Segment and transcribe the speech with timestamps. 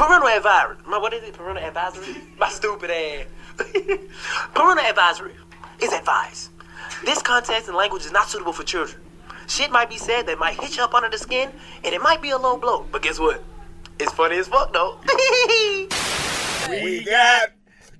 [0.00, 0.76] Parental advisory.
[0.86, 1.34] My, what is it?
[1.34, 2.22] Parental advisory?
[2.38, 3.26] My stupid ass.
[4.54, 5.34] Parental advisory
[5.78, 6.48] is advice.
[7.04, 8.98] This context and language is not suitable for children.
[9.46, 11.50] Shit might be said that might hit you up under the skin,
[11.84, 12.86] and it might be a low blow.
[12.90, 13.44] But guess what?
[13.98, 14.96] It's funny as fuck though.
[16.70, 17.50] We got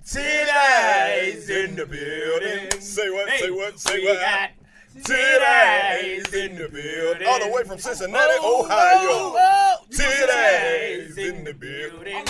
[0.02, 2.80] titties in the building.
[2.80, 3.28] Say what?
[3.38, 3.78] say what?
[3.78, 4.50] Say what?
[4.98, 7.28] Titties in the building.
[7.28, 9.08] All the way from Cincinnati, oh, oh, Ohio.
[9.36, 12.24] Oh, Titties in the building.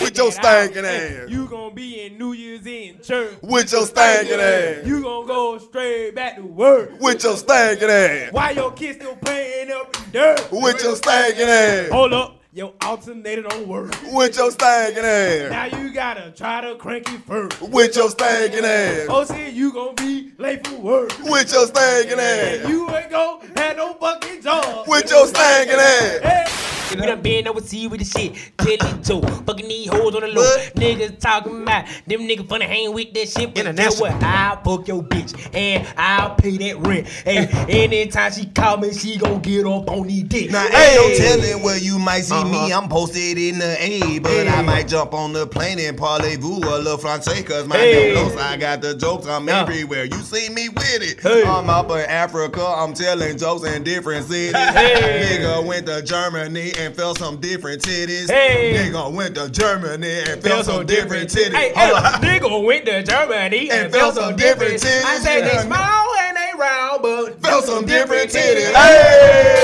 [0.00, 1.28] With your stinking ass.
[1.28, 3.34] You gonna be in New Year's in church.
[3.42, 4.86] With your stinking ass.
[4.86, 6.98] You gonna go straight back to work.
[7.00, 8.32] With your stinking ass.
[8.32, 10.48] Why your kids still playing up in dirt?
[10.50, 11.90] With your stinking ass.
[11.90, 12.39] Hold up.
[12.52, 13.94] Your alternator don't work.
[14.12, 15.50] With your stinking ass.
[15.52, 17.62] Now you gotta try to crank it first.
[17.62, 19.06] With your stinking ass.
[19.08, 21.16] Oh, see, you gonna be late for work.
[21.20, 22.68] With your stinking ass.
[22.68, 24.88] You ain't gonna have no fucking job.
[24.88, 26.60] With your stinking ass.
[26.90, 28.52] We done been overseas with the shit.
[28.58, 30.42] Tell it to fucking these hoes on the low.
[30.74, 33.54] Niggas talking about them niggas funny hang with that shit.
[33.54, 34.12] But guess what?
[34.22, 37.06] I'll fuck your bitch and I'll pay that rent.
[37.06, 40.50] Hey, anytime she call me, she gon' get up on these dick.
[40.50, 40.96] Now, hey.
[40.98, 42.72] ain't no telling where you might see me.
[42.72, 42.80] Uh-huh.
[42.82, 46.78] I'm posted in the A, but I might jump on the plane and parlez-vous a
[46.78, 48.14] little francais, cause my Hey.
[48.14, 49.26] name I got the jokes.
[49.26, 50.04] I'm everywhere.
[50.04, 51.20] You see me with it.
[51.20, 51.44] Hey.
[51.44, 52.64] I'm up in Africa.
[52.64, 54.52] I'm telling jokes in different cities.
[54.56, 55.38] Hey.
[55.40, 58.30] Nigga went to Germany and felt some different titties.
[58.30, 58.74] Hey.
[58.76, 61.54] Nigga went to Germany and felt some different titties.
[61.54, 65.04] Hey, hey, nigga went to Germany and, felt some different titties.
[65.04, 68.72] I said they small and they round, but Felt some different titties.
[68.74, 69.62] Hey.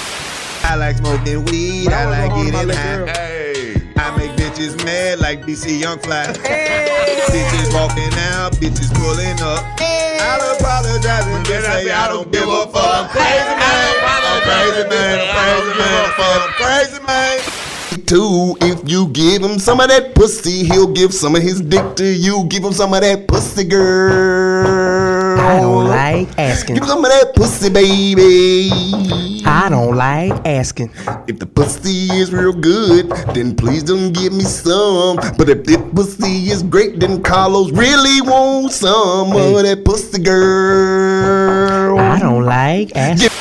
[0.65, 1.76] I like smoking weed.
[1.93, 3.13] I like on my getting high.
[3.13, 3.83] Hey.
[3.97, 6.27] I make bitches mad like DC Young Fly.
[6.27, 9.65] bitches walking out, bitches pulling up.
[9.81, 12.85] I'll apologize and just say I don't give a fuck.
[12.85, 13.97] I'm crazy man.
[14.27, 15.21] I'm crazy man.
[15.21, 16.41] I'm crazy man.
[16.43, 17.57] I'm crazy man.
[18.07, 21.97] Too, if you give him some of that pussy, he'll give some of his dick
[21.97, 22.45] to you.
[22.49, 25.16] Give him some of that pussy, girl.
[25.39, 26.75] I don't like asking.
[26.77, 28.71] Give him some of that pussy, baby.
[29.45, 30.91] I don't like asking.
[31.29, 35.17] If the pussy is real good, then please don't give me some.
[35.39, 41.99] But if the pussy is great, then Karlous really wants some of that pussy girl.
[41.99, 43.36] I don't like asking.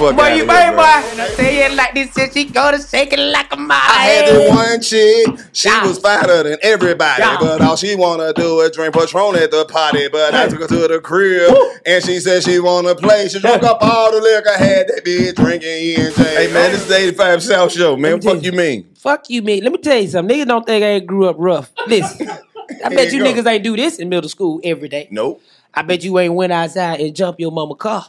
[0.00, 1.26] Fuck Boy, out you of boy, here, bro.
[1.36, 3.78] Say it like this, and she go to shake it like a mile.
[3.78, 5.86] I had this one chick, she Yeah.
[5.86, 7.36] was fatter than everybody, Yeah.
[7.38, 10.08] but all she wanna do is drink Patron at the party.
[10.08, 13.28] But I took her to the crib, and she said she wanna play.
[13.28, 16.22] She drank up all the liquor, I had that bitch drinking E and J.
[16.46, 18.14] Hey man, this is the 85 South Show, man.
[18.14, 18.86] What fuck you mean?
[18.96, 19.62] Fuck you, mean?
[19.62, 20.34] Let me tell you something.
[20.36, 21.70] Niggas don't think I ain't grew up rough.
[21.86, 22.28] Listen,
[22.84, 25.08] I bet you you niggas ain't do this in middle school every day.
[25.10, 25.42] Nope.
[25.72, 28.06] I bet you ain't went outside and jump your mama car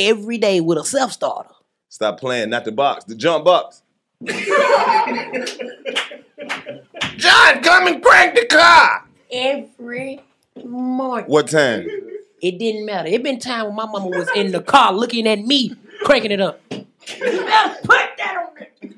[0.00, 1.50] every day with a self starter.
[1.88, 3.82] Stop playing, not the box, the jump box.
[7.16, 9.04] John, come and crank the car.
[9.30, 10.20] Every
[10.64, 11.26] morning.
[11.30, 11.86] What time?
[12.42, 13.08] It didn't matter.
[13.08, 15.74] It been time when my mama was in the car looking at me,
[16.04, 16.60] cranking it up.
[16.70, 16.86] You
[17.18, 18.90] better put that on there.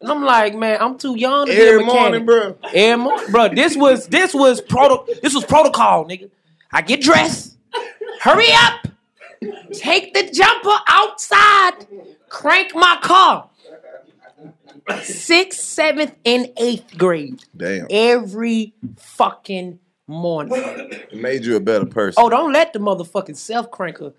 [0.00, 2.24] And I'm like, man, I'm too young to be a Every mechanic.
[2.24, 2.56] morning, bro.
[2.72, 3.48] Every morning, bro.
[3.48, 6.30] This was this was proto this was protocol, nigga.
[6.72, 7.56] I get dressed,
[8.20, 8.86] hurry up,
[9.72, 11.86] take the jumper outside,
[12.28, 13.50] crank my car.
[15.02, 17.42] Sixth, seventh, and eighth grade.
[17.56, 17.86] Damn.
[17.90, 20.52] Every fucking morning.
[20.54, 22.22] It made you a better person.
[22.22, 24.14] Oh, don't let the motherfucking self cranker.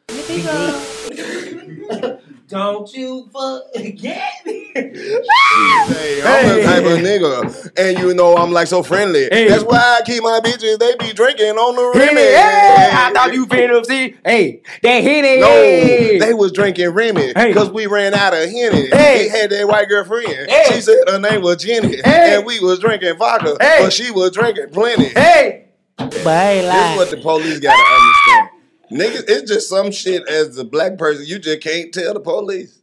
[2.48, 4.59] don't you forget me.
[4.76, 9.28] Hey, I'm the type of nigga, and you know I'm like so friendly.
[9.30, 10.78] That's why I keep my bitches.
[10.80, 12.22] They be drinking on the Remy.
[12.22, 14.16] Hey, I thought you finna see.
[14.24, 15.40] Hey, that Henny.
[15.40, 17.48] No, they was drinking Remy Hey.
[17.48, 18.90] because we ran out of Henny.
[18.90, 19.24] Hey.
[19.24, 20.28] He had that white girlfriend.
[20.50, 20.64] Hey.
[20.74, 22.36] She said her name was Jenny, Hey.
[22.36, 23.80] and we was drinking vodka, Hey.
[23.82, 25.10] but she was drinking plenty.
[25.10, 25.66] Hey.
[25.98, 28.50] But I ain't This is what the police gotta understand.
[28.92, 32.80] Niggas, it's just some shit as a black person, you just can't tell the police.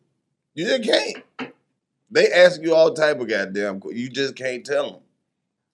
[0.54, 1.22] You just can't.
[2.16, 5.00] They ask you all type of goddamn, you just can't tell them.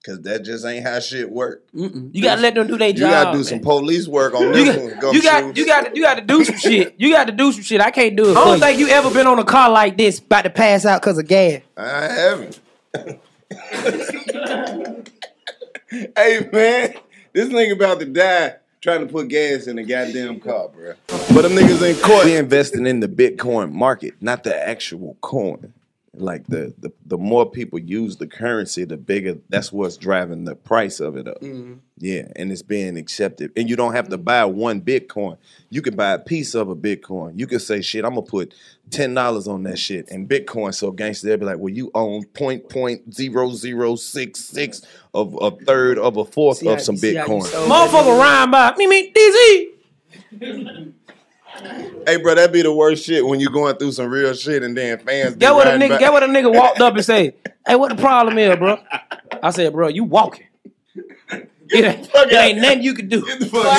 [0.05, 1.63] Cause that just ain't how shit work.
[1.73, 2.13] Mm-mm.
[2.13, 2.99] You gotta let them do their job.
[2.99, 3.45] You gotta do man.
[3.45, 4.89] some police work on You this got, one.
[5.13, 6.95] You got, you got, you got to do some shit.
[6.97, 7.79] You got to do some shit.
[7.79, 8.27] I can't do it.
[8.27, 10.49] I I don't don't think you ever been on a car like this, about to
[10.49, 11.61] pass out because of gas.
[11.77, 12.59] I haven't.
[16.17, 16.95] hey man,
[17.31, 20.95] this nigga about to die trying to put gas in the goddamn car, bro.
[21.07, 22.25] But them niggas in court.
[22.25, 25.71] We investing in the Bitcoin market, not the actual coin.
[26.15, 30.53] Like the, the the more people use the currency, the bigger that's what's driving the
[30.55, 31.41] price of it up.
[31.41, 31.73] Mm-hmm.
[31.97, 33.51] Yeah, and it's being accepted.
[33.57, 35.37] And you don't have to buy one Bitcoin.
[35.71, 37.39] You can buy a piece of a Bitcoin.
[37.39, 38.53] You can say, shit, I'm gonna put
[38.91, 40.07] ten dollars on that shit.
[40.11, 44.39] And Bitcoin, so gangster, they'll be like, well, you own point point zero zero six
[44.39, 44.83] six
[45.15, 47.67] of a third of a fourth See how- of some see how you Bitcoin.
[47.67, 50.93] Motherfucker rhyme by me, me, DC.
[52.05, 54.75] Hey, bro, that'd be the worst shit when you going through some real shit and
[54.75, 55.35] then fans.
[55.35, 57.35] Get what a nigga, back- get what a nigga walked up and say,
[57.65, 58.77] "Hey, what the problem is, bro?"
[59.41, 60.47] I said, "Bro, you walking.
[61.69, 63.21] It ain't, it ain't nothing you can do."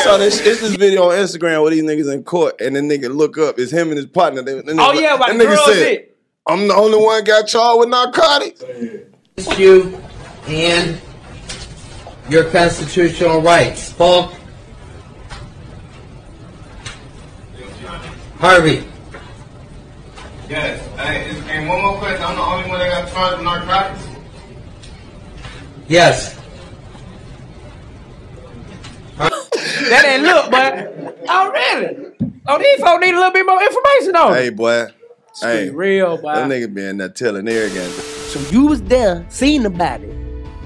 [0.02, 3.14] So this, it's this video on Instagram where these niggas in court and the nigga
[3.14, 3.58] look up.
[3.58, 4.42] It's him and his partner.
[4.42, 6.16] They, the oh, nigga- Oh yeah, about that the nigga girl said, shit.
[6.46, 8.62] I'm the only one got charged with narcotics.
[9.36, 9.98] It's you
[10.46, 11.00] and
[12.30, 13.92] your constitutional rights.
[13.92, 14.32] Paul
[18.38, 18.84] Harvey.
[20.48, 20.86] Yes.
[21.48, 22.22] and one more question.
[22.22, 24.08] I'm the only one that got charged with narcotics.
[25.88, 26.38] Yes.
[29.16, 32.12] That ain't look, but oh really?
[32.46, 34.34] Oh, these folks need a little bit more information on.
[34.34, 34.86] Hey, boy.
[35.40, 36.34] Hey, real, boy.
[36.34, 37.90] that nigga be in there telling everything.
[38.30, 40.08] So you was there, seen the body,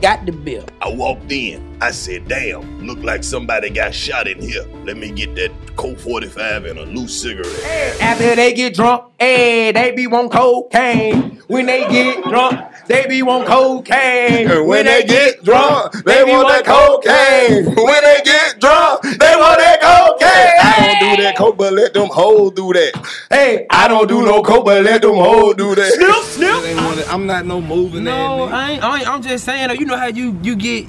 [0.01, 0.65] got the bill.
[0.83, 1.68] I walked in.
[1.81, 4.65] I said, damn, look like somebody got shot in here.
[4.85, 8.01] Let me get that Colt 45 and a loose cigarette.
[8.01, 11.41] After they get drunk, hey, they be want cocaine.
[11.47, 14.51] When they get drunk, they be want cocaine.
[14.51, 17.67] And when they get drunk, they be want that cocaine.
[17.67, 20.59] When they get drunk, they want that cocaine.
[20.61, 23.07] I don't do that coke, but let them hoes do that.
[23.31, 25.93] Hey, I don't do no coke, but let them hoes do that.
[25.93, 27.13] Snip, snip.
[27.13, 29.09] I'm not no moving No, I ain't, I ain't.
[29.09, 29.71] I'm just saying.
[29.79, 30.87] You know how you you get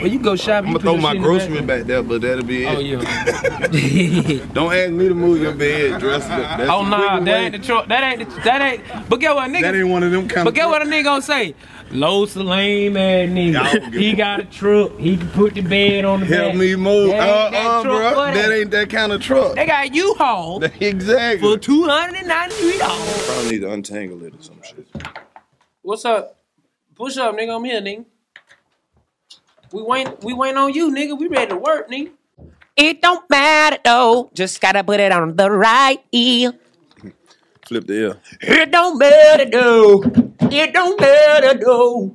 [0.00, 0.68] when you go shopping.
[0.68, 2.76] I'm gonna throw my your shit grocery back there, but that'll be it.
[2.76, 4.46] Oh yeah.
[4.52, 6.58] Don't ask me to move your bed, dress it up.
[6.58, 7.32] That's oh the nah, that way.
[7.44, 7.86] ain't the truck.
[7.88, 9.08] That ain't the, that ain't.
[9.08, 9.62] But get what, nigga?
[9.62, 10.54] That ain't one of them kind But of.
[10.54, 11.54] get what a nigga gonna say?
[11.92, 13.92] Low lame ass nigga.
[13.94, 14.96] he got a truck.
[14.98, 16.56] He can put the bed on the Help back.
[16.56, 17.10] me move.
[17.10, 18.10] That Uh, ain't that uh, bro.
[18.10, 19.54] for That ain't that kind of truck.
[19.56, 21.40] They got U-Haul exactly.
[21.54, 23.26] for two hundred and ninety three dollars.
[23.26, 24.86] Probably need to untangle it or some shit.
[25.82, 26.36] What's up?
[26.94, 27.56] Push up, nigga.
[27.56, 28.04] I'm here, nigga.
[29.72, 30.08] We wait.
[30.22, 31.18] We waiting on you, nigga.
[31.18, 32.10] We ready to work, nigga.
[32.76, 34.30] It don't matter though.
[34.34, 36.54] Just gotta put it on the right ear.
[37.66, 38.20] Flip the ear.
[38.40, 40.02] It don't matter though.
[40.50, 42.12] It don't matter though.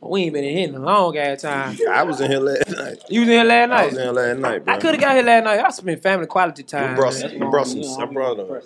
[0.00, 1.76] We ain't been in here in a long ass time.
[1.90, 2.98] I was in here last night.
[3.08, 3.80] You was in here last night.
[3.80, 4.74] I was in here last night, bro.
[4.74, 5.60] I could have got here last night.
[5.60, 6.94] I spent family quality time.
[6.94, 7.32] Brussels.
[7.32, 7.50] man.
[7.50, 7.98] Brussels.
[7.98, 8.62] I brought her.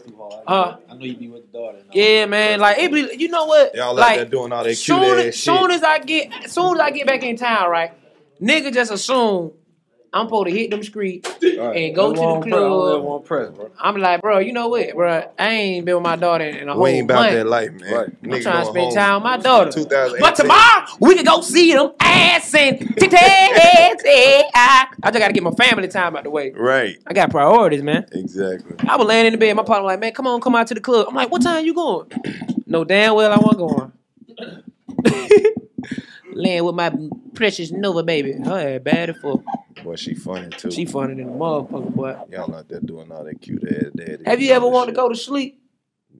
[0.46, 1.78] Uh, I know you be with the daughter.
[1.92, 2.60] Yeah, man.
[2.60, 3.16] Like it be.
[3.16, 3.74] You know what?
[3.74, 5.44] Y'all out like there doing all that cute soon, ass as, shit.
[5.44, 7.92] soon as I get, soon as I get back in town, right?
[8.40, 9.52] Nigga just assume
[10.12, 13.70] I'm supposed to hit them streets and go to the club.
[13.78, 15.30] I'm like, bro, you know what, bro?
[15.38, 16.92] I ain't been with my daughter in a whole month.
[16.92, 17.32] We ain't about month.
[17.34, 17.94] that life, man.
[17.94, 19.84] I'm Nigga trying to spend time with my daughter.
[20.18, 23.12] But tomorrow we can go see them ass and titties.
[23.14, 26.50] I I just gotta get my family time out the way.
[26.50, 26.96] Right.
[27.06, 28.06] I got priorities, man.
[28.10, 28.76] Exactly.
[28.88, 29.54] I was laying in the bed.
[29.54, 31.06] My partner was like, man, come on, come out to the club.
[31.08, 32.10] I'm like, what time you going?
[32.66, 33.92] no, damn well I wasn't going.
[36.32, 36.92] laying with my
[37.34, 38.32] precious Nova baby.
[38.32, 39.40] Her ass bad as fuck.
[39.82, 40.70] Boy, she funny too.
[40.70, 42.16] She funny than a motherfucker, boy.
[42.30, 44.24] Y'all out there doing all that cute ass daddy.
[44.26, 45.60] Have you ever wanted to go to sleep?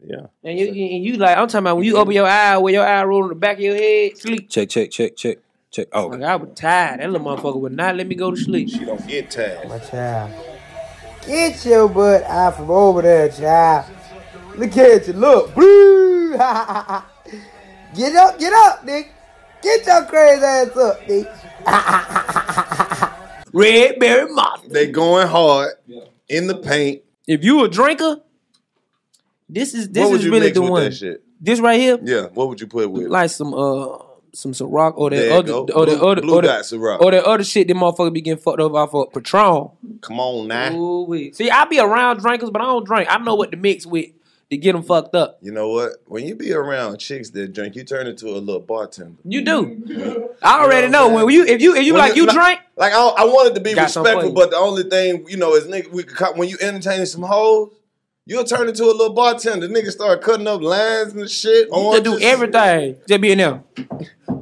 [0.03, 0.27] Yeah.
[0.43, 2.87] And you, and you like, I'm talking about when you open your eye, where your
[2.87, 4.49] eye roll on the back of your head, sleep.
[4.49, 5.39] Check, check, check, check,
[5.71, 5.89] check.
[5.93, 7.01] Oh, Like, I was tired.
[7.01, 8.71] That little motherfucker would not let me go to sleep.
[8.71, 9.69] She don't get tired.
[9.69, 10.33] My child.
[11.27, 13.87] Get your butt out from over there, child.
[14.57, 15.55] Look at you, look.
[15.55, 16.31] Blue.
[16.33, 19.09] get up, get up, nigga.
[19.63, 21.37] Get your crazy ass up, nigga.
[23.53, 24.69] Red berry monster.
[24.69, 25.73] They going hard
[26.29, 27.03] in the paint.
[27.27, 28.21] If you a drinker,
[29.49, 30.91] this is this is really the one.
[31.43, 32.27] This right here, Yeah.
[32.35, 33.07] What would you put with?
[33.09, 33.99] like some uh
[34.33, 35.67] some Ciroc or that other go.
[35.75, 37.01] or the other Blue or, the, Ciroc.
[37.01, 39.71] or that other shit that motherfucker be getting fucked up off of Patron.
[40.03, 40.73] Come on now.
[40.73, 41.33] Ooh wee.
[41.33, 43.09] See, I be around drinkers, but I don't drink.
[43.11, 44.07] I know what to mix with
[44.51, 45.39] to get them fucked up.
[45.41, 45.93] You know what?
[46.07, 49.21] When you be around chicks that drink, you turn into a little bartender.
[49.25, 50.31] You do.
[50.43, 52.61] I already know when you if you if you When like you like- drink.
[52.77, 55.65] Like I, I wanted to be Got respectful, but the only thing you know is
[55.65, 57.73] nigga, we could when you entertaining some hoes.
[58.27, 59.67] You'll turn into a little bartender.
[59.69, 61.67] Niggas start cutting up lines and shit.
[61.73, 62.97] You can do everything.
[63.09, 63.65] Just be in there.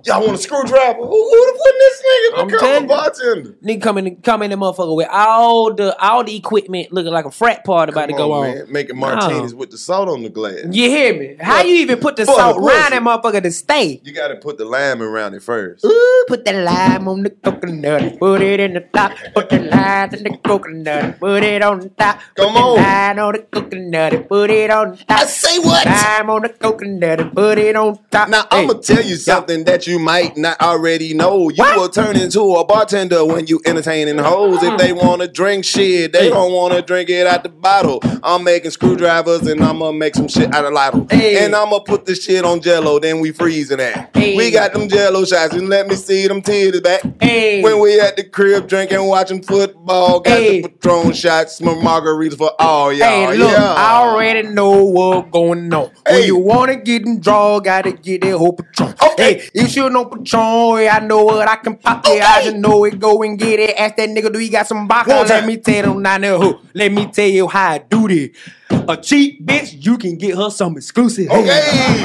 [0.09, 0.99] Y'all want a screwdriver?
[0.99, 2.87] Who would have put this nigga I'm become telling a you.
[2.89, 3.51] bartender?
[3.65, 7.25] Nigga come in come in the motherfucker with all the all the equipment looking like
[7.25, 8.55] a frat party about to go on, on.
[8.57, 8.73] man.
[8.73, 9.15] Making Nah.
[9.17, 10.65] martinis with the salt on the glass.
[10.71, 11.37] You hear me?
[11.41, 12.75] How you even put the Fuck, salt of course.
[12.75, 14.01] around that motherfucker to stay?
[14.05, 15.85] You got to put the lime around it first.
[15.85, 20.15] Ooh, put the lime on the coconut, put it in the top, put the lime
[20.15, 22.77] in the coconut, put it on the top, Come put on.
[22.77, 25.21] the line on the coconut, and put it on the top.
[25.21, 25.85] I say what?
[25.87, 28.29] Lime on the coconut and put it on top.
[28.29, 28.63] Now Hey.
[28.63, 31.49] I'm gonna tell you something that you might not already know.
[31.49, 34.63] You will turn into a bartender when you entertaining hoes.
[34.63, 34.99] If they hmm.
[34.99, 38.01] wanna drink shit, they don't wanna drink it out the bottle.
[38.23, 41.07] I'm making screwdrivers and I'm gonna make some shit out of lotto.
[41.11, 41.45] Hey.
[41.45, 44.11] And I'm gonna put the shit on jello, then we freezing that.
[44.15, 44.37] Hey.
[44.37, 47.03] We got them jello shots and let me see them titties back.
[47.21, 47.63] Hey.
[47.63, 52.53] When we at the crib drinking, watching football, got the Patron shots, some margaritas for
[52.59, 53.35] all y'all.
[53.35, 53.75] Look, yeah.
[53.77, 55.91] I already know what's going on.
[56.09, 58.95] When you wanna get them draw, gotta get that whole Patron.
[59.03, 59.35] Okay.
[59.35, 59.49] Hey,
[59.79, 60.89] you should Patron.
[60.91, 62.23] I know what I can pop it.
[62.23, 62.99] I just know it.
[62.99, 63.77] Go and get it.
[63.79, 65.11] Ask that nigga, do he got some vodka?
[65.11, 66.59] Let me tell them now, who.
[66.75, 68.31] Let me tell you how I do this.
[68.71, 71.31] A cheap bitch, you can get her some exclusive.
[71.31, 71.61] Okay.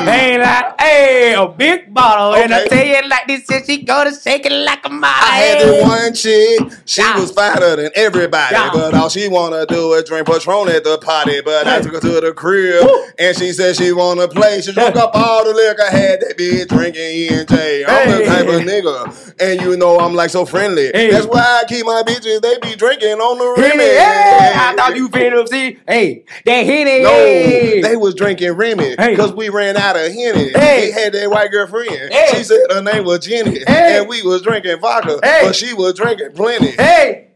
[0.08, 2.36] Ain't like, hey, a big bottle.
[2.36, 5.12] And I tell you like this, shit, she go to shake it like a mile.
[5.14, 7.20] I had this one chick, she Yeah.
[7.20, 8.70] was finer than everybody, Yeah.
[8.74, 11.42] but all she wanna do is drink Patron at the party.
[11.42, 12.86] But I took her to the crib,
[13.20, 14.62] and she said she wanna play.
[14.62, 17.84] She drank up all the liquor, had that bitch drinking E and J.
[17.86, 20.92] I'm the type of nigga, and you know I'm like so friendly.
[20.94, 21.12] Hey.
[21.12, 22.42] That's why I keep my bitches.
[22.42, 23.72] They be drinking on the rim.
[23.72, 23.84] Remy.
[23.84, 25.78] hey, I thought you finna see.
[25.88, 27.02] Hey, that Henny.
[27.04, 29.12] No, they was drinking Remy Hey.
[29.12, 30.50] because we ran out of Henny.
[30.54, 30.86] Hey.
[30.88, 32.14] He had that white girlfriend.
[32.14, 32.28] Hey.
[32.38, 34.00] She said her name was Jenny, Hey.
[34.00, 35.42] and we was drinking vodka, Hey.
[35.44, 36.72] but she was drinking plenty.
[36.72, 37.28] Hey,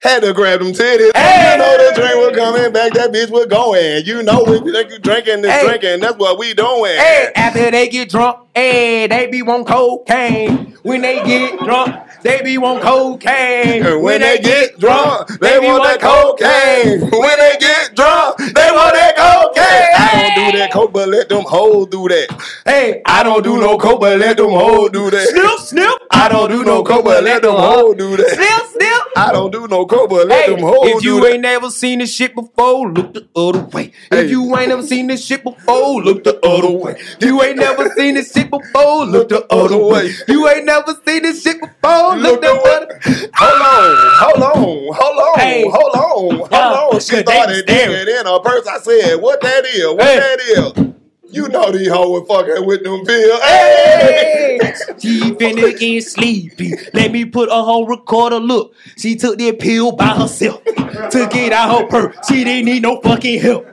[0.00, 1.10] Had to grab them titties.
[1.16, 1.52] Hey.
[1.52, 4.04] You know the drink was coming back, that bitch was going.
[4.06, 5.66] You know if you drinking this Hey.
[5.66, 6.92] drinking, that's what we doing.
[6.96, 10.76] hey, after they get drunk, hey, they be want cocaine.
[10.84, 14.02] When they get drunk, they be want cocaine.
[14.02, 17.00] When they get drunk, they want that cocaine.
[17.00, 19.94] When they get drunk, they want that cocaine.
[19.96, 22.28] I don't do that coke, but let them hoes do that.
[22.66, 25.28] Hey, I don't do no coke, but let them hoes do that.
[25.28, 25.88] snip, snip.
[26.10, 28.28] I don't do no coke, but let them hoes do that.
[28.30, 29.02] Snip, snip.
[29.16, 31.98] I don't do no coke, but let Hey, them hoes if you ain't never seen
[31.98, 33.92] this shit before, look the other way.
[34.10, 34.24] Hey.
[34.24, 36.96] If you ain't never seen this shit before, look the other way.
[37.20, 40.10] You ain't never seen this shit before, look the other way.
[40.28, 44.42] You ain't never seen this shit before, look Look the the other Hold on, hold
[44.42, 45.62] on, hold on, Hey.
[45.62, 47.00] hold on, hold Yeah, on.
[47.00, 47.90] She good, they started staring.
[48.04, 48.66] digging in her purse.
[48.66, 49.86] I said, "What that is?
[49.94, 50.18] What Hey.
[50.18, 50.97] that is?"
[51.30, 53.40] You know these hoes fucking with them pills.
[53.42, 54.72] Hey, Hey!
[54.98, 56.72] she finna get sleepy.
[56.94, 58.38] Let me put a whole recorder.
[58.40, 60.64] Look, she took that pill by herself.
[61.10, 62.16] Took it out her purse.
[62.28, 63.66] She didn't need no fucking help.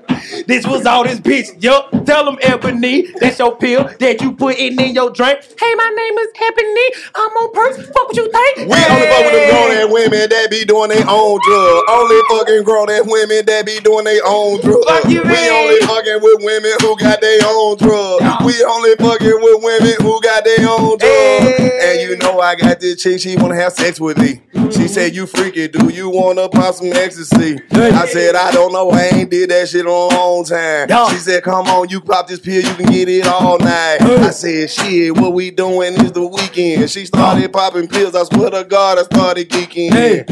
[0.47, 1.62] This was all this bitch.
[1.63, 1.91] Yup.
[2.05, 5.39] Tell them Ebony, that's your pill that you put in in your drink.
[5.57, 6.88] Hey, my name is Ebony.
[7.15, 7.77] I'm on purse.
[7.88, 8.57] Fuck what you think?
[8.69, 11.83] We only fuck with them grown ass women that be doing their own drug.
[11.89, 14.81] Only fucking grown ass women that be doing their own drug.
[14.85, 15.50] Fuck you, we man.
[15.65, 18.21] only fucking with women who got their own drug.
[18.43, 21.01] We only fucking with women who got their own drug.
[21.01, 22.01] Hey.
[22.01, 24.41] And you know I got this chick, she wanna have sex with me.
[24.71, 27.59] She said, You freaky, do you wanna pop some ecstasy?
[27.71, 30.89] I said, I don't know, I ain't did that shit in a long time.
[31.09, 33.97] She said, Come on, you pop this pill, you can get it all night.
[34.01, 36.89] I said, Shit, what we doing is the weekend.
[36.89, 39.91] She started popping pills, I swear to God, I started geeking.
[39.91, 40.25] Hey.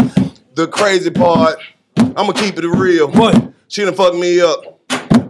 [0.56, 1.58] The crazy part,
[1.98, 3.10] I'ma keep it real.
[3.12, 3.54] What?
[3.68, 4.73] She done fucked me up.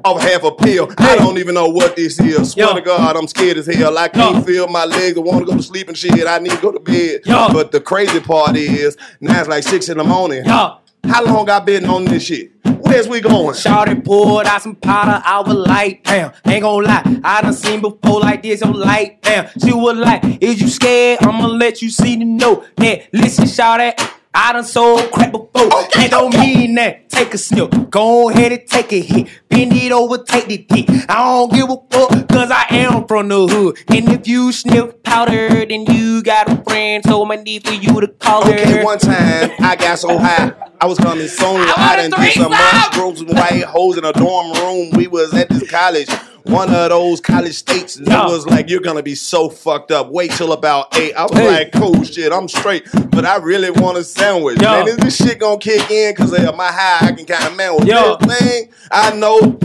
[0.06, 0.92] Off half a pill.
[0.98, 2.52] I don't even know what this is.
[2.52, 2.74] Swear Yo.
[2.76, 3.98] to God, I'm scared as hell.
[3.98, 4.42] I can't Yo.
[4.42, 5.18] feel my legs.
[5.18, 6.28] I want to go to sleep and shit.
[6.28, 7.22] I need to go to bed.
[7.26, 7.50] Yo.
[7.54, 10.46] But the crazy part is, now it's like six in the morning.
[10.46, 10.78] Yo.
[11.06, 12.52] How long I been on this shit?
[12.64, 13.56] Where's we going?
[13.56, 17.82] Shawty pulled out some powder, I was like, damn, ain't gon' lie, I done seen
[17.82, 19.50] before like this, I'm like, damn.
[19.60, 21.24] She was like, is you scared?
[21.24, 22.68] I'ma let you see the note.
[22.78, 23.98] Yeah, listen, Shawty,
[24.36, 25.50] I done sold crap before.
[25.54, 27.10] that don't mean that.
[27.10, 29.28] Take a sniff, go ahead and take a hit.
[29.48, 30.90] Bend it over, take the dick.
[31.08, 33.78] I don't give a fuck, cause I am from the hood.
[33.90, 38.02] And if you sniff powder, then you got a friend, so I need for you
[38.02, 38.54] to call her.
[38.54, 40.52] Okay, one time I got so high.
[40.82, 41.58] I was coming soon.
[41.58, 44.90] I, a done did some mushrooms with white hoes in a dorm room.
[44.96, 46.10] We was at this college.
[46.44, 50.10] One of those college states and it was like, you're gonna be so fucked up.
[50.12, 51.14] Wait till about eight.
[51.14, 51.48] I was Hey.
[51.48, 52.86] like, cool shit, I'm straight.
[53.12, 54.62] But I really want a sandwich.
[54.62, 54.84] Yeah.
[54.84, 56.14] Man, is this shit gonna kick in?
[56.16, 58.70] Cause of my high, I can kind of man with this thing.
[58.92, 59.58] I know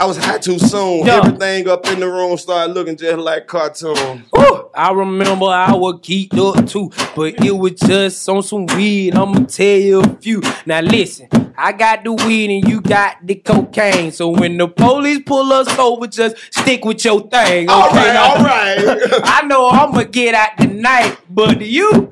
[0.00, 1.04] I was high too soon.
[1.06, 1.18] Yeah.
[1.18, 4.24] Everything up in the room started looking just like cartoon.
[4.34, 9.14] Whew, I remember I was geeked up too, but it was just on some weed.
[9.14, 10.40] I'ma tell you a few.
[10.64, 11.28] Now listen,
[11.62, 14.12] I got the weed and you got the cocaine.
[14.12, 17.68] So when the police pull us over, just stick with your thing.
[17.68, 19.20] Okay, All right, all right.
[19.24, 22.10] I know I'ma get out tonight, but you,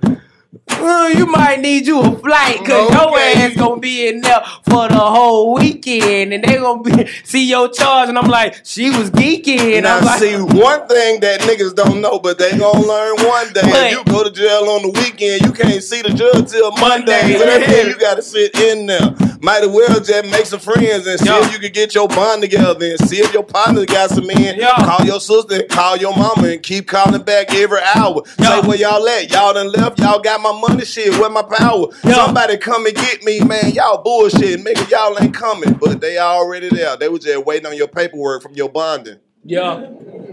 [0.70, 2.94] Uh, you might need you a flight because Okay.
[2.94, 7.48] your ass gonna be in there for the whole weekend and they gonna be see
[7.48, 9.82] your charge and I'm like, she was geeking.
[9.82, 13.52] Now I'm like, see one thing that niggas don't know, but they gonna learn one
[13.52, 13.62] day.
[13.62, 13.92] What?
[13.92, 17.12] If you go to jail on the weekend, you can't see the judge till Monday.
[17.22, 17.74] Monday, So that yeah.
[17.74, 19.14] means you gotta sit in there.
[19.40, 21.38] Might as well just make some friends and see Yo.
[21.42, 24.56] if you can get your bond together and see if your partner got some in.
[24.58, 24.66] Yo.
[24.78, 28.22] Call your sister and call your mama and keep calling back every hour.
[28.38, 28.44] Yo.
[28.44, 29.30] Say where y'all at.
[29.30, 30.00] Y'all done left.
[30.00, 30.84] Y'all got my money.
[30.84, 31.86] Shit, where my power?
[32.04, 32.12] Yo.
[32.12, 33.70] Somebody come and get me, man.
[33.72, 34.60] Y'all bullshit.
[34.60, 35.74] Nigga, y'all ain't coming.
[35.74, 36.96] But they already there.
[36.96, 39.18] They was just waiting on your paperwork from your bonding.
[39.44, 39.86] yeah.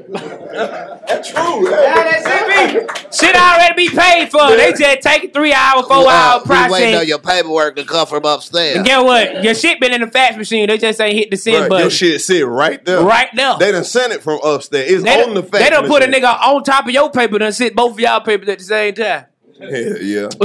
[0.07, 1.69] That's true.
[1.69, 2.87] Yeah, that's it, me.
[3.11, 4.55] Shit already be paid for.
[4.55, 7.07] They just take a three hour, four hour process.
[7.07, 8.77] your paperwork to come from upstairs.
[8.77, 9.43] And get what?
[9.43, 10.67] Your shit been in the fax machine.
[10.67, 11.83] They just ain't hit the send Bruh, button.
[11.85, 13.03] your shit sit right there.
[13.03, 13.57] Right there.
[13.57, 14.89] They done sent it from upstairs.
[14.91, 17.39] It's They, on the fax they done put a nigga on top of your paper,
[17.39, 19.25] done sit both of y'all papers at the same time.
[19.59, 19.71] Hell
[20.01, 20.27] yeah.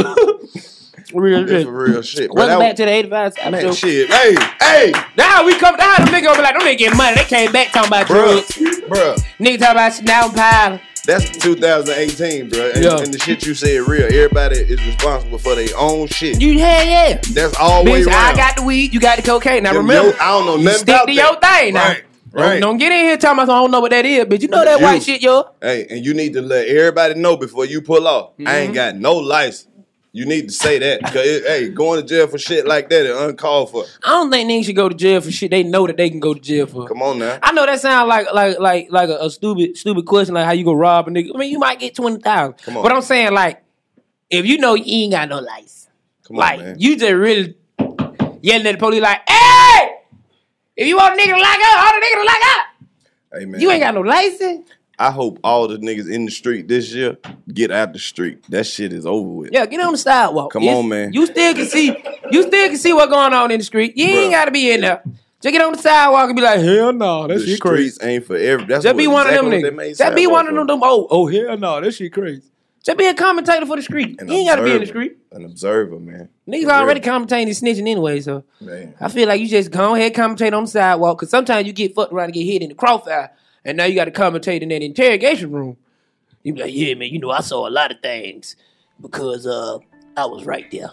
[1.12, 1.66] Real It's shit.
[1.66, 2.28] real shit.
[2.28, 3.74] But Welcome that- back to the 85 man, episode.
[3.74, 4.10] shit.
[4.12, 7.16] Hey, hey, Now we come down, the nigga over like, them nigga getting money.
[7.16, 8.46] They came back talking about drugs.
[8.50, 9.16] bruh, bruh.
[9.40, 10.80] Nigga talking about sit down pile.
[11.06, 12.74] That's 2018, bruh.
[12.74, 12.98] And, Yeah.
[12.98, 14.04] and the shit you said real.
[14.04, 16.40] Everybody is responsible for their own shit.
[16.40, 17.20] You hell yeah.
[17.32, 18.32] That's always way Bitch.
[18.32, 19.64] I got the weed, you got the cocaine.
[19.64, 21.30] Now Them remember, yo- I don't know you nothing stick about to that.
[21.32, 21.88] your thing now.
[21.88, 22.60] Right, Don't- right.
[22.60, 24.64] Don't, get in here talking about I don't know what that is, but You know
[24.64, 24.84] that You.
[24.84, 25.44] white shit, yo.
[25.60, 28.32] Hey, and you need to let everybody know before you pull off.
[28.38, 28.48] I Mm-hmm.
[28.48, 29.66] ain't got no license.
[30.12, 31.02] You need to say that.
[31.04, 33.84] Cause it, hey, going to jail for shit like that is uncalled for.
[34.04, 36.18] I don't think niggas should go to jail for shit they know that they can
[36.18, 36.88] go to jail for.
[36.88, 37.38] Come on now.
[37.40, 40.52] I know that sounds like like like like a, a stupid stupid question, like how
[40.52, 41.30] you go rob a nigga.
[41.32, 42.82] I mean, you might get twenty thousand, Come on.
[42.82, 43.62] but I'm saying like
[44.28, 45.88] if you know you ain't got no license,
[46.26, 46.76] Come on, like man.
[46.80, 47.54] you just really
[48.42, 49.89] yelling at the police like, "Hey,
[50.80, 52.66] if you want a nigga to lock up, all the nigga to lock up.
[53.38, 53.60] Hey man.
[53.60, 57.16] You ain't got no license." I hope all the niggas in the street this year
[57.52, 58.44] get out the street.
[58.50, 59.50] That shit is over with.
[59.50, 60.52] Yeah, get on the sidewalk.
[60.52, 61.12] Come It's- on, man.
[61.14, 61.96] You still can see,
[62.30, 63.96] you still can see what's going on in the street.
[63.96, 65.02] You ain't got to be in there.
[65.40, 67.98] Just get on the sidewalk and be like, hell no, that the shit crazy.
[68.02, 68.66] ain't for every.
[68.66, 69.96] That's Just be one of them exactly niggas.
[69.96, 70.66] Just be one of them.
[70.66, 72.42] them oh, oh hell no, that shit crazy.
[72.84, 74.20] Just be a commentator for the street.
[74.20, 75.18] An you ain't got to be in the street.
[75.32, 76.30] An observer, man.
[76.48, 77.10] Niggas For already real.
[77.10, 78.94] commentating and snitching anyway, so Man.
[79.00, 81.94] I feel like you just go ahead commentate on the sidewalk because sometimes you get
[81.94, 83.30] fucked around and get hit in the crossfire,
[83.66, 85.76] and now you got to commentate in that interrogation room.
[86.42, 88.56] You be like, yeah, man, you know I saw a lot of things
[89.00, 89.78] because uh
[90.16, 90.90] I was right there.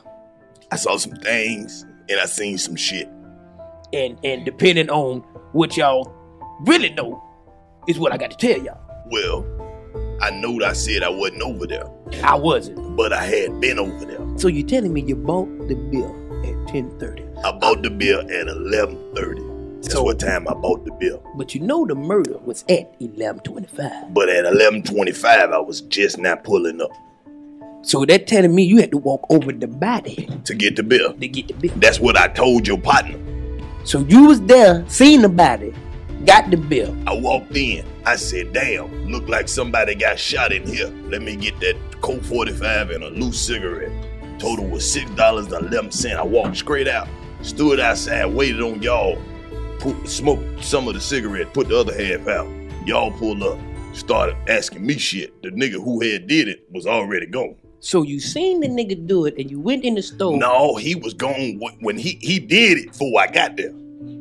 [0.71, 3.07] I saw some things and I seen some shit.
[3.93, 5.19] and and depending on
[5.53, 6.13] what y'all
[6.65, 7.23] really know
[7.87, 8.81] is what I got to tell y'all.
[9.09, 9.45] Well,
[10.21, 11.85] I know I said I wasn't over there,
[12.23, 12.95] I wasn't.
[12.97, 14.19] but I had been over there.
[14.37, 16.11] So you're telling me you bought the bill
[16.43, 19.41] at ten thirty, I bought the bill at eleven thirty.
[19.81, 21.21] That's So- what time I bought the bill.
[21.35, 24.13] but you know the murder was at eleven twenty five.
[24.13, 26.89] But at eleven twenty-five, I was just not pulling up
[27.83, 31.13] So that telling me you had to walk over the body to get the bill.
[31.13, 31.73] to get the bill.
[31.77, 33.17] That's what I told your partner.
[33.83, 35.73] So you was there, seen the body,
[36.27, 36.95] got the bill.
[37.07, 37.85] I walked in.
[38.05, 40.89] I said, damn, look like somebody got shot in here.
[41.05, 43.91] Let me get that Colt 45 and a loose cigarette.
[44.37, 46.15] Total was $6.11.
[46.15, 47.07] I walked straight out,
[47.41, 49.17] stood outside, waited on y'all,
[49.79, 52.47] put, smoked some of the cigarette, put the other half out.
[52.85, 53.57] Y'all pulled up,
[53.93, 55.41] started asking me shit.
[55.41, 57.55] The nigga who had did it was already gone.
[57.79, 60.37] So you seen the nigga do it, and you went in the store.
[60.37, 63.71] No, he was gone when he he did it before I got there.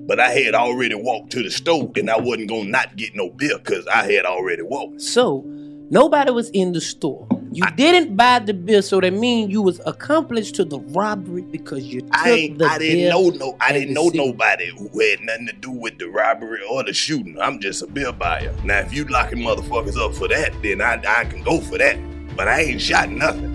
[0.06, 3.30] But I had already walked to the store and I wasn't gonna not get no
[3.30, 5.02] bill because I had already walked.
[5.02, 5.42] So
[5.90, 7.26] nobody was in the store.
[7.52, 11.84] You didn't buy the bill, so that means you was accomplished to the robbery because
[11.84, 15.20] you took I ain't, the I didn't know no I didn't know nobody who had
[15.22, 17.40] nothing to do with the robbery or the shooting.
[17.40, 18.54] I'm just a bill buyer.
[18.62, 21.98] Now if you locking motherfuckers up for that, then I I can go for that.
[22.36, 23.52] But I ain't shot nothing.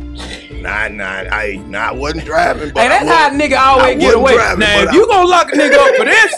[0.62, 2.72] Nah, nah, I nah, I wasn't driving.
[2.74, 4.34] But Hey, that's I how a wasn't- nigga I always get away.
[4.34, 6.36] driving, now, if I- you gonna lock a nigga up for this,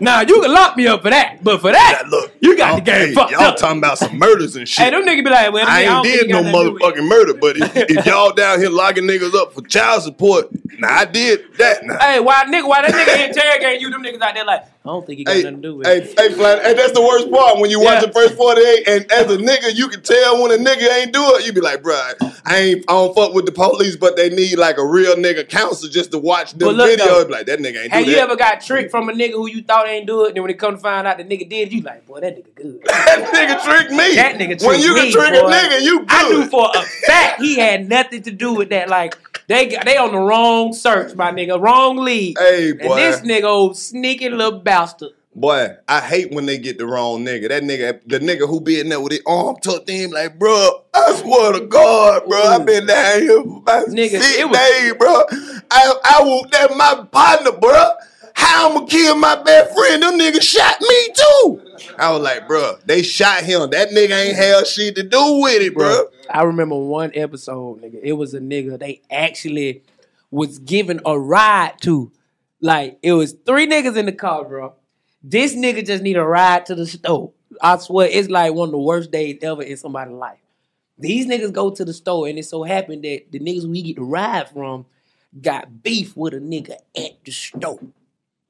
[0.00, 1.42] now you can lock me up for that.
[1.42, 3.56] But for that, Now, look, you got the game hey, fucked Y'all up.
[3.56, 4.84] talking about some murders and shit.
[4.84, 6.68] Hey, them nigga be like, well, I nigga, don't ain't did no got nothing to
[6.68, 6.84] do with it.
[6.96, 10.88] motherfucking murder, but if, if y'all down here locking niggas up for child support, now
[10.90, 11.84] I did that.
[11.84, 11.98] Now.
[11.98, 12.66] Hey, why nigga?
[12.68, 13.90] Why that nigga interrogating you?
[13.90, 15.86] Them niggas out there like, I don't think he got Hey, nothing to do with
[15.86, 16.18] hey, it.
[16.18, 18.06] hey, Flat, and that's the worst part when you watch Yeah.
[18.06, 21.22] the first 48, and as a nigga, you can tell when a nigga ain't do
[21.36, 21.44] it.
[21.44, 22.14] You be like, bruh,
[22.46, 25.46] I ain't, I don't fuck with the police, but they need like a real nigga
[25.46, 26.96] counselor just to watch the video.
[26.96, 28.22] though, Be like, that nigga ain't Have you that.
[28.22, 30.50] ever got tricked from a nigga who you thought ain't do it, and then when
[30.50, 32.82] it come to find out the nigga did, you like, boy, that nigga good.
[32.86, 34.14] that nigga tricked me.
[34.16, 34.66] That nigga tricked me.
[34.68, 35.48] When you me, can trick boy.
[35.48, 36.06] a nigga, you good.
[36.10, 38.88] I knew for a fact he had nothing to do with that.
[38.88, 39.16] Like
[39.48, 42.36] they got, they on the wrong search, my nigga, wrong lead.
[42.38, 42.96] Hey, And boy.
[42.96, 45.10] this nigga, old sneaky little bastard.
[45.32, 47.48] Boy, I hate when they get the wrong nigga.
[47.48, 50.82] That nigga, the nigga who be in there with his arm tucked in, like, bro,
[50.92, 54.94] I swear to God, bro, i been down here for about Nigga, six was- days,
[54.94, 55.22] bro.
[55.70, 57.90] I, I want that my partner, bro.
[58.34, 60.02] How I'm gonna kill my best friend?
[60.02, 61.62] Them niggas shot me too.
[61.98, 63.70] I was like, bro, they shot him.
[63.70, 66.04] That nigga ain't had shit to do with it, bro.
[66.30, 68.00] I remember one episode, nigga.
[68.02, 69.82] It was a nigga they actually
[70.30, 72.12] was given a ride to.
[72.60, 74.74] Like it was three niggas in the car, bro.
[75.22, 77.32] This nigga just need a ride to the store.
[77.60, 80.38] I swear, it's like one of the worst days ever in somebody's life.
[80.98, 83.96] These niggas go to the store, and it so happened that the niggas we get
[83.96, 84.86] the ride from
[85.40, 87.78] got beef with a nigga at the store.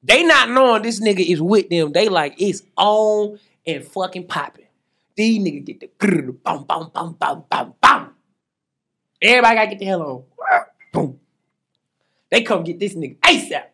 [0.03, 1.91] They not knowing this nigga is with them.
[1.91, 4.65] They like it's on and fucking popping.
[5.15, 8.15] These niggas get the bum bum bum bum bum bum.
[9.21, 10.23] Everybody gotta get the hell on.
[10.91, 11.19] Boom.
[12.31, 13.65] They come get this nigga ASAP.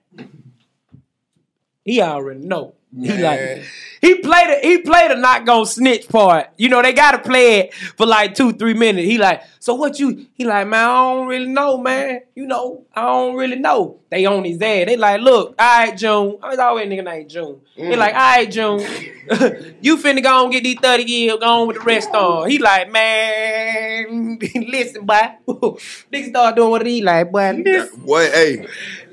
[1.86, 2.77] He already know.
[2.96, 3.64] He like
[4.00, 4.64] he played it.
[4.64, 6.48] He played a not gonna snitch part.
[6.58, 9.08] You know they gotta play it for like two three minutes.
[9.08, 10.28] He like so what you?
[10.34, 12.22] He like man I don't really know man.
[12.34, 14.00] You know I don't really know.
[14.10, 14.86] They on his ass.
[14.86, 16.38] They like look all right June.
[16.42, 17.60] I was always nigga named June.
[17.76, 17.98] He mm.
[17.98, 18.80] like all right June.
[19.82, 21.38] you finna go and get these thirty years.
[21.40, 22.50] Go on with the rest on.
[22.50, 25.36] He like man listen boy.
[25.48, 27.62] Niggas start doing what he like boy.
[27.66, 28.00] Listen.
[28.00, 28.68] Boy, hey,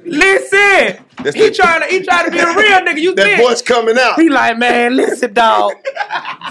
[0.05, 3.01] Listen, That's he the- trying to he trying to be a real nigga.
[3.01, 3.43] You that think?
[3.43, 4.21] voice coming out.
[4.21, 5.73] He like, man, listen, dog.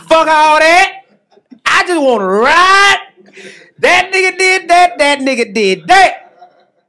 [0.07, 1.01] Fuck all that.
[1.65, 2.97] I just want to ride.
[3.79, 4.97] That nigga did that.
[4.97, 6.19] That nigga did that.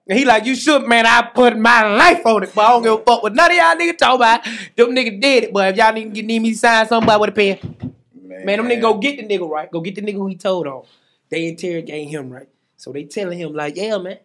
[0.07, 1.07] And he like, you should, man.
[1.07, 3.57] I put my life on it, but I don't give a fuck what none of
[3.57, 4.44] y'all niggas talk about.
[4.77, 7.33] Them niggas did it, but if y'all niggas need me to sign somebody with a
[7.33, 7.94] pen,
[8.44, 9.70] man, them niggas go get the nigga right.
[9.70, 10.85] Go get the nigga who he told on.
[11.31, 12.48] They interrogate him right.
[12.77, 14.18] So they telling him like, yeah, man.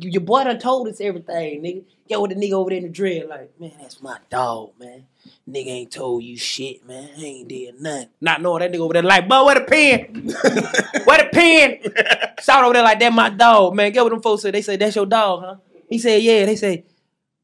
[0.00, 1.84] Your boy done told us everything, nigga.
[2.08, 5.06] Yo, with the nigga over there in the dread, like, man, that's my dog, man.
[5.48, 7.10] Nigga ain't told you shit, man.
[7.16, 8.08] I ain't did nothing.
[8.20, 10.24] Not knowing that nigga over there, like, but where the pen?
[11.04, 12.34] where the pen?
[12.42, 13.92] Shout over there like, that my dog, man.
[13.92, 14.50] Get what them folks say.
[14.50, 15.56] They say, that's your dog, huh?
[15.88, 16.44] He said, yeah.
[16.46, 16.84] They say,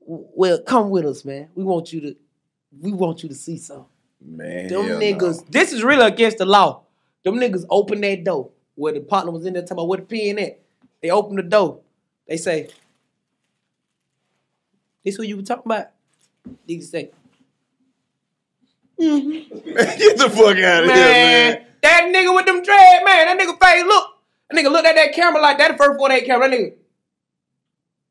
[0.01, 1.49] well, come with us, man.
[1.55, 2.17] We want you to,
[2.81, 3.87] we want you to see something.
[4.21, 6.83] Man, Them niggas, this is really against the law.
[7.25, 10.05] Them niggas open that door where the partner was in there talking about where the
[10.05, 10.61] pen at.
[11.03, 11.81] They open the door.
[12.29, 12.69] They say,
[15.05, 15.87] this who you were talking about?
[16.69, 17.11] Niggas say,
[18.99, 19.05] no.
[19.07, 19.69] Mm-hmm.
[19.77, 21.67] Get the fuck out of man, here, man.
[21.83, 24.15] that nigga with them dread, man, that nigga face, look.
[24.51, 26.75] That nigga looked at that camera like that, the first 48 camera, that nigga.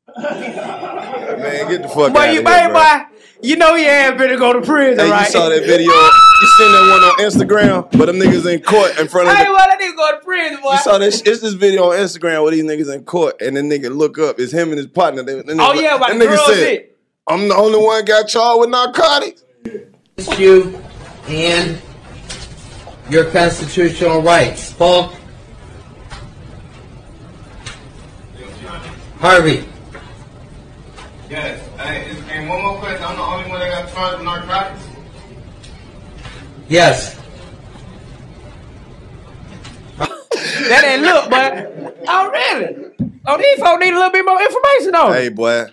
[1.38, 4.52] Man, get the fuck Boy, out of here, boy, you know he ain't better go
[4.52, 5.26] to prison, Hey, right?
[5.26, 5.90] you saw that video?
[5.92, 7.98] You seen that one on Instagram?
[7.98, 9.50] But them niggas in court in front of Hey, the.
[9.50, 10.72] boy, that nigga go to prison, boy.
[10.72, 11.20] You saw this?
[11.22, 14.38] It's this video on Instagram where these niggas in court, and the nigga look up.
[14.38, 15.22] It's him and his partner.
[15.22, 16.98] They, they- Oh, yeah, about the nigga girl said, shit.
[17.26, 20.80] "I'm the only one got charged with narcotics." against you
[21.28, 21.80] and
[23.10, 24.72] your constitutional rights.
[24.72, 25.12] Paul?
[29.18, 29.64] Harvey?
[31.28, 31.67] Yes.
[31.78, 33.04] Hey, is- and one more question.
[33.04, 34.84] I'm the only one that got charged with narcotics.
[36.68, 37.14] Yes.
[40.68, 42.90] That ain't look, but oh really?
[43.26, 45.12] Oh, these folks need a little bit more information on.
[45.14, 45.66] Hey, boy.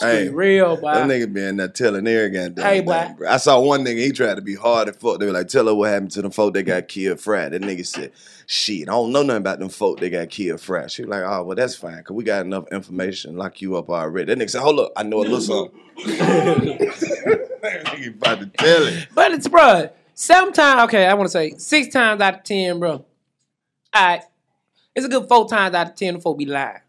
[0.00, 0.94] Hey, real, boy.
[0.94, 3.14] That nigga been in there telling every goddamn Hey, thing, boy.
[3.18, 3.28] bro.
[3.30, 5.18] I saw one nigga, he tried to be hard and fuck.
[5.18, 7.58] They were like, tell her what happened to them folk that got killed Friday.
[7.58, 8.12] That nigga said,
[8.50, 10.94] shit, I don't know nothing about them folk that got killed fresh.
[10.94, 13.76] She was like, oh, well, that's fine, because we got enough information to lock you
[13.76, 14.34] up already.
[14.34, 15.78] That nigga said, hold up, I know a little something.
[16.88, 19.08] nigga about to tell it.
[19.14, 22.92] But it's bro, sometimes okay, I want to say six times out of ten, bro.
[22.92, 23.04] All
[23.94, 24.22] right,
[24.94, 26.14] it's a good four times out of ten.
[26.14, 26.80] The folk be lying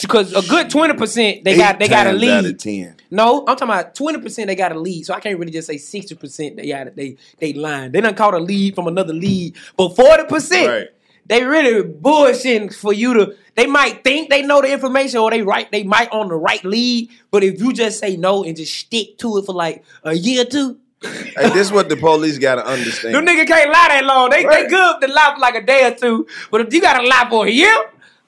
[0.00, 2.30] because a good twenty percent they got they got a times lead.
[2.30, 2.96] out of 10.
[3.12, 5.04] No, I'm talking about twenty percent they got a lead.
[5.06, 7.92] So I can't really just say sixty percent they got they they lying.
[7.92, 10.86] They done caught a lead from another lead, but forty percent Right.
[11.26, 13.36] they really bullshitting for you to.
[13.54, 16.64] They might think they know the information or they right they might on the right
[16.64, 20.14] lead, but if you just say no and just stick to it for like a
[20.14, 23.14] year or two, Hey, this is what the police got to understand.
[23.14, 24.30] them niggas can't lie that long.
[24.30, 27.06] They they good to lie for like a day or two, but if you gotta
[27.06, 27.74] lie for a year,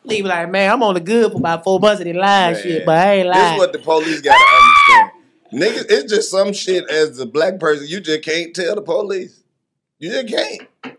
[0.04, 2.86] leave like man, I'm on the good for about four months of this lying shit,
[2.86, 3.42] but I ain't lying.
[3.42, 5.10] This is what the police got to understand.
[5.52, 9.42] Niggas, it's just some shit as a black person, you just can't tell the police.
[9.98, 10.98] You just can't.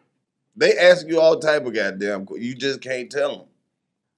[0.56, 3.48] They ask you all type of goddamn, you just can't tell them.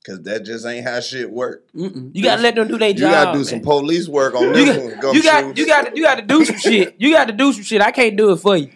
[0.05, 1.65] Cause that just ain't how shit work.
[1.73, 2.99] You gotta let them do their job.
[2.99, 3.45] You gotta do man.
[3.45, 5.15] some police work on this You got, one.
[5.15, 6.95] you got, you got, you got to do some shit.
[6.97, 7.81] You got to do some shit.
[7.81, 8.69] I can't do it for you.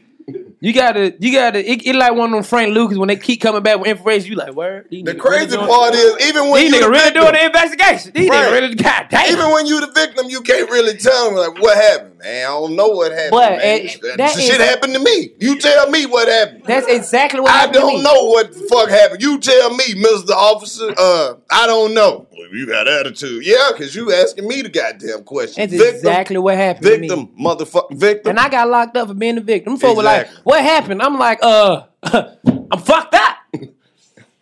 [0.64, 1.58] You gotta, you gotta.
[1.72, 4.30] It, it like one of them Frank Lucas when they keep coming back with information.
[4.30, 4.86] You like, word.
[4.92, 8.12] The crazy really part is, even when these niggas really victim- doing the investigation.
[8.14, 8.48] These Right.
[8.48, 9.32] niggas really, god damn.
[9.32, 12.46] Even when you the victim, you can't really tell them like what happened, man.
[12.46, 13.32] I don't know what happened.
[13.32, 13.62] But, man.
[13.62, 15.32] eh, That that shit is- happened to me.
[15.40, 16.64] You tell me what happened.
[16.66, 18.04] That's exactly what I happened to don't me.
[18.04, 19.22] know what the fuck happened.
[19.22, 20.32] You tell me, Mr.
[20.32, 20.94] Officer.
[20.98, 22.28] Uh, I don't know.
[22.32, 25.70] Well, you got attitude, yeah, because you asking me the goddamn question.
[25.70, 27.08] That's exactly what happened to me.
[27.08, 28.30] Victim, motherfucker, victim.
[28.32, 29.74] And I got locked up for being the victim.
[29.74, 31.02] Them folks were like, what happened?
[31.02, 33.38] I'm like, uh, I'm fucked up.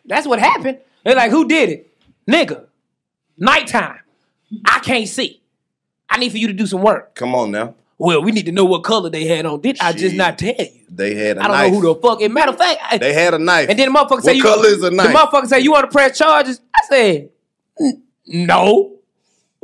[0.06, 0.80] That's what happened.
[1.04, 1.94] They're like, who did it?
[2.30, 2.66] Nigga,
[3.38, 4.00] nighttime.
[4.66, 5.39] I can't see.
[6.10, 7.16] I need for you to do some work.
[7.16, 7.76] Come on now.
[7.98, 9.60] Well, we need to know what color they had on.
[9.62, 10.68] Did I just not tell you?
[10.90, 11.72] They had a I don't knife.
[11.74, 12.22] know who the fuck.
[12.22, 13.70] As a matter of fact, I, They had a knife.
[13.70, 15.08] and then the motherfucker say, What you, color is a knife?
[15.08, 16.62] The motherfucker say, you want to press charges?
[16.74, 17.30] I said,
[18.26, 18.94] no.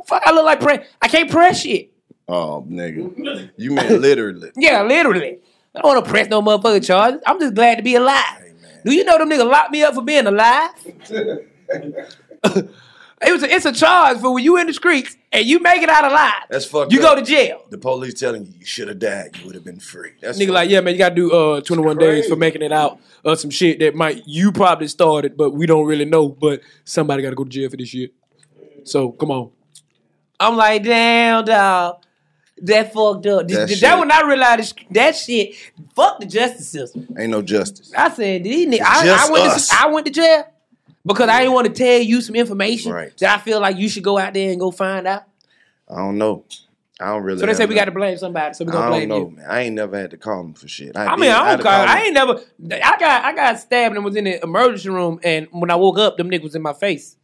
[0.06, 0.86] Fuck, I look like press.
[1.02, 1.92] I can't press shit.
[2.28, 3.52] Oh, nigga.
[3.58, 4.52] You meant literally.
[4.58, 5.40] Yeah, literally.
[5.74, 7.22] I don't want to press no motherfucking charges.
[7.26, 8.42] I'm just glad to be alive.
[8.86, 10.72] Do you know them nigga locked me up for being alive?
[13.26, 15.82] it was a, it's a charge for when you in the streets and you make
[15.82, 16.44] it out alive.
[16.50, 17.16] That's fucked You up.
[17.16, 17.64] go to jail.
[17.70, 19.38] The police telling you you should have died.
[19.38, 20.12] You would have been free.
[20.22, 23.00] That's Nigga like, yeah, man, you gotta do uh 21 days for making it out
[23.24, 26.28] of some shit that might you probably started, but we don't really know.
[26.30, 28.14] But somebody gotta go to jail for this shit.
[28.84, 29.52] So come on.
[30.40, 32.02] I'm like, damn, dog.
[32.62, 33.48] That fucked up.
[33.48, 35.56] That That, shit- when I realized that shit,
[35.96, 37.08] fuck the justice system.
[37.20, 37.92] ain't no justice.
[37.96, 39.70] I said, these niggas, It's I, just I, went us.
[39.70, 40.46] to, I went to jail
[41.06, 43.18] because I didn't want to tell you some information Right.
[43.18, 45.24] that I feel like you should go out there and go find out.
[45.90, 46.46] I don't know.
[47.00, 47.40] I don't really.
[47.40, 48.54] So they say we got to blame somebody.
[48.54, 49.36] So we I gonna blame i know, you.
[49.36, 49.46] man.
[49.50, 50.96] I ain't never had to call them for shit.
[50.96, 51.32] I mean, did.
[51.32, 51.72] I don't call.
[51.88, 52.42] I ain't never.
[52.72, 55.98] I got I got stabbed and was in the emergency room, and when I woke
[55.98, 57.18] up, them niggas was in my face.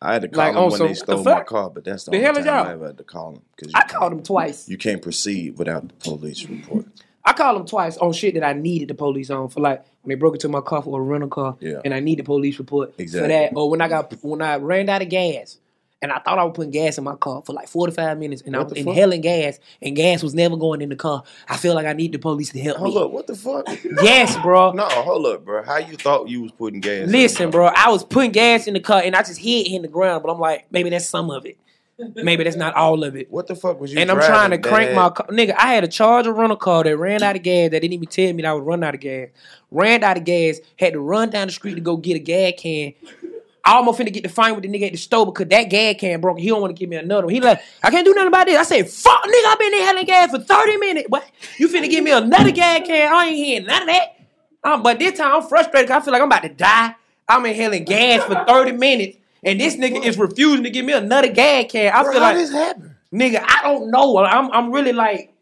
[0.00, 1.84] I had to call like, them on when some- they the stole my car, but
[1.84, 2.66] that's the, The only hell is time y'all?
[2.68, 4.68] I ever had to call them because I called them twice.
[4.68, 6.86] you can't proceed without the police report.
[7.24, 10.16] I called them twice on shit that I needed the police on for like when
[10.16, 11.82] they broke into my car for a rental car, Yeah.
[11.84, 13.20] and I need the police report Exactly.
[13.20, 13.52] for that.
[13.54, 15.58] Or when I got when I ran out of gas,
[16.00, 18.42] and I thought I was putting gas in my car for like forty five minutes,
[18.46, 18.88] and I What was the fuck?
[18.94, 21.24] inhaling gas, and gas was never going in the car.
[21.48, 22.94] I feel like I need the police to help Hold me.
[22.94, 23.68] Hold up, what the fuck?
[24.02, 24.72] Yes, bro.
[24.72, 25.62] No, hold up, bro.
[25.62, 27.02] How you thought you was putting gas?
[27.04, 29.66] in the Listen, bro, I was putting gas in the car and I just hit
[29.66, 31.58] it in the ground, but I'm like, maybe that's some of it.
[32.14, 33.30] Maybe that's not all of it.
[33.30, 33.98] What the fuck was you?
[33.98, 34.96] And I'm trying to crank Dad?
[34.96, 35.26] my car.
[35.28, 38.06] Nigga, I had a Charger rental car that ran out of gas that didn't even
[38.06, 39.28] tell me that I was running out of gas.
[39.70, 42.52] Ran out of gas, had to run down the street to go get a gas
[42.58, 42.92] can.
[43.64, 45.96] I almost finna get the fight with the nigga at the store because that gas
[45.98, 46.38] can broke.
[46.38, 47.34] He don't want to give me another one.
[47.34, 48.56] He like, I can't do nothing about this.
[48.56, 51.06] I said, fuck, nigga, I've been in hell and gas for 30 minutes.
[51.08, 51.28] What?
[51.58, 53.12] You finna give me another gas can?
[53.12, 54.20] I ain't hearing none of that.
[54.64, 56.94] Um, but this time I'm frustrated I feel like I'm about to die.
[57.28, 59.17] I'm inhaling gas for 30 minutes.
[59.44, 61.92] And this nigga is refusing to give me another gas can.
[61.92, 62.96] I Bro, feel like this happen?
[63.12, 64.18] Nigga, I don't know.
[64.18, 65.32] I'm I'm really like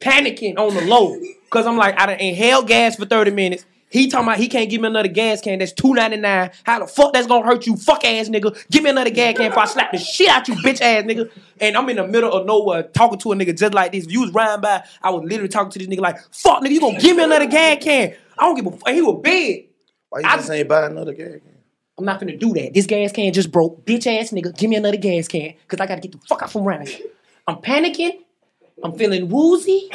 [0.00, 1.18] panicking on the low.
[1.50, 3.66] Cause I'm like, I done inhaled gas for 30 minutes.
[3.90, 6.54] He talking about he can't give me another gas can that's $2.99.
[6.64, 8.56] How the fuck that's gonna hurt you, fuck ass nigga?
[8.70, 11.30] Give me another gas can before I slap the shit out you, bitch ass nigga.
[11.60, 14.06] And I'm in the middle of nowhere talking to a nigga just like this.
[14.06, 16.70] If you was riding by, I was literally talking to this nigga like, fuck nigga,
[16.70, 18.14] you gonna give me another gas can?
[18.38, 18.88] I don't give a fuck.
[18.94, 19.66] He was big.
[20.08, 21.28] Why you I- just ain't buy another gas?
[21.32, 21.51] can?
[22.02, 22.74] I'm not gonna do that.
[22.74, 23.86] This gas can just broke.
[23.86, 25.54] Bitch ass nigga, give me another gas can.
[25.68, 27.06] Cause I gotta get the fuck out from around here.
[27.46, 28.18] I'm panicking.
[28.82, 29.88] I'm feeling woozy.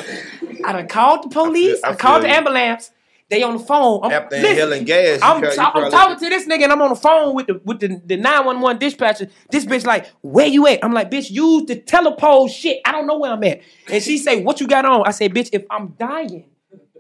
[0.64, 1.82] I done called the police.
[1.84, 2.92] I, I feel called the ambulance.
[3.30, 4.06] They on the phone.
[4.06, 6.90] I'm, After listen, inhaling gas, I'm, ta- I'm talking to this nigga and I'm on
[6.92, 9.28] the phone with the with the, the 911 dispatcher.
[9.52, 10.86] This bitch like, where you at?
[10.86, 12.80] I'm like, bitch, use the telepole shit.
[12.86, 13.60] I don't know where I'm at.
[13.92, 15.06] And she say, what you got on?
[15.06, 16.46] I say, bitch, if I'm dying,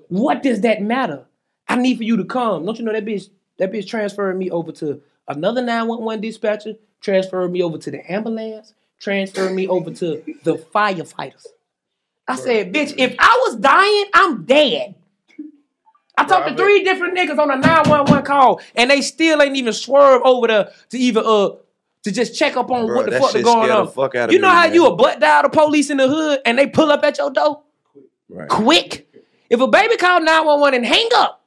[0.10, 1.24] what does that matter?
[1.65, 2.65] I need for you to come.
[2.65, 3.30] Don't you know that bitch?
[3.58, 8.74] That bitch transferring me over to another 911 dispatcher, transferring me over to the ambulance,
[9.00, 11.46] transferring me over to the firefighters.
[12.28, 14.96] I said, bitch, if I was dying, I'm dead.
[16.17, 19.72] I talked to three different niggas on a 911 call, and they still ain't even
[19.72, 21.50] swerve over to to even uh
[22.04, 23.88] to just check up on Bro, what the fuck is going on.
[23.91, 24.74] fuck you know me, how man.
[24.74, 27.30] you a butt dial the police in the hood and they pull up at your
[27.30, 27.62] door?
[28.30, 28.50] Right.
[28.50, 29.04] Quick.
[29.50, 31.46] If a baby called 911 and hang up,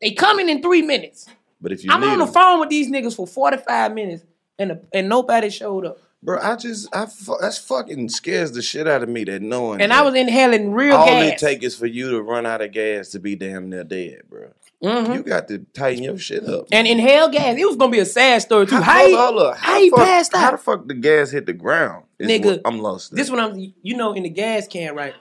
[0.00, 1.26] they coming in three minutes.
[1.60, 4.22] But if you I'm on the them- phone with these niggas for 45 minutes
[4.58, 5.98] and and nobody showed up.
[6.22, 9.80] bro, I just I fu- that's fucking scares the shit out of me that knowing.
[9.80, 11.32] And that I was inhaling real all gas.
[11.32, 14.22] it take is for you to run out of gas to be damn near dead,
[14.28, 14.48] bro.
[14.82, 15.14] Mhm.
[15.14, 16.66] You got to tighten your shit up.
[16.70, 17.56] and inhale gas.
[17.58, 18.76] It was gonna be a sad story too.
[18.76, 20.52] How, How, he, hold up, how he the fuck, passed How out?
[20.52, 22.04] the fuck the gas hit the ground?
[22.20, 23.14] Nigga, I'm lost.
[23.14, 25.14] This one I'm you know in the gas can, right?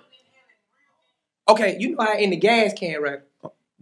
[1.47, 3.21] Okay, you know how in the gas can, right?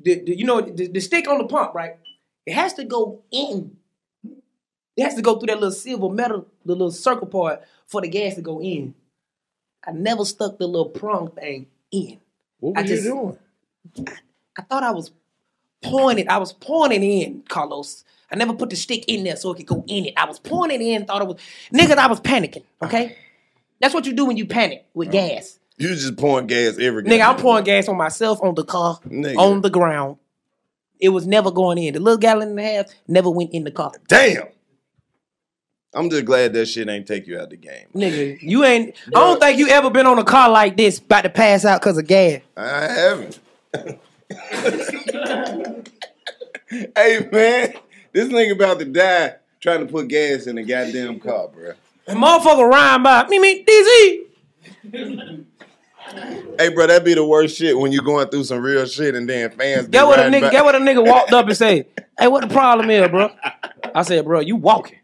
[0.03, 1.97] The, the- you know the, the stick on the pump, right?
[2.45, 3.77] It has to go in.
[4.97, 8.07] It has to go through that little silver metal, the little circle part for the
[8.09, 8.93] gas to go in.
[9.85, 12.19] I never stuck the little prong thing in.
[12.59, 13.37] What I were just- you
[13.95, 14.17] doing?
[14.57, 15.11] I thought I was
[15.81, 16.29] pointing.
[16.29, 18.03] I was pointing in, Karlous.
[18.31, 20.13] I never put the stick in there so it could go in it.
[20.15, 21.37] I was pointing in, thought it was
[21.73, 21.97] niggas.
[21.97, 22.63] I was panicking.
[22.81, 23.21] Okay, ah.
[23.79, 25.11] that's what you do when you panic with ah.
[25.11, 25.59] gas.
[25.81, 29.35] You just pouring gas every Nigga, I'm pouring gas on myself, on the car, Nigga.
[29.37, 30.17] on the ground.
[30.99, 31.95] It was never going in.
[31.95, 33.91] The little gallon and a half never went in the car.
[34.07, 34.43] Damn.
[35.93, 37.87] I'm just glad that shit ain't take you out the game.
[37.95, 38.95] Nigga, you ain't.
[39.07, 41.81] I don't think you ever been on a car like this, about to pass out
[41.81, 42.41] because of gas.
[42.55, 43.39] I haven't.
[46.69, 47.73] hey man,
[48.13, 51.73] this nigga about to die trying to put gas in the goddamn car, bro.
[52.05, 54.25] And motherfucker rhyme by me, me, DC.
[56.57, 59.27] Hey, bro, that be the worst shit when you going through some real shit and
[59.29, 59.87] then fans.
[59.87, 61.87] Get what a nigga, by- get what a nigga walked up and say,
[62.19, 63.31] "Hey, what the problem is, bro?"
[63.95, 64.97] I said, "Bro, you walking.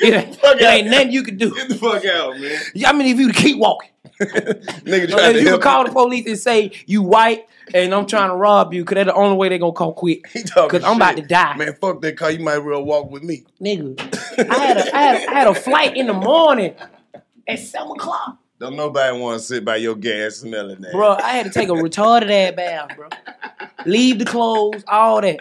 [0.00, 1.52] It ain't, it ain't nothing you can do.
[1.54, 2.56] Get the fuck out, man.
[2.86, 6.38] I mean, if you keep walking, Nigga So if to you call the police and
[6.38, 9.58] say you white and I'm trying to rob you, cause that's the only way they're
[9.58, 10.22] gonna call quick.
[10.54, 12.30] Cause I'm about to die, Man, fuck that car.
[12.30, 13.44] You might well walk with me.
[13.60, 13.98] nigga.
[14.48, 16.74] I had a, I had a, I had a flight in the morning
[17.48, 20.92] at seven o'clock, Don't nobody want to sit by your gas smelling that.
[20.92, 21.10] bro.
[21.12, 23.08] I had to take a retarded ass bath, bro.
[23.84, 25.40] Leave the clothes, all that.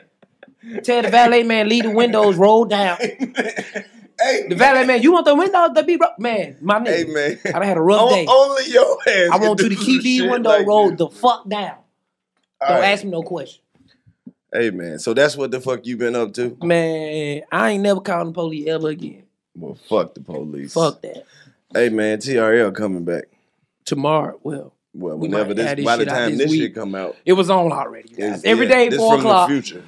[0.83, 2.97] Tell the valet man leave the windows rolled down.
[4.19, 6.07] Hey, the valet man, you want the windows to be bro?
[6.17, 6.87] Man, my nigga.
[6.87, 7.39] Hey, man.
[7.45, 8.25] I done had a rough day.
[8.27, 9.29] Only your ass.
[9.31, 11.75] I want you to keep these windows like rolled the fuck down.
[12.59, 12.93] All Don't right.
[12.93, 13.61] ask me no question.
[14.51, 14.97] Hey, man.
[14.97, 16.57] So that's what the fuck you been up to?
[16.63, 19.21] Man, I ain't never calling the police ever again.
[19.55, 20.73] Well, fuck the police.
[20.73, 21.23] Fuck that.
[21.73, 22.19] Hey, man.
[22.19, 23.25] TRL coming back.
[23.85, 27.15] Tomorrow, well, Well, We whenever this, this by the time this this shit come out.
[27.25, 28.09] it was on already.
[28.09, 28.43] guys.
[28.43, 29.47] Every yeah, day, this four o'clock.
[29.49, 29.83] the future.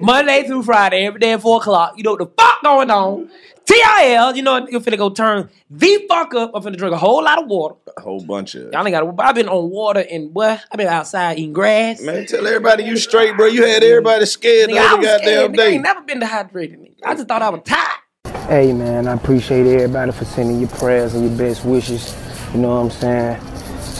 [0.00, 1.94] Monday through Friday, every day at four o'clock.
[1.96, 3.30] You know what the fuck going on.
[3.64, 6.50] TRL, you know, you're finna go turn the fuck up.
[6.54, 7.76] I'm finna drink a whole lot of water.
[7.96, 8.72] A whole bunch of.
[8.72, 9.20] Y'all ain't got.
[9.26, 10.60] I've been on water and what?
[10.70, 12.00] I've been outside eating grass.
[12.02, 13.46] Man, tell everybody you straight, bro.
[13.46, 15.52] You had everybody scared the Nigga, I other goddamn scared.
[15.52, 16.80] Nigga, I ain't never been dehydrated.
[16.80, 16.94] Nigga.
[17.04, 18.00] I just thought I was tired.
[18.48, 22.14] Hey man, I appreciate everybody for sending your prayers and your best wishes.
[22.52, 23.40] You know what I'm saying?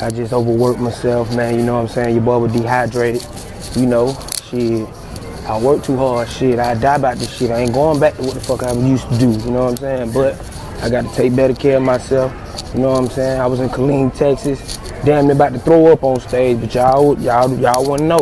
[0.02, 1.58] I just overworked myself, man.
[1.58, 2.14] You know what I'm saying?
[2.14, 3.26] Your boy was dehydrated.
[3.74, 4.86] You know, shit.
[5.48, 6.58] I work too hard, shit.
[6.58, 7.50] I die about this shit.
[7.52, 9.30] I ain't going back to what the fuck I used to do.
[9.30, 10.12] You know what I'm saying?
[10.12, 10.38] But
[10.82, 12.30] I got to take better care of myself.
[12.74, 13.40] You know what I'm saying?
[13.40, 14.76] I was in Killeen, Texas.
[15.06, 18.20] Damn near about to throw up on stage, but y'all, y'all, y'all to know.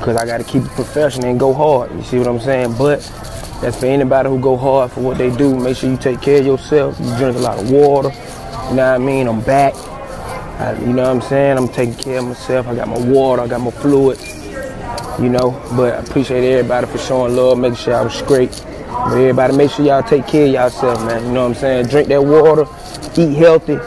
[0.00, 1.92] Cause I gotta keep it professional and go hard.
[1.92, 2.74] You see what I'm saying?
[2.76, 3.00] But
[3.60, 5.58] that's for anybody who go hard for what they do.
[5.58, 6.98] Make sure you take care of yourself.
[7.00, 8.10] You drink a lot of water.
[8.10, 9.28] You know what I mean?
[9.28, 9.74] I'm back.
[10.60, 11.58] I, you know what I'm saying?
[11.58, 12.66] I'm taking care of myself.
[12.66, 13.42] I got my water.
[13.42, 14.34] I got my fluids.
[15.18, 18.50] You know, but I appreciate everybody for showing love, making sure I was straight.
[18.88, 21.24] But everybody, make sure y'all take care of yourself, man.
[21.24, 21.86] You know what I'm saying?
[21.86, 22.66] Drink that water,
[23.16, 23.78] eat healthy,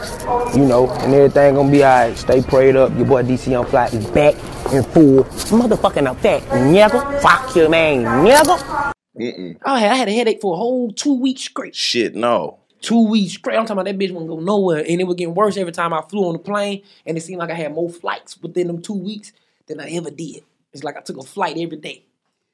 [0.58, 2.16] you know, and everything gonna be alright.
[2.16, 2.96] Stay prayed up.
[2.96, 4.34] Your boy DC Young Fly is back
[4.72, 7.20] in full motherfucking effect, nigga.
[7.20, 8.92] Fuck you, man, nigga.
[9.18, 9.56] Mm-mm.
[9.64, 11.74] I had, I had a headache for a whole two weeks straight.
[11.74, 12.58] Shit, no.
[12.80, 13.56] Two weeks straight.
[13.56, 14.84] I'm talking about that bitch wouldn't go nowhere.
[14.86, 16.82] And it was getting worse every time I flew on the plane.
[17.04, 19.32] And it seemed like I had more flights within them two weeks
[19.66, 20.42] than I ever did.
[20.72, 22.04] It's like I took a flight every day.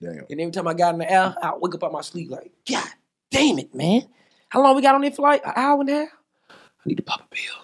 [0.01, 0.25] Damn.
[0.29, 2.51] And every time I got in the air, I wake up out my sleep like,
[2.69, 2.89] God
[3.31, 4.07] damn it, man.
[4.49, 5.43] How long we got on that flight?
[5.45, 6.09] An hour and a half?
[6.51, 6.55] I
[6.87, 7.55] need to pop a pill.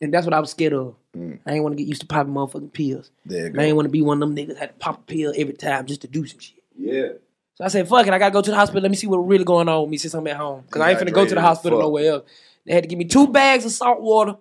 [0.00, 0.94] And that's what I was scared of.
[1.16, 1.40] Mm.
[1.46, 3.10] I ain't want to get used to popping motherfucking pills.
[3.24, 3.60] There you go.
[3.60, 5.32] I ain't want to be one of them niggas that had to pop a pill
[5.36, 6.62] every time just to do some shit.
[6.76, 7.08] Yeah.
[7.56, 8.82] So I said, fuck it, I gotta go to the hospital.
[8.82, 10.62] Let me see what's really going on with me since I'm at home.
[10.66, 11.86] Because I ain't finna go to the hospital fuck.
[11.86, 12.30] nowhere else.
[12.66, 14.36] They had to give me two bags of salt water.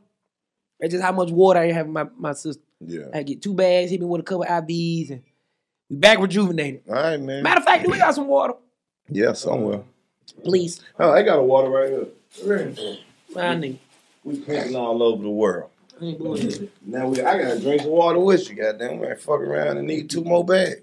[0.79, 2.63] That's just how much water I have in my, my system.
[2.81, 3.05] Yeah.
[3.13, 5.23] I had to get two bags, hit me with a couple IVs, and
[5.89, 6.81] we back rejuvenated.
[6.89, 7.41] All right, man.
[7.41, 8.55] Matter of fact, do we got some water?
[9.07, 9.83] Yeah, somewhere.
[10.43, 10.81] Please.
[10.99, 12.97] Oh, I got a water right here.
[13.37, 13.79] I need.
[14.25, 15.69] We pimping all over the world.
[16.01, 16.85] I ain't.
[16.85, 18.99] Now we, I gotta drink some water with you, goddamn.
[18.99, 20.81] We ain't fuck around and need two more bags.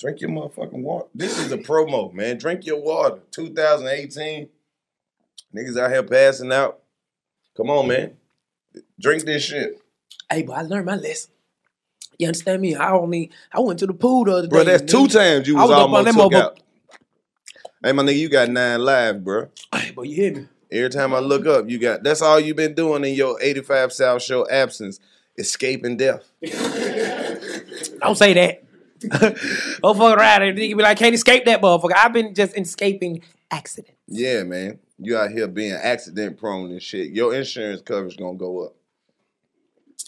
[0.00, 1.06] Drink your motherfucking water.
[1.14, 2.38] This is a promo, man.
[2.38, 3.18] Drink your water.
[3.32, 4.48] 2018.
[5.54, 6.80] Niggas out here passing out.
[7.56, 8.16] Come on, man.
[8.98, 9.78] Drink this shit.
[10.30, 11.32] Hey, but I learned my lesson.
[12.18, 12.74] You understand me?
[12.74, 14.64] I only I went to the pool the other Bro, day.
[14.64, 15.12] Bro, that's two nigga.
[15.12, 16.42] times you was, was almost took motherfucker.
[16.42, 16.60] out.
[17.82, 19.48] Hey, my nigga, you got nine lives, bro.
[19.74, 20.48] Hey, boy, you hear me?
[20.70, 23.92] Every time I look up, you got that's all you've been doing in your 85
[23.92, 25.00] South Show absence,
[25.36, 26.30] escaping death.
[28.00, 28.62] Don't say that.
[29.82, 31.92] Don't fuck around and nigga be like, can't escape that motherfucker.
[31.96, 33.96] I've been just escaping accident.
[34.06, 34.78] Yeah, man.
[34.98, 37.10] You out here being accident prone and shit.
[37.10, 38.74] Your insurance coverage gonna go up.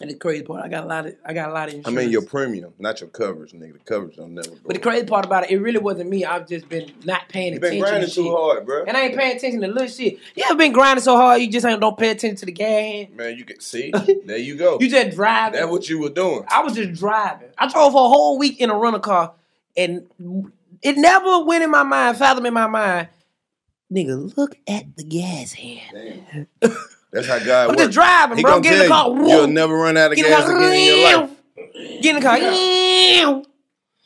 [0.01, 1.91] And the crazy part, I got a lot of, I got a lot of I
[1.91, 3.75] mean your premium, not your coverage, nigga.
[3.75, 4.57] The coverage don't never go.
[4.65, 6.25] But the crazy part about it, it really wasn't me.
[6.25, 7.55] I've just been not paying attention.
[7.55, 7.81] You been attention.
[7.83, 8.33] grinding to too shit.
[8.33, 8.85] hard, bro.
[8.85, 10.19] And I ain't paying attention to little shit.
[10.35, 12.69] You ever been grinding so hard you just ain't don't pay attention to the gas
[12.69, 13.17] hand?
[13.17, 13.93] Man, you can see.
[14.25, 14.79] there you go.
[14.81, 15.61] You just driving.
[15.61, 16.45] That's what you were doing.
[16.49, 17.49] I was just driving.
[17.59, 19.35] I drove for a whole week in a rental car,
[19.77, 20.07] and
[20.83, 23.09] it never went in my mind, fathom in my mind.
[23.93, 26.47] Nigga, look at the gas hand.
[27.13, 27.83] That's how God I'm works.
[27.83, 28.61] just driving, He bro.
[28.61, 29.09] Get in the car.
[29.15, 31.31] you, You'll never run out of Get gas again in your life.
[32.01, 33.43] Get in the car.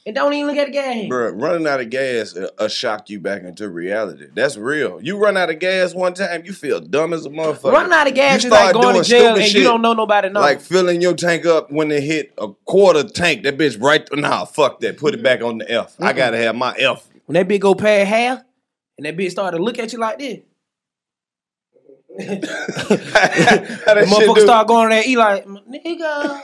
[0.07, 1.09] And don't even look at the gas.
[1.09, 4.27] Bro, running out of gas will uh, shock you back into reality.
[4.33, 5.01] That's real.
[5.03, 7.73] You run out of gas one time, you feel dumb as a motherfucker.
[7.73, 9.83] Running out of gas You is like start going to jail and shit, you don't
[9.83, 10.29] know nobody.
[10.29, 10.39] No.
[10.41, 13.43] Like filling your tank up when it hit a quarter tank.
[13.43, 14.09] That bitch right.
[14.13, 14.97] Nah, fuck that.
[14.97, 15.97] Put it back on the F.
[16.01, 16.17] I Mm-mm.
[16.17, 17.05] gotta have my F.
[17.25, 18.43] when that bitch go past half,
[18.99, 20.39] and that bitch started to look at you like this.
[22.19, 26.43] How the motherfucker start going there, he like, nigga,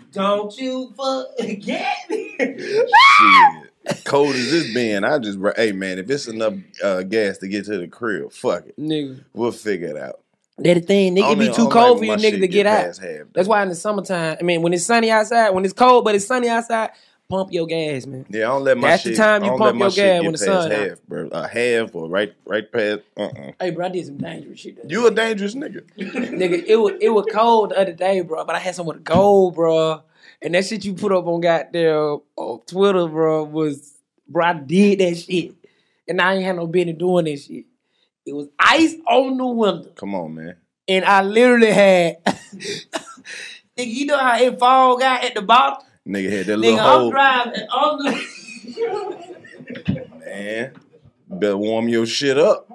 [0.12, 2.34] don't you forget me.
[2.38, 4.04] Shit.
[4.04, 7.66] Cold as this being, I just hey man, if it's enough uh, gas to get
[7.66, 8.78] to the crib, fuck it.
[8.78, 9.22] Nigga.
[9.34, 10.20] We'll figure it out.
[10.56, 12.66] That the thing, nigga, it Only- be too only cold for you nigga to get
[12.66, 12.96] out.
[12.96, 13.26] half.
[13.34, 16.14] That's why in the summertime, I mean, when it's sunny outside, when it's cold but
[16.14, 16.90] it's sunny outside,
[17.28, 18.26] pump your gas, man.
[18.28, 19.12] Yeah, I don't let my That's shit.
[19.16, 20.88] the time you pump your gas when the past sun out.
[20.90, 21.28] half, bro.
[21.32, 23.00] A half or right, right past.
[23.16, 24.76] Uh, uh Hey, bro, I did some dangerous shit.
[24.76, 25.82] that You a dangerous nigga.
[25.98, 28.44] nigga, it was it was cold the other day, bro.
[28.44, 30.02] But I had somewhere to go, bro.
[30.42, 33.94] And that shit you put up on goddamn on Twitter, bro, was
[34.28, 34.44] bro.
[34.44, 35.54] I did that shit,
[36.06, 37.64] and I ain't had no business doing that shit.
[38.26, 40.56] It was ice on the window, Come on, man.
[40.88, 42.24] and I literally had.
[42.24, 42.86] nigga,
[43.76, 45.84] you know how it fall got at the bottom.
[46.06, 47.10] Nigga had that Nigga, little I'm hole.
[47.10, 49.24] driving on the.
[50.26, 50.72] Man,
[51.28, 52.68] better warm your shit up.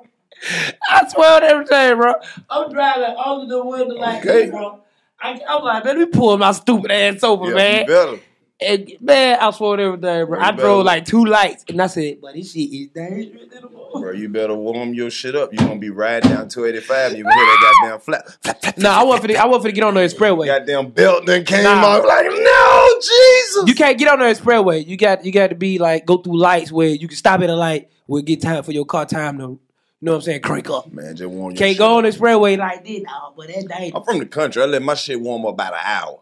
[0.90, 2.14] I swear on everything, bro.
[2.50, 4.42] I'm driving under the window like Okay.
[4.46, 4.80] this, bro.
[5.22, 7.86] I, I'm like, man, let me pull my stupid ass over, Yeah, man.
[7.86, 8.20] better.
[8.62, 10.40] And man, I swear on everything, bro.
[10.40, 10.62] I better.
[10.64, 13.48] drove like two lights, and I said, "But this shit is dangerous."
[13.94, 15.52] Bro, you better warm your shit up.
[15.54, 18.78] You gonna be riding down 285 and you gonna hear that goddamn flap.
[18.78, 20.46] No, I want for the, I want for to get on the expressway.
[20.46, 21.86] Goddamn belt then came Nah.
[21.86, 22.32] off like, no,
[22.80, 23.68] Oh, Jesus.
[23.68, 24.86] You can't get on the expressway.
[24.86, 27.50] You got you got to be like go through lights where you can stop at
[27.50, 29.60] a light where it get time for your car time to, you
[30.02, 30.92] know what I'm saying, crank up.
[30.92, 33.34] Man, just warm Can't go on the expressway like this, dog.
[33.38, 33.92] But that dangerous.
[33.96, 34.64] I'm from the country.
[34.64, 36.20] I let my shit warm up about an hour.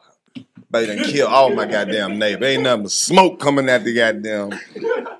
[0.69, 2.45] But done kill all my goddamn neighbor.
[2.45, 4.59] Ain't nothing but smoke coming out the goddamn.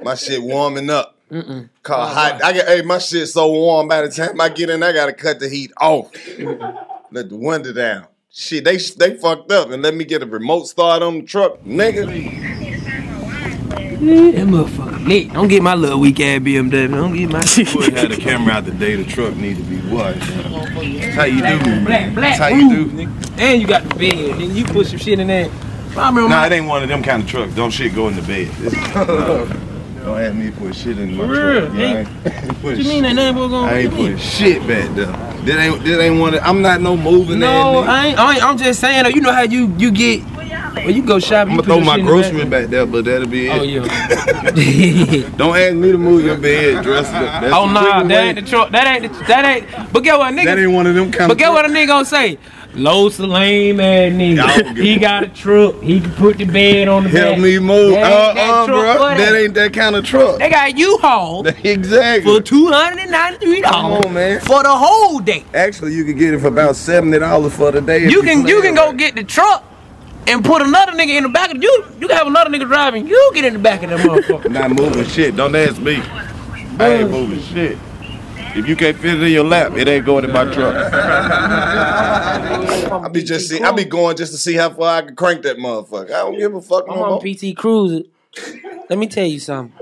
[0.04, 1.16] My shit warming up.
[1.32, 1.70] Mm-mm.
[1.84, 2.44] Call hot.
[2.44, 5.14] I get hey, my shit so warm by the time I get in, I gotta
[5.14, 6.12] cut the heat off.
[7.12, 8.08] Let the window down.
[8.40, 11.60] Shit, they they fucked up and let me get a remote start on the truck,
[11.64, 12.06] nigga.
[13.66, 15.34] That motherfucker lit.
[15.34, 16.92] Don't get my little weak ass BMW.
[16.92, 17.74] Don't get my shit.
[17.74, 20.20] Would have the camera out the day the truck need to be washed.
[20.20, 21.86] That's how you do, man.
[21.86, 23.40] Black, black, That's how you do, nigga.
[23.40, 24.14] And you got the bed.
[24.14, 25.50] Nigga, you put some shit in there.
[25.98, 27.56] I Nah, it ain't one of them kind of trucks.
[27.56, 29.58] Don't shit go in the bed.
[30.08, 31.68] Don't ask me to put shit in my For real?
[31.68, 31.78] truck.
[31.78, 34.96] Yeah, I ain't- What you mean ain't nothing but gonna I ain't put shit back
[34.96, 35.08] there.
[35.08, 36.34] That ain't that ain't one.
[36.34, 37.40] Of, I'm not no moving.
[37.40, 37.80] No.
[37.80, 38.44] I ain't, I ain't.
[38.46, 39.14] I'm just saying.
[39.14, 40.24] You know how you you get.
[40.76, 41.52] Well, you go shopping.
[41.52, 42.50] I'm gonna throw my grocery back.
[42.50, 43.52] back there, but that'll be it.
[43.52, 45.30] Oh yeah.
[45.38, 47.42] Don't ask me to move your bed, dress up.
[47.42, 48.16] That's oh nah, that way.
[48.30, 48.72] ain't the truck.
[48.72, 49.92] That ain't the, that ain't.
[49.92, 50.46] But get what nigga.
[50.46, 52.38] That ain't one of them kind But get what a nigga gonna say.
[52.78, 54.78] Lowe's a lame ass nigga.
[54.78, 55.82] he got a truck.
[55.82, 57.18] He can put the bed on the bed.
[57.24, 57.42] Help back.
[57.44, 57.94] me move.
[57.94, 59.08] That Uh, ain't that uh, truck bro.
[59.10, 59.36] That that.
[59.36, 60.40] ain't that kind of truck.
[60.40, 62.32] They got U-Haul exactly.
[62.40, 64.40] for two hundred and ninety-three dollars Come on, man.
[64.42, 65.44] for the whole day.
[65.54, 68.08] Actually, you can get it for about seventy dollars for the day.
[68.08, 69.64] You can you plan can go get the truck
[70.28, 71.86] and put another nigga in the back of you.
[72.00, 73.08] You can have another nigga driving.
[73.08, 74.52] You get in the back of that motherfucker.
[74.52, 75.36] Not moving shit.
[75.36, 76.02] Don't ask me.
[76.80, 77.78] I ain't moving shit.
[78.58, 80.76] If you can't fit it in your lap, it ain't going in my truck.
[83.04, 85.44] I be just see, I be going just to see how far I can crank
[85.44, 86.06] that motherfucker.
[86.08, 87.22] I don't give a fuck I'm no on more.
[87.22, 88.04] PT Cruiser.
[88.90, 89.78] Let me tell you something.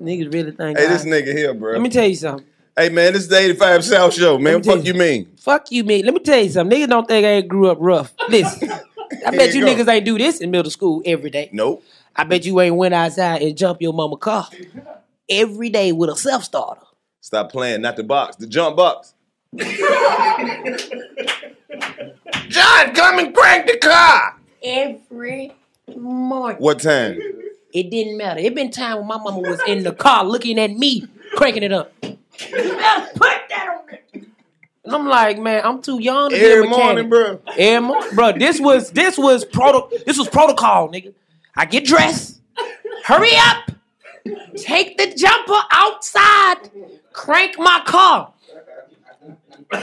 [0.00, 0.78] Niggas really think.
[0.78, 1.72] Hey, I- this nigga here, bro.
[1.72, 2.46] Let me tell you something.
[2.76, 4.44] Hey man, this is the 85 South Show, man.
[4.44, 5.26] Let me What tell fuck you mean?
[5.36, 6.04] Fuck you, mean.
[6.06, 6.76] Let me tell you something.
[6.76, 8.12] Niggas don't think I grew up rough.
[8.28, 8.68] Listen,
[9.26, 9.74] I Here bet you you go.
[9.84, 11.50] niggas ain't do this in middle school every day.
[11.52, 11.84] Nope.
[12.16, 14.48] I bet you ain't went outside and jump your mama car
[15.28, 16.80] every day with a self starter.
[17.24, 19.14] Stop playing, not the box, the jump box.
[19.56, 19.66] John,
[22.94, 24.38] come and crank the car.
[24.62, 25.54] Every
[25.96, 26.58] morning.
[26.60, 27.18] What time?
[27.72, 28.40] It didn't matter.
[28.40, 31.72] It been time when my mama was in the car looking at me cranking it
[31.72, 31.94] up.
[32.02, 32.18] You
[32.50, 34.00] better put that on there.
[34.84, 37.08] And I'm like, man, I'm too young to be a Every mechanic.
[37.08, 37.40] morning, bro.
[37.56, 38.32] Every morning, bro.
[38.32, 41.14] This was this was proto this was protocol, nigga.
[41.56, 42.42] I get dressed,
[43.04, 43.70] hurry up,
[44.56, 46.70] take the jumper outside,
[47.14, 48.34] crank my car.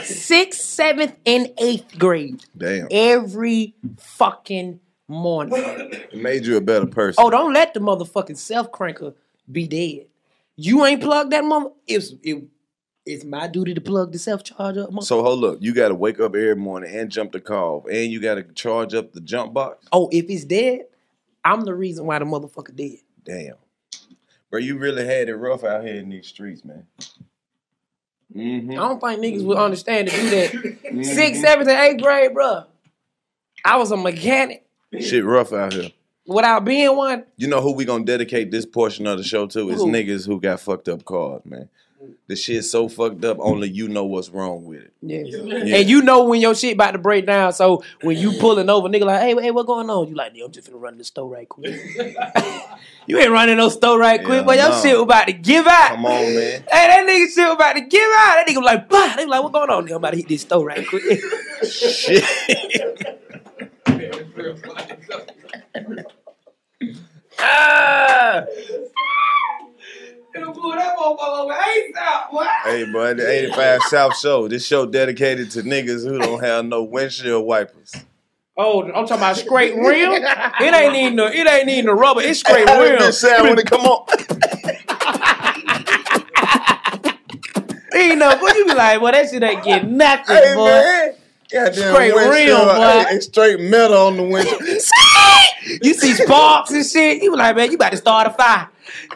[0.03, 2.45] Sixth, seventh, and eighth grade.
[2.55, 2.87] Damn.
[2.91, 5.53] Every fucking morning.
[5.55, 7.23] It made you a better person.
[7.23, 9.15] Oh, don't let the motherfucking self cranker
[9.51, 10.07] be dead.
[10.55, 11.71] You ain't plugged that mother.
[11.87, 12.43] It's it,
[13.05, 15.03] it's my duty to plug the self charger up.
[15.03, 18.19] So hold up, you gotta wake up every morning and jump the car, and you
[18.19, 19.87] gotta charge up the jump box.
[19.91, 20.81] Oh, if it's dead,
[21.43, 22.99] I'm the reason why the motherfucker dead.
[23.23, 23.55] Damn,
[24.51, 26.85] bro, you really had it rough out here in these streets, man.
[28.35, 28.71] Mm-hmm.
[28.71, 31.05] I don't think niggas would understand to do that.
[31.05, 32.63] Sixth, seventh, and eighth grade, bro.
[33.65, 34.65] I was a mechanic
[34.99, 35.89] Shit rough out here.
[36.25, 37.25] without being one.
[37.37, 39.69] You know who we gonna dedicate this portion of the show to?
[39.69, 39.87] Is Who?
[39.87, 41.69] niggas who got fucked up cars, man.
[42.27, 44.93] The shit so fucked up, only you know what's wrong with it.
[45.01, 45.23] Yeah.
[45.25, 45.77] Yeah.
[45.77, 47.53] And you know when your shit about to break down.
[47.53, 50.07] So when you pulling over, nigga like, hey, hey, what going on?
[50.07, 51.75] You like, nigga, I'm just gonna run the store right quick.
[53.07, 54.81] you ain't running no store right quick, but your no.
[54.81, 55.95] shit about to give out.
[55.95, 56.35] Come on, man.
[56.35, 58.35] Hey, that nigga shit was about to give out.
[58.35, 59.13] That nigga was like, bah.
[59.17, 59.85] They like, what going on?
[59.85, 61.03] Nigga, I'm about to hit this store right quick.
[61.69, 62.23] Shit.
[67.39, 68.43] ah.
[70.33, 72.45] That motherfucker over ASAP, boy.
[72.63, 74.47] Hey, bro, the 85 South Show.
[74.47, 77.93] This show dedicated to niggas who don't have no windshield wipers.
[78.57, 80.11] Oh, I'm talking about straight rim.
[80.13, 82.21] It ain't even the it ain't even the rubber.
[82.21, 82.99] It's straight that rim.
[82.99, 84.05] bitch sound when it come on?
[87.93, 90.65] You know, but you be like, well, that shit ain't get nothing, Hey, boy.
[90.65, 91.13] man.
[91.51, 92.63] Goddamn Straight rim, boy.
[92.63, 94.61] Uh, hey, straight metal on the windshield.
[95.81, 97.23] You see sparks and shit.
[97.23, 98.69] You like, man, you about to start a fire.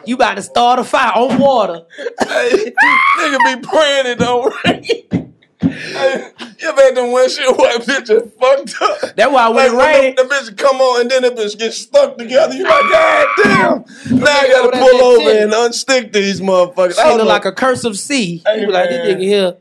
[0.04, 1.82] You about to start a fire on water.
[2.20, 2.72] hey,
[3.18, 5.32] nigga be praying it don't rain.
[5.58, 9.16] Hey, you ever had them windshield wipe bitch just fucked up?
[9.16, 11.58] That's why when it Like, rain, the, the bitch come on and then the bitch
[11.58, 12.54] get stuck together.
[12.54, 14.18] You like, God damn.
[14.18, 16.98] Now I gotta pull over and unstick these motherfuckers.
[16.98, 18.42] I shit look like a curse of sea.
[18.46, 19.56] Hey, you be like, this nigga here.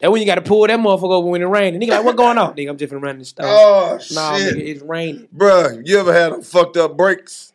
[0.00, 1.78] That when you got to pull that motherfucker over when it rain.
[1.78, 2.56] Nigga like, what going on?
[2.56, 3.46] Nigga, I'm just finna run this store.
[3.46, 4.56] Oh, nah, shit.
[4.56, 5.28] nigga, it's raining.
[5.36, 7.52] Bruh, you ever had them fucked up brakes?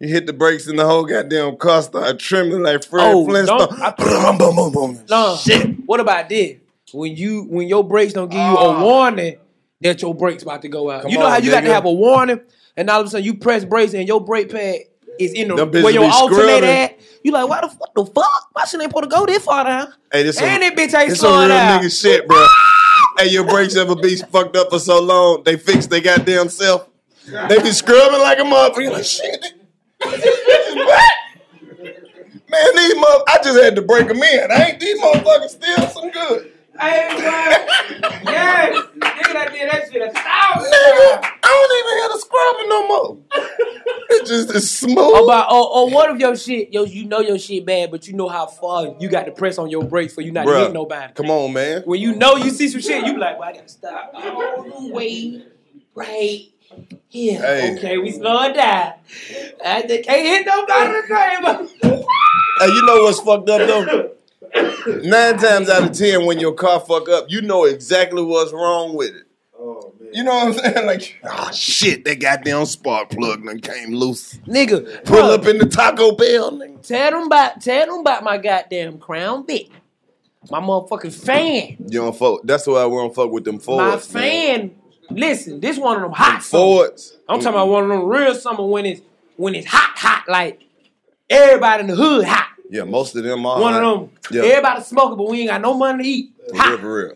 [0.00, 3.68] You hit the brakes and the whole goddamn car started trembling like Fred Oh, Flintstone.
[3.70, 3.94] I-.
[5.08, 5.36] No,
[5.86, 6.56] what about this?
[6.92, 9.36] When you when your brakes don't give you a warning
[9.80, 11.00] that your brakes about to go out.
[11.00, 11.02] Ah.
[11.02, 12.40] Come you know on, how you got to have a warning,
[12.76, 14.78] and all of a sudden you press brakes and your brake pad
[15.20, 16.64] is in the Them bitches where your be scrubbing.
[16.68, 16.98] at.
[17.22, 18.50] You like, why the fuck the fuck?
[18.54, 19.92] My shit ain't supposed to go this far down.
[20.12, 21.82] Hey, this And some, that bitch ain't this some slowing down.
[21.82, 22.46] nigga shit, bro.
[23.18, 26.88] hey, your brakes ever be fucked up for so long, they fix their goddamn self.
[27.48, 28.82] They be scrubbing like a motherfucker.
[28.82, 29.44] You like, shit.
[30.00, 31.10] this is back.
[32.50, 34.50] Man, these mother, I just had to break them in.
[34.50, 36.52] I ain't these motherfuckers still some good.
[36.80, 38.30] Hey, bro.
[38.32, 41.26] yes, nigga that did that shit a thousand Nigga, times.
[41.42, 43.18] I don't even have to scrub it no more.
[44.12, 44.96] It just is smooth.
[44.98, 47.64] Oh, About or, oh, or oh, what if your shit, yo, you know your shit
[47.64, 50.32] bad, but you know how far you got to press on your brakes for you
[50.32, 51.12] not to Bruh, hit nobody.
[51.12, 51.82] Come on, man.
[51.84, 54.10] When you know you see some shit, you be like, well, I gotta stop.
[54.14, 55.44] all the way
[55.94, 56.48] right.
[57.10, 57.76] Yeah, Hey.
[57.76, 58.94] okay, we slow it down.
[59.64, 61.36] I just can't hit nobody today,
[62.58, 64.10] Hey, you know what's fucked up though?
[64.54, 68.94] Nine times out of ten, when your car fuck up, you know exactly what's wrong
[68.94, 69.24] with it.
[69.58, 70.80] Oh, you know what I'm saying?
[70.86, 74.34] Like, oh shit, that goddamn spark plug done came loose.
[74.46, 75.04] nigga.
[75.04, 76.86] Pull bruh, up in the Taco Bell, nigga.
[76.86, 79.68] Tell them about tell them about my goddamn Crown Vic.
[80.50, 81.76] My motherfucking fan.
[81.78, 82.40] You don't fuck.
[82.44, 84.12] That's why we don't fuck with them Fords.
[84.14, 84.70] my man.
[84.70, 84.76] fan.
[85.10, 86.50] Listen, this one of them hot summers.
[86.50, 87.16] Fords.
[87.28, 89.02] I'm talking about one of them real summer when it's
[89.36, 90.62] when it's hot, hot, like
[91.28, 92.48] everybody in the hood hot.
[92.70, 93.60] Yeah, most of them are.
[93.60, 94.10] one of them.
[94.30, 96.32] Yeah, Everybody smoking, but we ain't got no money to eat.
[96.50, 96.68] for Hot.
[96.70, 97.14] real, for real.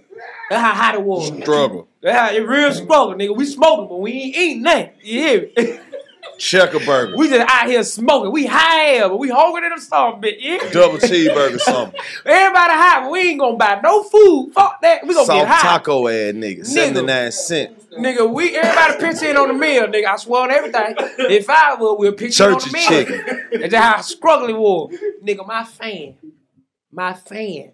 [0.51, 1.29] That's how hot it was.
[1.43, 1.89] Struggle.
[2.03, 3.37] That's how it real struggle, nigga.
[3.37, 4.91] We smoking, but we ain't eating nothing.
[5.03, 5.79] You hear me?
[6.39, 7.17] Checker burger.
[7.17, 8.33] we just out here smoking.
[8.33, 10.37] We high but we hungry than a some bitch.
[10.41, 10.59] Yeah?
[10.71, 12.01] Double cheeseburger something.
[12.27, 14.53] Everybody high, but we ain't gonna buy no food.
[14.55, 15.07] Fuck that.
[15.07, 15.63] We gonna Soft get high.
[15.63, 16.65] taco ass nigga.
[16.67, 17.85] 79 cents.
[17.99, 20.07] Nigga, we everybody pitch in on the meal, nigga.
[20.07, 20.97] I swear on everything.
[20.99, 22.89] If I would, we'll pitch in on Church the is meal.
[22.89, 23.25] chicken.
[23.53, 24.95] That's just how struggling was.
[25.25, 26.17] Nigga, my fan.
[26.91, 27.73] My fan.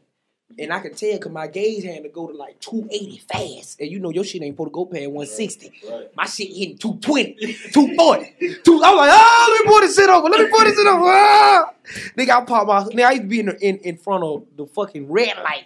[0.59, 3.81] And I can tell because my gauge had to go to like 280 fast.
[3.81, 5.73] And you know your shit ain't supposed to go past 160.
[6.15, 7.35] My shit hitting 220,
[7.73, 8.55] 240.
[8.63, 10.29] Two, I was like, oh, let me pull this shit over.
[10.29, 11.05] Let me pull this shit over.
[11.07, 11.71] Ah.
[12.17, 14.45] Nigga, I pop my, nigga, I used to be in, the, in, in front of
[14.57, 15.65] the fucking red light.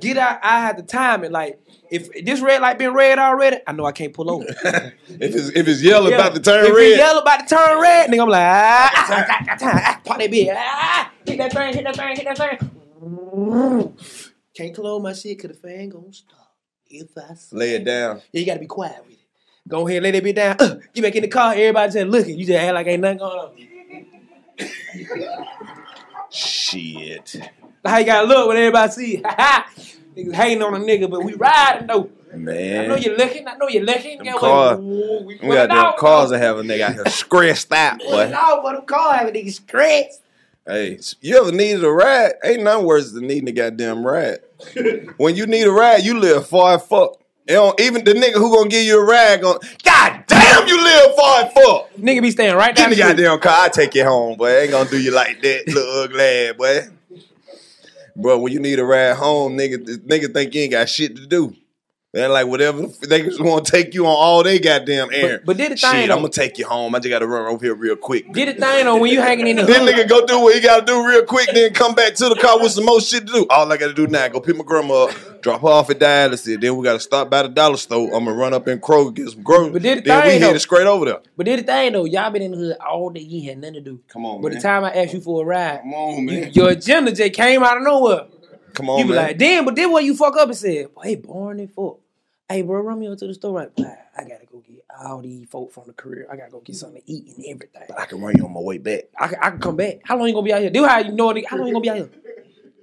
[0.00, 1.30] Get out, I had to time it.
[1.32, 4.46] Like, if this red light been red already, I know I can't pull over.
[4.48, 4.96] If
[5.34, 6.16] it's if it's yellow Yeah.
[6.16, 8.90] about to turn if red, If yellow about to turn red, nigga, I'm like, ah,
[8.94, 10.54] ah, ah, ah, ah, ah, pop that bitch.
[10.56, 12.70] Ah, hit that thing, hit that thing, hit that thing.
[14.54, 16.54] Can't close my shit because the fan gonna stop.
[16.88, 18.22] If I lay it down.
[18.32, 19.18] Yeah, you gotta be quiet with it.
[19.68, 20.56] Go ahead, lay that bitch down.
[20.58, 21.52] Uh, get back in the car.
[21.52, 22.38] Everybody just looking.
[22.38, 23.52] You just act like ain't nothing going on.
[26.30, 27.36] Shit.
[27.84, 29.22] How you gotta look when everybody see.
[29.22, 32.10] Niggas hating on a nigga, but we riding though.
[32.34, 32.84] Man.
[32.84, 33.46] I know you're looking.
[33.46, 34.18] I know you're looking.
[34.22, 37.98] Get Cars, we we got them cars that have a nigga out here stressed out,
[38.00, 38.22] Put boy.
[38.22, 40.22] it out, but them cars have a nigga stressed.
[40.66, 42.32] Hey, you ever needed a ride?
[42.42, 44.38] Ain't nothing worse than needing a goddamn ride.
[45.16, 47.20] when you need a ride, you live far as fuck.
[47.48, 50.82] You know, even the nigga who gonna give you a ride, going, God damn, you
[50.82, 51.94] live far as fuck.
[51.94, 53.24] Nigga be staying right Get down in the the street.
[53.24, 54.48] goddamn car, I take you home, boy.
[54.48, 56.80] I ain't gonna do you like that, little ugly ass, boy.
[58.16, 61.26] Bro, when you need a ride home, nigga, nigga think you ain't got shit to
[61.26, 61.54] do.
[62.16, 65.42] They're like whatever they just want to take you on all they goddamn errands.
[65.44, 66.94] but did the shit, thing, I'm gonna take you home.
[66.94, 68.32] I just gotta run over here real quick.
[68.32, 69.94] Did the thing on when you hanging in the Then hood.
[69.94, 72.58] nigga go do what he gotta do real quick, then come back to the car
[72.58, 73.46] with some more shit to do.
[73.50, 76.58] All I gotta do now, go pick my grandma up, drop her off at dialysis.
[76.58, 78.06] Then we gotta stop by the dollar store.
[78.14, 79.74] I'm gonna run up in Kroger, get some groceries.
[79.74, 80.54] But did the then we thing, hit though.
[80.54, 81.20] it straight over there.
[81.36, 83.20] But did the thing though, y'all been in the hood all day.
[83.20, 84.00] You had nothing to do.
[84.08, 84.56] Come on, But man.
[84.56, 86.50] the time I asked you for a ride, Come on, man.
[86.54, 88.24] your agenda just came out of nowhere.
[88.72, 89.16] Come on, you be man.
[89.18, 91.98] like, damn, but then what you fuck up and said, hey, born and fuck.
[92.48, 93.98] Hey, bro, run me over to the store right now.
[94.16, 96.28] I gotta go get all these folk from the career.
[96.30, 97.82] I gotta go get something to eat and everything.
[97.98, 99.04] I can run you on my way back.
[99.18, 99.96] I can, I can come back.
[100.04, 100.70] How long you gonna be out here?
[100.70, 101.44] Do how you know it.
[101.48, 102.10] How long you gonna be out here?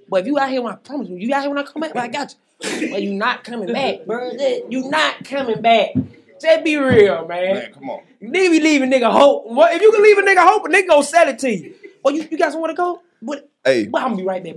[0.06, 1.80] But if you out here when I promise you, you out here when I come
[1.80, 2.90] back, but I got you.
[2.90, 4.32] But you not coming back, bro.
[4.68, 5.94] You not coming back.
[6.38, 7.54] Just be real, man.
[7.54, 8.02] Man, come on.
[8.20, 9.46] You need to be leaving nigga hope.
[9.46, 11.74] What if you can leave a nigga hope, a nigga gonna sell it to you?
[12.04, 13.00] Well, you, you got somewhere to go?
[13.22, 14.52] But, Hey, but I'm gonna be right there.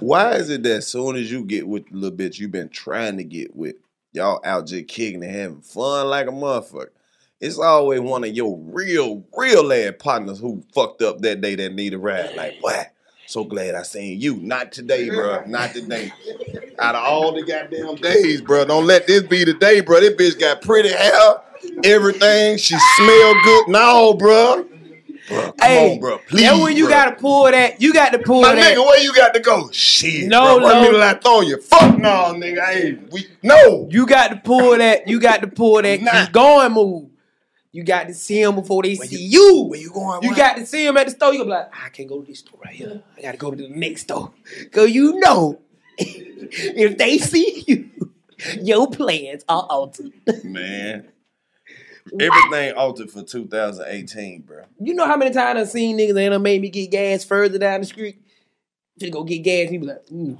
[0.00, 2.70] Why is it that as soon as you get with the little bitch you've been
[2.70, 3.76] trying to get with,
[4.12, 6.88] y'all out just kicking and having fun like a motherfucker?
[7.40, 11.74] It's always one of your real, real ass partners who fucked up that day that
[11.74, 12.36] need a ride.
[12.36, 12.92] Like, what?
[13.26, 14.36] So glad I seen you.
[14.36, 15.42] Not today, bro.
[15.46, 16.12] Not today.
[16.78, 18.64] Out of all the goddamn days, bro.
[18.64, 20.00] Don't let this be the day, bro.
[20.00, 21.40] This bitch got pretty hair,
[21.82, 22.58] everything.
[22.58, 23.68] She smell good.
[23.68, 24.66] No, bro.
[25.32, 26.18] Bro, come Hey, on, bro.
[26.28, 26.94] Please, That's when you bro.
[26.94, 27.80] gotta pull that.
[27.80, 28.76] You got to pull My that.
[28.76, 29.70] nigga, where you got to go?
[29.72, 30.28] Shit.
[30.28, 30.68] No, bro.
[30.68, 30.90] Run me no.
[30.92, 31.60] till I throw you.
[31.60, 32.64] Fuck no, nigga.
[32.64, 32.98] Hey.
[33.10, 33.88] We no.
[33.90, 35.08] You got to pull that.
[35.08, 36.00] You got to pull that.
[36.00, 36.24] Nah.
[36.24, 37.08] Keep going, move.
[37.74, 39.64] You got to see them before they see you.
[39.64, 40.22] Where you going?
[40.22, 40.36] You what?
[40.36, 41.32] got to see them at the store.
[41.32, 43.02] You gonna be like, ah, I can't go to this store right here.
[43.16, 44.30] I gotta go to the next store.
[44.72, 45.58] Cause you know,
[45.98, 47.88] if they see you,
[48.60, 50.12] your plans are altered.
[50.44, 51.08] man.
[52.20, 54.64] Everything altered for 2018, bro.
[54.80, 57.58] You know how many times I've seen niggas that done made me get gas further
[57.58, 58.20] down the street?
[58.98, 59.70] Just go get gas.
[59.70, 60.38] He be like, ooh,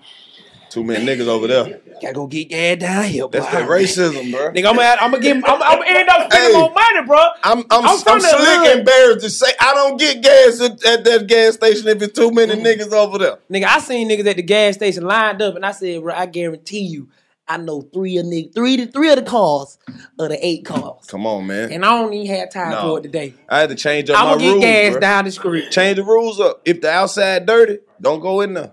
[0.70, 1.80] Too many niggas over there.
[2.00, 3.26] gotta go get gas down here.
[3.28, 3.52] That's boy.
[3.52, 4.50] that racism, bro.
[4.52, 6.58] Nigga, I'm gonna, I'm gonna give, I'm, I'm gonna end up spending Hey.
[6.60, 7.18] more money, bro.
[7.42, 8.78] I'm I'm, I'm I'm, slick hood.
[8.78, 12.30] embarrassed to say I don't get gas at, at that gas station if it's too
[12.30, 12.62] many mm.
[12.64, 13.38] niggas over there.
[13.50, 16.26] Nigga, I seen niggas at the gas station lined up, and I said, bro, I
[16.26, 17.08] guarantee you,
[17.52, 19.78] I know three of niggas, three to three of the cars
[20.18, 21.70] of the eight cars, Come on, man.
[21.72, 22.80] and I don't even have time No.
[22.82, 23.34] for it today.
[23.48, 25.00] I had to change up I'm my gonna get rules, gas bro.
[25.00, 25.70] down the street.
[25.70, 26.62] Change the rules up.
[26.64, 28.72] If the outside dirty, don't go in there.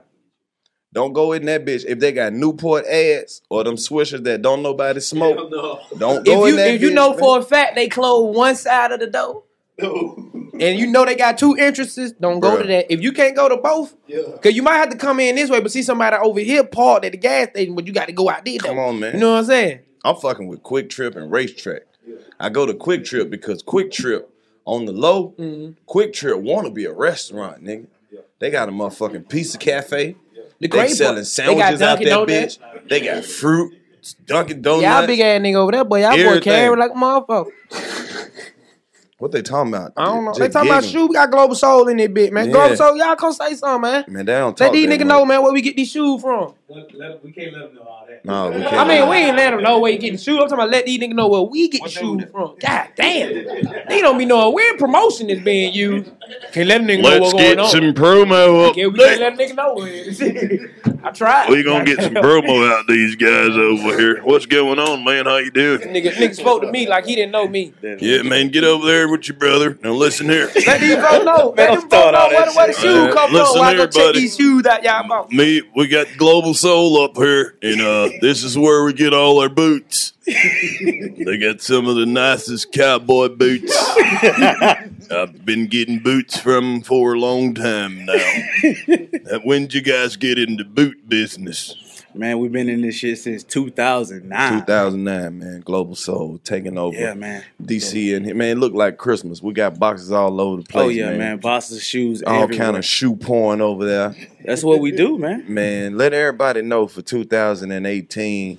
[0.92, 1.86] Don't go in that bitch.
[1.88, 5.38] If they got Newport ads or them swishers that don't nobody smoke,
[6.00, 7.20] don't go If in you that if you bitch, know man.
[7.20, 9.44] for a fact they close one side of the door,
[10.60, 12.62] and you know they got two entrances, don't go Bruh.
[12.64, 12.92] to that.
[12.94, 15.60] If you can't go to both, because you might have to come in this way,
[15.62, 18.30] but see somebody over here parked at the gas station, but you got to go
[18.30, 18.58] out there.
[18.62, 18.70] Though.
[18.70, 19.14] Come on, man.
[19.16, 19.80] You know what I'm saying?
[20.04, 21.82] I'm fucking with QuikTrip and RaceTrac.
[22.40, 24.26] I go to QuikTrip because QuikTrip
[24.66, 25.72] on the low, Mm-hmm.
[25.92, 27.88] QuikTrip want to be a restaurant, nigga.
[28.40, 30.16] They got a motherfucking pizza cafe.
[30.60, 32.58] The they selling part- they sandwiches out that Donuts.
[32.58, 32.90] bitch.
[32.90, 33.74] They got fruit,
[34.26, 34.84] Dunkin' Donuts.
[34.84, 36.02] Y'all big ass nigga over there, boy.
[36.02, 36.44] Y'all boy Everything.
[36.44, 37.48] carry like a motherfucker.
[39.20, 39.92] What they talking about?
[39.98, 40.32] I don't know.
[40.32, 41.02] Just They talking about giggling.
[41.02, 41.08] shoe.
[41.08, 42.46] We got Global Soul in this bit, man.
[42.48, 42.52] Yeah.
[42.54, 44.06] Global Soul, y'all come say something, man.
[44.08, 46.22] Man, they don't Let talk these that niggas know, man, where we get these shoes
[46.22, 46.54] from.
[46.70, 48.24] We can't let them know all that.
[48.24, 48.74] No, we can't.
[48.76, 50.36] I mean, we ain't let them know where you get the shoes.
[50.42, 52.56] I'm talking about let these niggas know where we get the shoes from.
[52.60, 53.34] God damn.
[53.90, 56.12] They don't be knowing where promotion is being used.
[56.52, 57.70] Can't let them niggas know Let's what's get going on.
[57.70, 59.08] some promo up Yeah, we there.
[59.18, 60.70] can't let them niggas know where it is.
[61.04, 61.50] I tried.
[61.50, 64.22] We gonna get some promo out these guys over here.
[64.24, 65.26] What's going on, man?
[65.26, 65.80] How you doing?
[65.82, 67.74] Nigga, nigga spoke to me like he didn't know me.
[67.82, 69.78] Yeah, man, get over there with your brother.
[69.84, 70.50] Now listen here.
[70.68, 71.54] Let these folks know.
[71.56, 73.34] Let them folks know where, where the shoes Uh, come from.
[73.40, 74.20] listen I go here, check buddy.
[74.20, 75.32] these shoes out y'all bought.
[75.32, 79.40] Me, we got Global Soul up here, and uh, this is where we get all
[79.42, 80.14] our boots.
[80.26, 83.74] they got some of the nicest cowboy boots.
[85.12, 89.40] I've been getting boots from for a long time now.
[89.44, 91.76] When did you guys get into boot business?
[92.14, 94.60] Man, we've been in this shit since 2009.
[94.62, 95.62] 2009, man.
[95.62, 96.98] Global Soul taking over.
[96.98, 97.44] Yeah, man.
[97.62, 99.44] DC and man, it looked like Christmas.
[99.44, 100.86] We got boxes all over the place.
[100.86, 101.38] oh yeah, man.
[101.38, 102.24] Boxes of shoes.
[102.24, 102.66] All everywhere.
[102.66, 104.16] kind of shoe porn over there.
[104.44, 105.46] That's what we do, man.
[105.54, 108.58] Man, let everybody know for 2018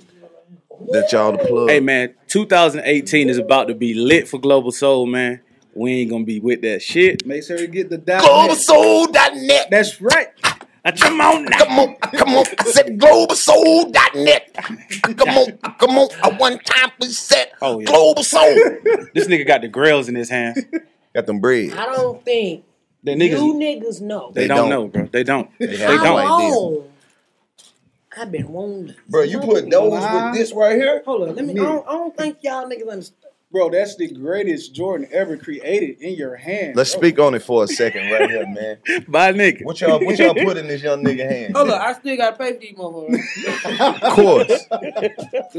[0.91, 1.69] that y'all the plug.
[1.69, 5.41] Hey man, 2018 is about to be lit for Global Soul, man.
[5.73, 7.25] We ain't gonna be with that shit.
[7.25, 9.67] Make sure you get the dot GlobalSoul.net.
[9.71, 10.27] That's right.
[10.83, 11.57] Now, come on now.
[11.59, 12.45] Come on, come on.
[12.59, 14.53] I said globalsoul.net.
[14.53, 16.09] Come on, come on.
[16.23, 17.85] A one time we said Oh, yeah.
[17.85, 18.55] Global Soul.
[19.13, 20.57] This nigga got the grills in his hand.
[21.13, 21.73] Got them bread.
[21.73, 22.63] I don't think
[23.03, 24.69] The niggas, you niggas know they, They don't, don't.
[24.69, 25.05] know, bro.
[25.11, 25.49] They don't.
[25.59, 26.27] They, have how don't.
[26.27, 26.87] no idea.
[28.17, 28.95] I've been wounded.
[29.07, 31.01] Bro, you put those with this right here?
[31.05, 31.53] Hold on, let me.
[31.53, 33.20] I don't, I don't think y'all niggas understand.
[33.51, 36.73] Bro, that's the greatest Jordan ever created in your hand.
[36.77, 37.01] Let's bro.
[37.01, 38.77] speak on it for a second right here, man.
[39.07, 39.65] My nigga.
[39.65, 41.57] What y'all what y'all put in this young nigga hand?
[41.57, 44.01] Hold on, I still gotta pay for these motherfuckers.
[44.01, 44.67] Of course.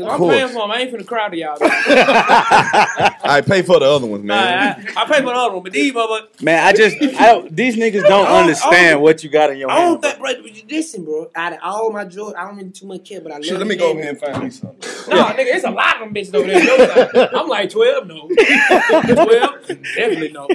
[0.08, 0.34] I'm course.
[0.36, 0.70] paying for them.
[0.70, 1.58] I ain't finna crowd to y'all.
[1.60, 4.82] I pay for the other ones, man.
[4.96, 6.42] I, I pay for the other one, but these motherfuckers.
[6.42, 9.58] Man, I just I don't, these niggas don't I don't- understand what you got in
[9.58, 9.80] your hand.
[9.80, 10.18] I don't hand.
[10.18, 10.76] think, bro.
[10.76, 11.30] Listen, bro.
[11.34, 13.44] Out of all my Jordan, I don't really too much care, but I love.
[13.44, 14.70] Shit, let me go over here and find me some.
[15.08, 17.36] No, nigga, it's a lot of them bitches over there.
[17.36, 18.28] I'm like 12, no.
[19.14, 20.48] 12, definitely no.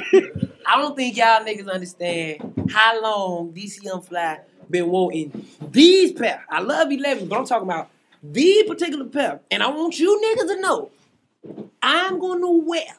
[0.65, 6.43] I don't think y'all niggas understand how long DC Young Fly been wanting these pair.
[6.49, 7.89] I love 11, but I'm talking about
[8.21, 9.39] these particular pair.
[9.51, 10.91] And I want you niggas to know
[11.81, 12.95] I'm going to wear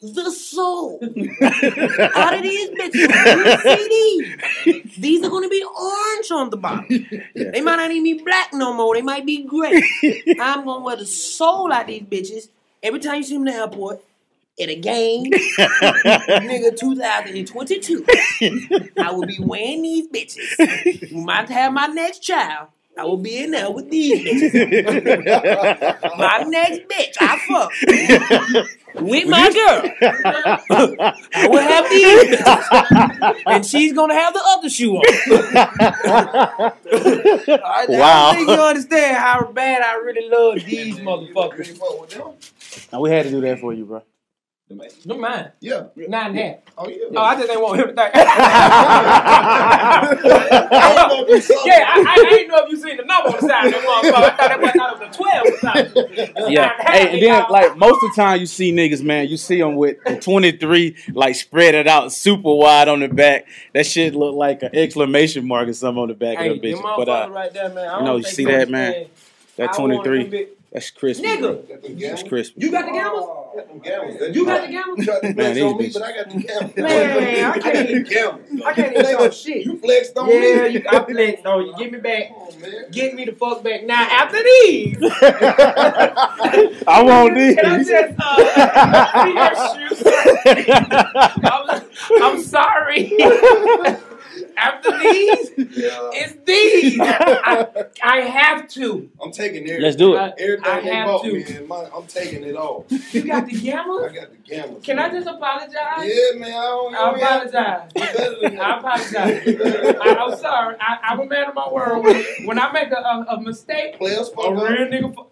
[0.00, 3.62] the soul out of these bitches.
[3.62, 4.90] CD.
[4.98, 6.86] These are going to be orange on the bottom.
[7.34, 8.94] They might not even be black no more.
[8.94, 9.82] They might be gray.
[10.40, 12.48] I'm going to wear the soul out of these bitches
[12.82, 14.02] every time you see them in the airport.
[14.58, 15.24] At a game,
[15.58, 18.06] nigga, 2022.
[18.98, 21.12] I will be wearing these bitches.
[21.12, 22.68] We might have my next child.
[22.98, 24.54] I will be in there with these bitches.
[26.18, 28.66] my next bitch, I fuck
[29.00, 29.82] with my girl.
[31.34, 33.42] I will have these.
[33.46, 35.04] And she's gonna have the other shoe on.
[36.66, 36.72] I,
[37.64, 38.32] I Wow.
[38.32, 41.78] don't think you understand how bad I really love these motherfuckers.
[42.92, 44.02] Now, we had to do that for you, bro.
[44.68, 45.52] No mine.
[45.60, 45.84] Yeah.
[45.94, 46.56] Nine and a half.
[46.76, 46.96] Oh, yeah.
[47.14, 48.14] Oh, I just ain't want him to think.
[51.66, 53.72] yeah, I, I, I didn't know if you seen the number on the side of
[53.74, 54.12] the motherfucker.
[54.12, 56.52] I thought that was, I thought it was a 12 or something.
[56.52, 56.74] Yeah.
[56.84, 59.76] Hey, and then like most of the time you see niggas, man, you see them
[59.76, 63.46] with the 23 like spread it out super wide on the back.
[63.72, 66.72] That shit look like an exclamation mark or something on the back Hey, of the
[66.72, 66.82] bitch.
[66.82, 67.88] But motherfuckers uh, right there, man.
[67.88, 68.86] I you know, don't you think see that, man?
[68.86, 69.10] understand.
[69.56, 71.24] That 23, them big- that's crispy.
[71.26, 71.40] Nigga.
[71.40, 71.62] bro.
[72.08, 72.60] That's crispy.
[72.60, 73.26] You got the gammas?
[74.34, 75.06] You got the gammas?
[75.34, 75.92] Man, these bitches.
[75.94, 76.70] But I got the camera.
[76.76, 78.04] Man, I can't even.
[78.04, 78.62] Cameras.
[78.66, 79.64] I can't even show shit.
[79.64, 80.68] You flexed on Yeah, me.
[80.74, 81.72] you, I flexed on you.
[81.78, 82.30] Get me back.
[82.92, 83.84] Get me the fuck back.
[83.84, 87.54] Now, after these, I want these.
[87.56, 88.36] can I just uh,
[89.24, 89.54] see your
[89.88, 90.02] shoes?
[91.42, 91.80] I'm,
[92.22, 93.16] I'm sorry.
[94.56, 96.98] After these, it's these.
[97.00, 99.08] I, I have to.
[99.22, 99.82] I'm taking everything.
[99.82, 100.18] Let's do it.
[100.18, 101.32] I, Everything I they have bought to.
[101.32, 102.86] me, man, my, I'm taking it all.
[103.12, 104.04] You got the gamble?
[104.04, 104.82] I got the gammas.
[104.82, 105.72] Can I just apologize?
[106.04, 106.48] Yeah, man.
[106.50, 107.90] I don't I don't apologize.
[107.96, 109.96] You better than I apologize.
[110.00, 110.76] I, I'm sorry.
[110.80, 112.02] I, I'm a man of my word.
[112.02, 115.26] When, when I make a, a, a mistake, Players a real nigga, fu- Players fuck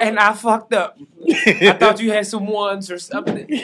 [0.00, 0.18] and.
[0.18, 0.98] I fucked up.
[1.46, 3.46] I thought you had some ones or something.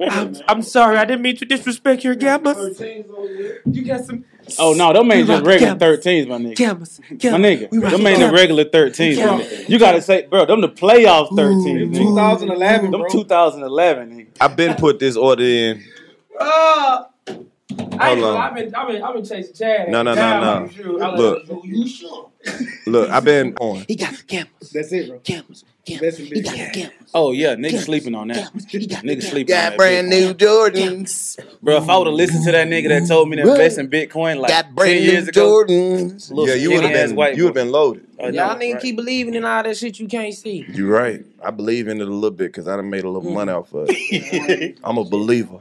[0.00, 0.96] I'm, I'm sorry.
[0.96, 2.80] I didn't mean to disrespect your gammas.
[3.66, 4.24] You got some.
[4.58, 6.54] Oh no, them ain't just regular 13s, my nigga.
[6.56, 7.00] Gammas.
[7.00, 7.70] My Gammas.
[7.70, 9.48] We nigga, rock them ain't the regular 13s, my Gammas.
[9.48, 9.68] nigga.
[9.68, 11.96] You gotta say, bro, them the playoff 13s, nigga.
[11.96, 13.08] 2011, Them bro.
[13.10, 14.26] 2011, nigga.
[14.40, 15.82] I've been put this order in.
[16.38, 18.34] Uh, I ain't Hold gonna on.
[18.34, 19.88] lie, I've been, I've been, I've been chasing Chad.
[19.88, 20.60] No, no, no, Down no.
[20.62, 22.10] like you should.
[22.10, 22.23] Look.
[22.46, 22.92] Like, you sure?
[22.92, 23.84] Look, I've been on.
[23.88, 24.70] He got the gammas.
[24.70, 25.18] That's it, bro.
[25.20, 25.64] Gammas.
[25.86, 26.18] That's Gammas.
[26.18, 26.88] a oh, He got the yeah.
[27.12, 28.52] Oh yeah, nigga sleeping on that.
[28.54, 29.78] Nigga sleeping on that.
[29.78, 30.34] Bitcoin.
[30.34, 31.60] Jordans.
[31.62, 33.88] Bro, if I would have listened to that nigga that told me to invest in
[33.88, 36.48] Bitcoin like Got 10 brand years new ago, Jordans.
[36.48, 37.16] Yeah, you would have been.
[37.16, 38.06] white You would have been loaded.
[38.18, 38.82] I know, Y'all niggas right?
[38.82, 40.64] keep believing in all that shit you can't see.
[40.68, 41.24] You're right.
[41.44, 43.58] I believe in it a little bit because I done made a little money mm.
[43.58, 44.78] off of it.
[44.84, 45.60] I'm a believer.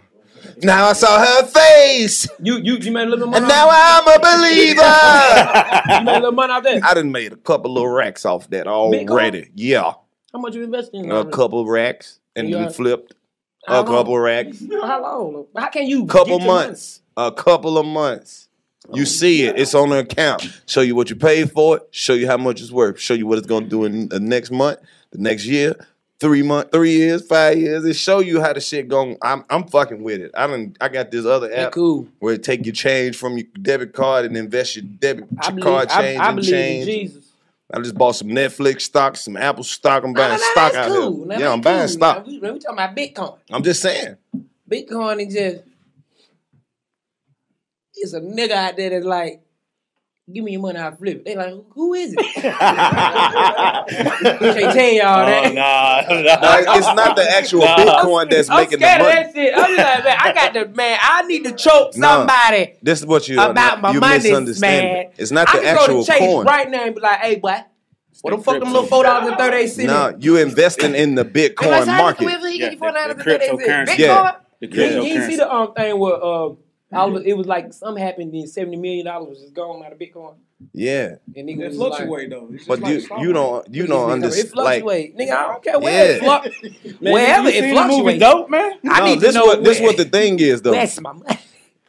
[0.62, 3.48] Now I saw her face, You you you made a little bit and money.
[3.48, 6.00] now I'm a believer.
[6.00, 6.80] you made a little money out there.
[6.84, 9.50] I done made a couple little racks off that already.
[9.56, 9.94] Yeah,
[10.34, 11.12] How much you invested in?
[11.12, 12.60] a couple racks, and Yeah.
[12.64, 13.14] then flipped
[13.68, 13.86] How a long?
[13.86, 14.64] couple racks.
[14.82, 15.46] How long?
[15.56, 16.06] How can you?
[16.06, 17.02] couple get months.
[17.16, 18.50] A couple of months.
[18.94, 19.58] You oh, see it.
[19.58, 20.46] It's on the account.
[20.66, 21.84] Show you what you paid for it.
[21.91, 23.00] Show you how much it's worth.
[23.00, 24.80] Show you what it's gonna do in the next month,
[25.12, 25.76] the next year,
[26.24, 27.84] three month, three years, five years.
[27.84, 29.18] It show you how the shit going.
[29.22, 30.32] I'm I'm fucking with it.
[30.34, 32.08] I done I got this other app cool.
[32.20, 35.64] where it take your change from your debit card and invest your debit I believe,
[35.64, 36.86] card change I and believe in change.
[36.86, 37.30] Jesus.
[37.74, 40.06] I just bought some Netflix stock, some Apple stock.
[40.06, 41.18] I'm buying ah, nah, stock out cool.
[41.18, 41.26] here.
[41.26, 42.26] Nah, yeah, I'm buying stock.
[42.26, 43.38] Nah, we, we talking about Bitcoin.
[43.52, 44.16] I'm just saying.
[44.70, 45.64] Bitcoin is just
[47.96, 49.42] it's a nigga out there that's like
[50.32, 51.26] Give me your money, I'll flip it.
[51.26, 52.20] They like, who is it?
[52.44, 52.58] Can't
[54.74, 55.48] tell y'all that.
[55.50, 56.02] Oh, nah,
[56.64, 57.76] Nah, it's not the actual Nah.
[57.78, 59.22] Bitcoin that's I'm making the scared of money.
[59.22, 59.54] that shit.
[59.54, 62.08] I'm just like, man, I got the man, I need to choke No.
[62.08, 64.94] somebody This is what you about my you money, misunderstand.
[64.94, 65.12] man.
[65.18, 66.46] It's not I the can actual go to Chase coin.
[66.46, 67.58] right now and be like, hey, boy,
[68.22, 69.88] what the fuck them little four dollars and thirty eight cents?
[69.88, 72.30] No, you investing in the Bitcoin market.
[72.56, 73.88] Yeah, the, cryptocurrency.
[73.88, 74.00] Bitcoin.
[74.00, 74.32] Yeah.
[74.62, 74.94] The You, you ain't
[75.30, 75.38] see cryptocurrency.
[75.38, 76.50] the um, thing where uh,
[76.94, 77.30] all of, mm-hmm.
[77.30, 80.36] it was like something happened, then seventy million dollars was just gone out of Bitcoin.
[80.72, 82.50] Yeah, And nigga It was fluctuate like, though.
[82.54, 84.56] It's but like you you don't you don't It understand.
[84.56, 85.32] Like, fluctuate, nigga.
[85.32, 86.24] I don't care where it Yeah.
[86.24, 87.00] fluctuates.
[87.02, 88.20] Wherever you it seen the movie fluctuates.
[88.20, 88.72] Dope, man?
[88.89, 90.72] I no, need this to know what this where- what the thing is though.
[90.72, 91.39] Where's my money?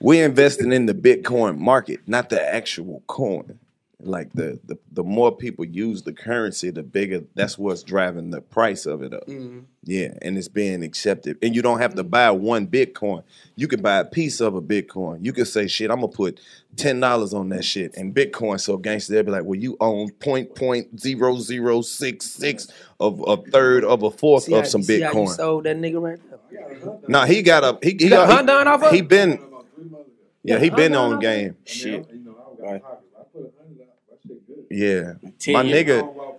[0.01, 3.59] We're investing in the Bitcoin market, not the actual coin.
[4.07, 8.41] Like the, the the more people use the currency, the bigger that's what's driving the
[8.41, 9.27] price of it up.
[9.27, 9.61] Mm-hmm.
[9.85, 11.37] Yeah, and it's being accepted.
[11.43, 13.23] And you don't have to buy one Bitcoin.
[13.57, 15.25] You can buy a piece of a Bitcoin.
[15.25, 16.41] You can say, shit, I'm gonna put
[16.77, 17.97] ten dollars on that shit.
[17.97, 22.27] And Bitcoin, so gangster, they'll be like, well, you own point point zero zero six
[22.27, 22.69] six
[23.01, 25.29] of a third of a fourth See of how- some see how you Bitcoin.
[25.37, 26.99] sold that nigga right there.
[27.09, 28.93] Now he got a he he, You got Hunt done off of?
[28.93, 29.39] he been
[30.43, 31.57] yeah he been on game.
[31.65, 32.07] Shit.
[32.59, 32.83] Right.
[34.77, 36.35] Yeah, my nigga.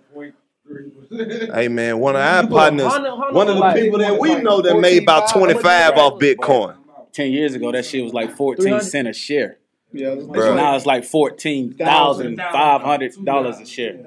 [1.54, 4.18] Hey man, one of our You partners, hundred- hundred one of the like- people that
[4.18, 6.76] we know that made about twenty five off Bitcoin.
[7.12, 9.58] Ten years ago, that shit was like fourteen cent a share.
[9.92, 13.98] Yeah, it's Now it's like fourteen thousand five hundred dollars a share.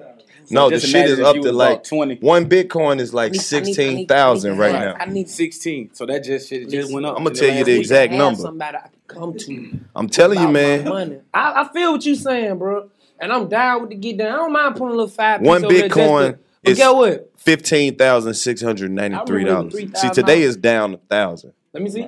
[0.46, 2.16] So No, the shit is up to like twenty.
[2.18, 4.74] one Bitcoin is like I need- I need- I sixteen need- thousand I need- right
[4.74, 4.96] now.
[5.00, 5.90] I need Sixteen.
[5.94, 7.18] So that just shit just went up.
[7.18, 8.42] I'ma tell you the exact number.
[8.42, 9.80] Somebody I can come to.
[9.96, 11.22] I'm telling you, man.
[11.34, 12.90] I, I feel what you're saying, bro.
[13.22, 14.28] And I'm down with the get down.
[14.34, 15.42] I don't mind putting a little five.
[15.42, 17.32] One piece over just to- Bitcoin is get what?
[17.38, 19.74] fifteen thousand six hundred ninety three dollars.
[19.78, 21.54] See, today is down a thousand.
[21.74, 22.08] Let me see.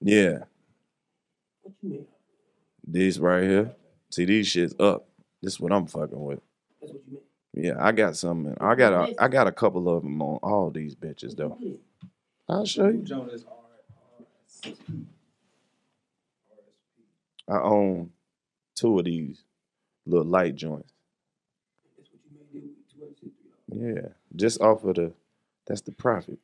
[0.00, 0.38] Yeah,
[1.62, 2.06] What you mean?
[2.86, 3.72] these right here.
[4.10, 5.08] See, these shits up.
[5.42, 6.40] This is what I'm fucking with.
[6.80, 7.24] That's what you meant.
[7.78, 8.54] Yeah, I got some.
[8.60, 11.58] I got a, I got a couple of them on all these bitches though.
[12.48, 13.04] I'll show you.
[17.48, 18.10] I own
[18.74, 19.42] two of these
[20.08, 20.92] little light joints.
[23.70, 25.12] Yeah, just off of the.
[25.66, 26.38] That's the profit.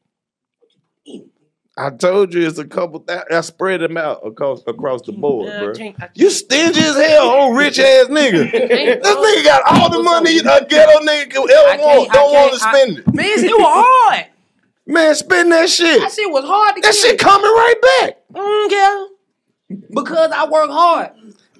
[1.76, 3.00] I told you it's a couple.
[3.00, 5.92] That I spread them out across across the board, bro.
[6.14, 8.52] You stingy as hell, old rich ass nigga.
[8.52, 12.12] this nigga got all the money a ghetto nigga could ever want.
[12.12, 13.14] Don't want to I- spend it.
[13.14, 14.26] Man, it was hard.
[14.86, 15.98] Man, spend that shit.
[16.00, 16.94] That shit was hard to That get.
[16.94, 18.18] shit coming right back.
[18.34, 19.06] Mm, yeah.
[19.94, 21.12] Because I work hard.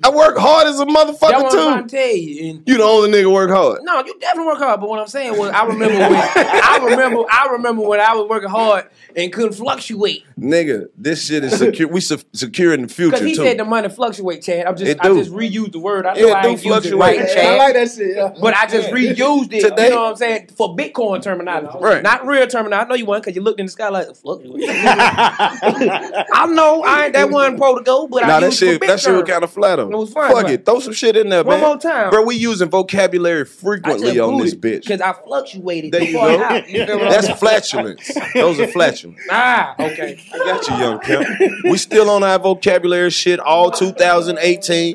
[0.03, 1.89] I work hard as a motherfucker what I'm trying too.
[1.89, 2.51] to tell you.
[2.51, 3.81] And You the only nigga work hard.
[3.85, 4.81] no, you definitely work hard.
[4.81, 8.29] But what I'm saying was, I remember when I remember I remember when I was
[8.29, 11.87] working hard and couldn't fluctuate Nigga, this shit is secure.
[11.89, 13.45] We se- secure in the future because he too.
[13.45, 14.43] said the money fluctuate.
[14.43, 15.19] Chad, I'm just It I do.
[15.19, 16.07] just reused the word.
[16.07, 17.19] I know It I do ain't used it fluctuate.
[17.21, 17.47] right, Chad.
[17.47, 18.17] I like that shit.
[18.17, 18.33] Yeah.
[18.41, 19.61] But I just reused it.
[19.69, 22.03] Today- You know what I'm saying for Bitcoin terminology, Right.
[22.03, 22.85] Not real terminology.
[22.85, 24.65] I know you weren't because you looked in the sky like fluctuate.
[24.69, 28.67] I know I ain't that one pro to go, but Nah, I that used it
[28.67, 29.93] shit for that shit was kind of flat on.
[29.93, 31.69] It was fun, Fuck it, throw some shit in there, One man.
[31.69, 32.11] more time.
[32.11, 32.23] bro.
[32.25, 34.83] We using vocabulary frequently on this bitch.
[34.83, 35.93] because I fluctuated.
[35.93, 36.43] There you before I go.
[36.45, 36.69] out.
[36.71, 37.39] You feel what I'm That's saying?
[37.39, 38.11] flatulence.
[38.35, 39.21] Those are flatulence.
[39.31, 40.19] Ah, okay.
[40.33, 41.65] I got you, young pimp.
[41.65, 44.95] We still on our vocabulary shit all 2018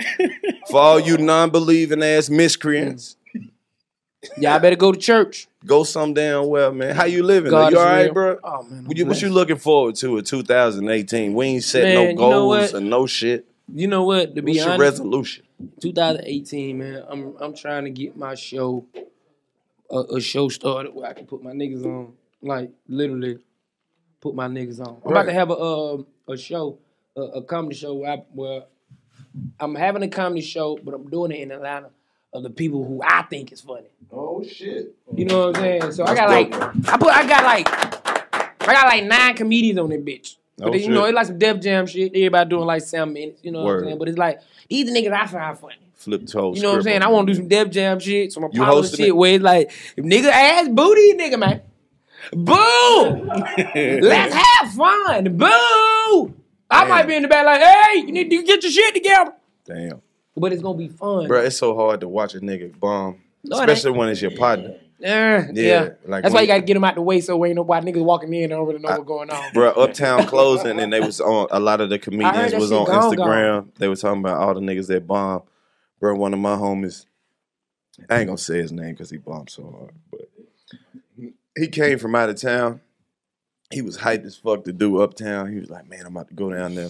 [0.69, 3.15] for all you non-believing ass miscreants.
[4.37, 5.47] Y'all better go to church.
[5.65, 6.95] Go some damn well, man.
[6.95, 7.51] How you living?
[7.51, 8.13] God you is all right, real.
[8.13, 8.37] bro?
[8.43, 11.33] Oh man, What you, what you looking forward to in 2018?
[11.33, 12.73] We ain't set Man, no you know goals what?
[12.73, 13.45] and no shit.
[13.73, 14.35] You know what?
[14.35, 15.45] To be What's your resolution?
[15.81, 17.03] 2018, man.
[17.07, 18.85] I'm I'm trying to get my show
[19.89, 23.39] a, a show started where I can put my niggas on, like literally
[24.21, 25.01] put my niggas on.
[25.05, 26.77] I'm about to have a um a show,
[27.15, 28.63] a, a comedy show where, I, where
[29.59, 31.89] I'm having a comedy show, but I'm doing it in Atlanta
[32.33, 33.87] of the people who I think is funny.
[34.11, 34.95] Oh shit.
[35.13, 35.91] You know what I'm saying?
[35.93, 36.53] So I That's got like.
[36.89, 37.67] I put I got like
[38.61, 40.35] I got like nine comedians on that bitch.
[40.59, 42.11] But Oh, then, you know, it's like some Def Jam shit.
[42.13, 43.39] Everybody doing like seven minutes.
[43.43, 43.97] You know what I'm saying?
[43.97, 45.75] But it's like these the niggas I find funny.
[45.93, 46.55] Flip toes.
[46.55, 47.01] You know what I'm saying?
[47.01, 49.11] I want to do some Def Jam shit, some Apollo shit it?
[49.15, 51.61] where it's like, if nigga ass booty, nigga, man.
[52.31, 54.01] Boo!
[54.01, 55.37] Let's have fun.
[55.37, 56.35] Boo!
[56.71, 56.89] I Damn.
[56.89, 59.33] might be in the back like, hey, you need to get your shit together.
[59.65, 60.01] Damn.
[60.37, 61.27] But it's gonna be fun.
[61.27, 64.75] Bro, it's so hard to watch a nigga bomb, No, especially when it's your partner.
[65.01, 65.43] Eh, yeah.
[65.53, 68.03] Yeah, like That's why you gotta get them out the way so ain't nobody niggas
[68.03, 69.53] walking in and don't really know what's going on.
[69.53, 71.47] Bro, Uptown closing, and they was on.
[71.51, 73.67] A lot of the comedians was on gone, Instagram.
[73.75, 75.43] They were talking about all the niggas that bomb.
[75.99, 77.05] Bro, one of my homies,
[78.09, 82.15] I ain't gonna say his name because he bombed so hard, but he came from
[82.15, 82.81] out of town.
[83.71, 85.51] He was hyped as fuck to do Uptown.
[85.53, 86.89] He was like, "Man, I'm about to go down there."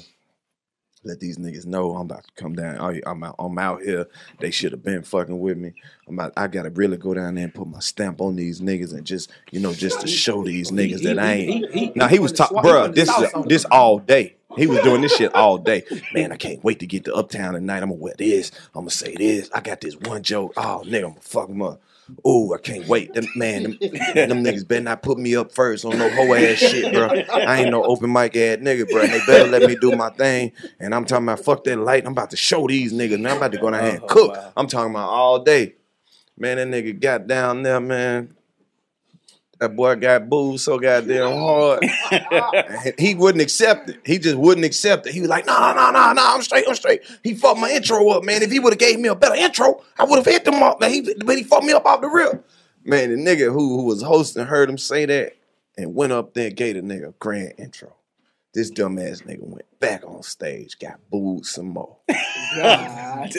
[1.03, 2.77] Let these niggas know I'm about to come down.
[2.79, 3.35] Oh, I'm out.
[3.39, 4.07] I'm out here.
[4.39, 5.73] They should have been fucking with me.
[6.07, 8.93] I'm out, I gotta really go down there and put my stamp on these niggas
[8.93, 11.95] and just you know just to show these niggas that I ain't.
[11.95, 12.93] Now he was talking, bruh.
[12.93, 14.35] This is this all day.
[14.57, 15.83] He was doing this shit all day.
[16.13, 17.81] Man, I can't wait to get to Uptown tonight.
[17.81, 18.51] I'm gonna wear this.
[18.75, 19.49] I'm gonna say this.
[19.53, 20.53] I got this one joke.
[20.57, 21.81] Oh, nigga, I'm gonna fuck him up.
[22.25, 23.13] Oh, I can't wait.
[23.13, 26.57] Them, man, them, them niggas better not put me up first on no hoe ass
[26.57, 27.07] shit, bro.
[27.07, 29.01] I ain't no open mic ass nigga, bro.
[29.01, 30.51] They better let me do my thing.
[30.79, 32.05] And I'm talking about fuck that light.
[32.05, 33.19] I'm about to show these niggas.
[33.19, 34.37] Man, I'm about to go down here and oh, cook.
[34.55, 35.75] I'm talking about all day.
[36.37, 38.35] Man, that nigga got down there, man.
[39.59, 41.85] That boy got booed so goddamn hard.
[42.97, 43.99] He wouldn't accept it.
[44.05, 45.13] He just wouldn't accept it.
[45.13, 47.01] He was like, no, no, no, no, I'm straight, I'm straight.
[47.23, 48.41] He fucked my intro up, man.
[48.41, 50.79] If he would have gave me a better intro, I would have hit him up.
[50.79, 52.47] Man, he, but he fucked me up off the rip.
[52.85, 55.33] Man, the nigga who, who was hosting heard him say that
[55.77, 57.95] and went up there and gave the nigga a grand intro.
[58.53, 61.97] This dumbass nigga went back on stage, got booed some more.
[62.55, 63.29] Damn.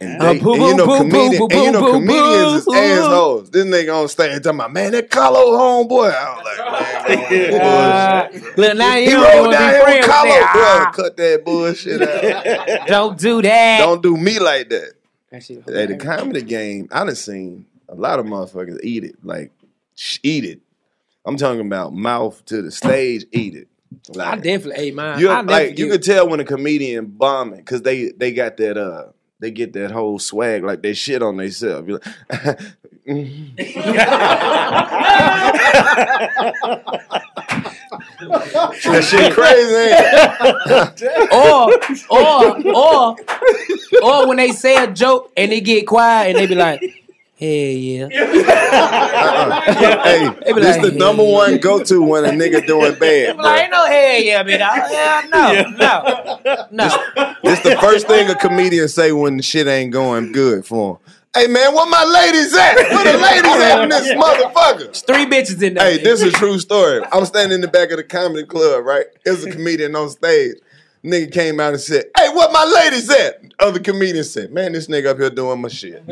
[0.00, 2.52] And, Uh, they, boo, and you know, boo, comedian, boo, and you know boo, comedians
[2.52, 2.78] is boo, boo.
[2.78, 3.50] assholes.
[3.50, 6.14] This nigga on stage talking about, man, that Karlous homeboy.
[6.14, 10.52] I was like, man, Uh, look, now you he rolled down here with Karlous, that.
[10.52, 10.62] bro.
[10.64, 10.92] Ah.
[10.94, 12.86] Cut that bullshit out.
[12.86, 13.78] Don't do that.
[13.80, 14.92] Don't do me like that.
[15.30, 19.16] That shit Hey, the comedy game, I done seen a lot of motherfuckers eat it,
[19.24, 19.50] like
[20.22, 20.60] eat it.
[21.26, 23.68] I'm talking about mouth to the stage, eat it.
[24.18, 25.18] I definitely ate mine.
[25.18, 28.76] You I like you could tell when a comedian bombing because they they got that
[28.78, 29.06] uh
[29.40, 31.88] they get that whole swag like they shit on themselves.
[31.88, 32.58] You're like,
[33.06, 33.56] mm-hmm.
[38.28, 39.94] that shit crazy.
[41.32, 41.72] or
[42.10, 43.16] or or
[44.02, 46.97] or when they say a joke and they get quiet and they be like,
[47.38, 48.08] "Hey, yeah."
[48.68, 50.02] Uh-uh.
[50.02, 53.36] hey, They be this like, the number one go to when a nigga doing bad.
[53.36, 54.58] Like, ain't no hey, yeah, man.
[54.58, 57.34] Yeah, no, no, no.
[57.42, 61.14] This the first thing a comedian say when the shit ain't going good for him.
[61.36, 62.74] Hey man, where my ladies at?
[62.74, 64.84] Where the ladies at in this motherfucker?
[64.86, 65.92] There's three bitches in there.
[65.92, 67.02] Hey, this is a true story.
[67.12, 69.06] I'm standing in the back of the comedy club, right?
[69.24, 70.56] There's a comedian on stage.
[71.04, 73.40] Nigga came out and said, Hey, what my ladies at?
[73.60, 76.02] Other comedian said, Man, this nigga up here doing my shit.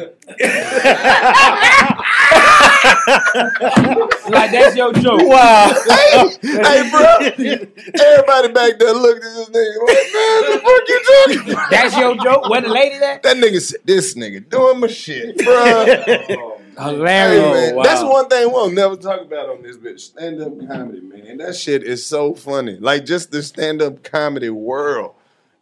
[4.30, 5.20] like that's your joke.
[5.22, 5.72] Wow.
[5.86, 7.16] hey, hey, bro.
[7.20, 11.70] Everybody back there looked at this nigga like, man, the fuck you talking about?
[11.70, 12.48] That's your joke.
[12.48, 13.22] Where the lady at?
[13.22, 16.52] That nigga said, this nigga doing my shit, bro.
[16.78, 17.56] Hilarious.
[17.68, 17.82] Hey, Wow.
[17.82, 20.00] That's one thing we'll never talk about on this bitch.
[20.00, 21.38] Stand up comedy, man.
[21.38, 22.76] That shit is so funny.
[22.78, 25.14] Like just the stand up comedy world.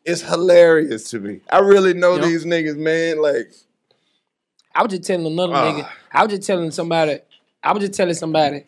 [0.04, 1.40] It's hilarious to me.
[1.50, 2.24] I really know Yep.
[2.24, 3.22] these niggas, man.
[3.22, 3.52] Like,
[4.74, 5.64] I was just telling another Ah.
[5.64, 5.88] nigga.
[6.12, 7.20] I was just telling somebody.
[7.62, 8.64] I was just telling somebody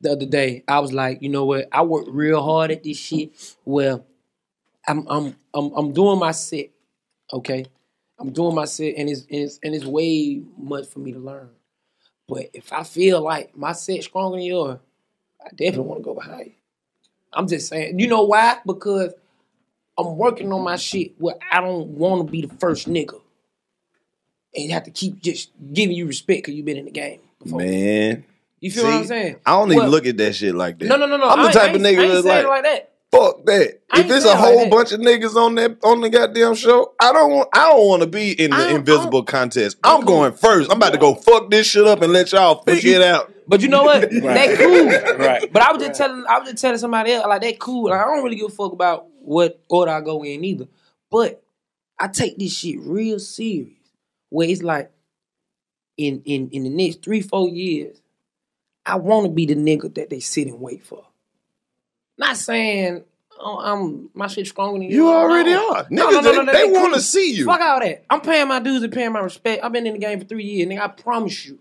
[0.00, 0.64] the other day.
[0.66, 1.68] I was like, you know what?
[1.70, 3.30] I work real hard at this shit.
[3.64, 4.04] Well,
[4.88, 6.70] I'm I'm I'm I'm doing my set.
[7.32, 7.66] Okay,
[8.22, 11.18] I'm doing my set, and it's and it's, and it's way much for me to
[11.18, 11.50] learn.
[12.28, 14.78] But if I feel like my set stronger than yours,
[15.44, 16.52] I definitely want to go behind you.
[17.32, 17.98] I'm just saying.
[17.98, 18.58] You know why?
[18.64, 19.12] Because
[19.98, 23.20] I'm working on my shit where I don't want to be the first nigga
[24.54, 27.20] and have to keep just giving you respect because you've been in the game.
[27.44, 28.24] man.
[28.60, 29.36] You feel what I'm saying?
[29.44, 30.86] I don't even Well, look at that shit like that.
[30.86, 31.28] No, no, no, no.
[31.28, 32.91] I'm the type I of nigga that's like, like that.
[33.12, 33.80] Fuck that.
[33.90, 34.70] I If ain't it's a whole that.
[34.70, 38.02] bunch of niggas on that on the goddamn show, I don't want I don't want
[38.02, 39.76] to be in the invisible contest.
[39.84, 40.70] I'm going first.
[40.70, 43.32] I'm about to go fuck this shit up and let y'all figure it out.
[43.46, 44.10] But you know what?
[44.10, 44.86] They cool.
[45.18, 45.52] Right.
[45.52, 47.90] But I was just telling I was just telling somebody else, like they cool.
[47.90, 50.66] Like, I don't really give a fuck about what order I go in either.
[51.10, 51.42] But
[51.98, 53.68] I take this shit real serious.
[54.30, 54.90] Where it's like
[55.98, 58.00] in in in the next three, four years,
[58.86, 61.04] I want to be the nigga that they sit and wait for.
[62.18, 63.04] Not saying
[63.40, 65.70] oh, I'm my shit stronger than You You already No.
[65.74, 65.84] are.
[65.84, 66.72] Niggas, no, no, they- no, no, they cool.
[66.74, 67.44] wanna see you.
[67.44, 68.04] Fuck all that.
[68.10, 69.64] I'm paying my dues and paying my respect.
[69.64, 70.80] I've been in the game for three years, nigga.
[70.80, 71.58] I promise you.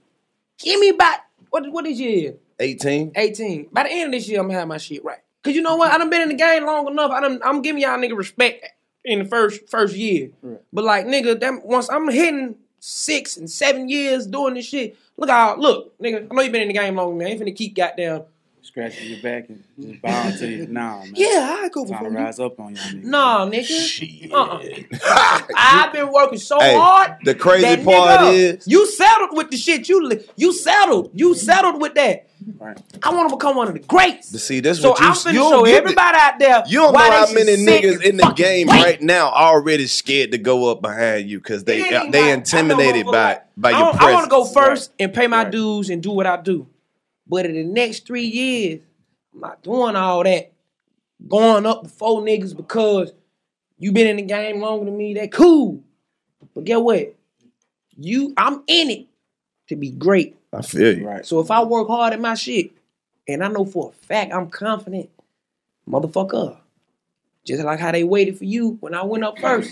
[0.60, 1.28] Give me back.
[1.49, 2.34] What what is your year?
[2.60, 3.14] 18.
[3.16, 3.70] 18.
[3.72, 5.18] By the end of this year, I'm gonna have my shit right.
[5.43, 5.91] Cause you know what?
[5.91, 7.10] I done been in the game long enough.
[7.10, 8.64] I done, I'm giving y'all nigga respect
[9.04, 10.30] in the first first year.
[10.72, 15.30] But like nigga, that once I'm hitting six and seven years doing this shit, look
[15.32, 16.28] out, look, nigga.
[16.30, 17.28] I know you been in the game long, man.
[17.28, 18.24] I ain't finna keep goddamn.
[18.64, 20.68] Scratching your back and just bowing to you.
[20.70, 21.14] Nah, man.
[21.16, 23.03] Yeah, I go Time before to rise up on y'all niggas.
[23.03, 24.32] Nah, nigga.
[24.32, 25.47] Uh-uh.
[25.57, 27.18] I've been working so Hey, hard.
[27.26, 29.89] the crazy that, part nigga, is- you settled with the shit.
[29.89, 31.09] You li- you settled.
[31.14, 32.28] You settled with that.
[33.03, 34.32] I want to become one of the greats.
[34.32, 35.78] But see, that's So what you I'm finna you don't show get it.
[35.78, 36.64] everybody out there.
[36.68, 38.68] You don't why know they how should many sit niggas and in the fucking game
[38.68, 38.84] wait.
[38.84, 42.38] right now already scared to go up behind you because they It ain't they about-
[42.39, 45.89] intimidated by by I, your don't- I want to go first and pay my dues
[45.89, 46.68] and do what I do.
[47.32, 48.82] But in the next three years,
[49.34, 50.52] I'm not doing all that.
[51.26, 53.14] Going up before niggas because
[53.78, 55.14] You been in the game longer than me.
[55.14, 55.82] That cool.
[56.54, 57.16] But get what?
[57.98, 59.08] You, I'm in it
[59.70, 60.36] to be great.
[60.54, 61.08] I feel you.
[61.08, 61.26] Right.
[61.26, 62.72] So if I work hard at my shit,
[63.28, 65.10] and I know for a fact I'm confident,
[65.90, 66.58] motherfucker,
[67.46, 69.72] just like how they waited for you when I went up first.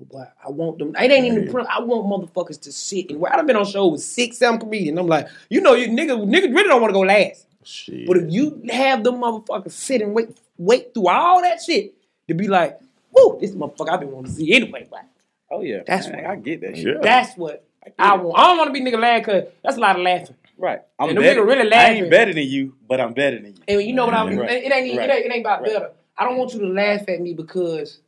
[0.00, 0.94] Oh boy, I want them.
[0.96, 1.50] It ain't even.
[1.50, 4.58] Pro- I want motherfuckers to sit and where I've been on show with six, seven
[4.58, 4.98] comedians.
[4.98, 7.46] I'm like, you know, you nigga, niggas really don't want to go last.
[7.64, 8.06] Shit.
[8.06, 11.92] But if you have them motherfuckers sit and wait, wait through all that shit
[12.28, 12.78] to be like,
[13.12, 14.88] whoo, this motherfucker I've been wanting to see anyway.
[14.90, 15.04] Like,
[15.50, 15.82] Oh yeah.
[15.86, 17.02] That's Man, what- I get that shit.
[17.02, 17.64] that's what
[17.98, 18.38] I want.
[18.38, 20.36] I don't want to be nigga laughing because that's a lot of laughing.
[20.56, 20.80] Right.
[20.98, 21.40] I'm And them better.
[21.42, 21.72] nigga really laughing.
[21.72, 22.02] I laughing.
[22.04, 23.62] ain't better than you, but I'm better than you.
[23.68, 24.38] And you know what I'm.
[24.38, 24.50] Right.
[24.50, 25.10] It, ain't, Right.
[25.10, 25.26] it ain't.
[25.26, 25.72] It ain't about Right.
[25.72, 25.90] better.
[26.16, 27.98] I don't want you to laugh at me because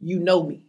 [0.00, 0.62] you know me.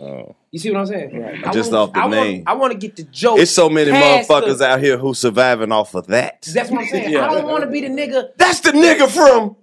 [0.00, 0.34] Oh.
[0.50, 1.20] You see what I'm saying?
[1.20, 1.52] Right.
[1.52, 2.34] Just off the I name.
[2.36, 3.38] Want, I want to get the joke.
[3.38, 6.48] It's so many motherfuckers the- out here who surviving off of that.
[6.52, 7.16] That's what I'm saying.
[7.16, 8.30] I don't want to be the nigga.
[8.36, 9.56] That's the nigga from.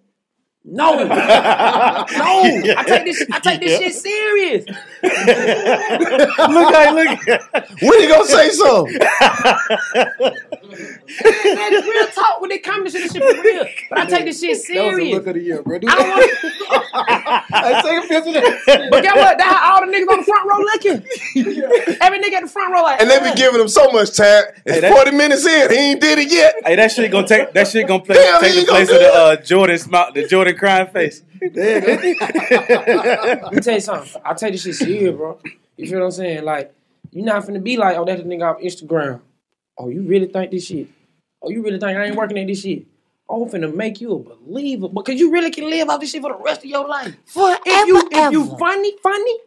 [0.70, 1.08] No, no.
[1.14, 3.26] I take this.
[3.32, 4.66] I take this shit serious.
[5.02, 7.20] look at look.
[7.82, 8.98] When you gonna say something?
[9.98, 13.66] Man, it's real talk when they come to this shit for real.
[13.90, 15.16] But I take this shit That was a serious.
[15.16, 15.80] look of the year, bro.
[15.80, 17.46] Do I don't that.
[17.48, 17.66] want.
[17.66, 18.88] Hey, take a picture of that.
[18.92, 19.38] But get what?
[19.38, 21.98] That's how all the niggas on the front row looking.
[22.02, 23.00] Every nigga at the front row like.
[23.02, 24.44] And they be giving him so much time.
[24.66, 25.70] It's Hey, 40 minutes in.
[25.72, 26.56] He ain't did it yet.
[26.66, 29.14] Hey, that shit gonna take that shit gonna play, Damn, take the place of the
[29.14, 31.24] uh, Jordan smile, the Jordan crying face.
[31.42, 31.54] Let
[33.54, 34.22] me tell you something.
[34.26, 35.40] I take this shit serious, bro.
[35.78, 36.44] You feel what I'm saying?
[36.44, 36.74] Like,
[37.12, 39.22] you're not finna be like, oh, that's the nigga off Instagram.
[39.78, 40.88] Oh, you really think this shit?
[41.42, 42.86] Oh, you really think I ain't working at this shit?
[43.30, 46.22] Oh, I'm finna make you a believer because you really can live off this shit
[46.22, 47.16] for the rest of your life.
[47.26, 49.38] Forever, If you if you funny, funny,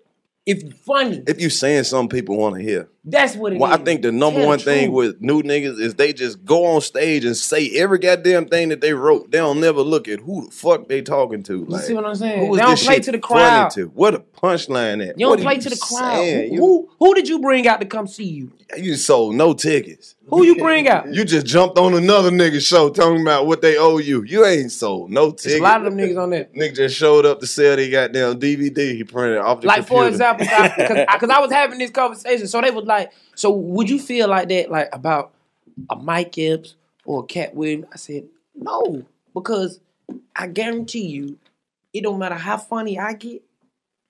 [0.47, 2.89] if you funny, If you saying something people want to hear.
[3.11, 3.61] That's what it is.
[3.61, 6.45] Well, I think the number Tell one the thing with new niggas is they just
[6.45, 9.31] go on stage and say every goddamn thing that they wrote.
[9.31, 11.67] They don't never look at who the fuck they talking to.
[11.69, 12.51] You see what I'm saying?
[12.51, 13.71] is They don't play to the crowd.
[13.73, 13.87] To?
[13.89, 15.19] What a punchline at?
[15.19, 16.17] You don't are play to the crowd.
[16.17, 16.57] saying?
[16.57, 18.53] Who, who did you bring out to come see you?
[18.77, 20.15] you sold no tickets.
[20.29, 21.09] Who you bring out?
[21.21, 24.23] You just jumped on another nigga show talking about what they owe you.
[24.23, 25.61] You ain't sold no There's tickets.
[25.61, 26.45] a lot of them niggas on there.
[26.57, 30.03] Nigga just showed up to sell their goddamn DVD he printed off the like computer.
[30.03, 33.00] for example, because I, I was having this conversation, so they was like,
[33.35, 35.33] "So would you feel like that, like about
[35.89, 36.75] a Mike Epps
[37.05, 39.81] or a Katt Williams?" I said, "No," because
[40.37, 41.39] I guarantee you,
[41.93, 43.43] it don't matter how funny I get,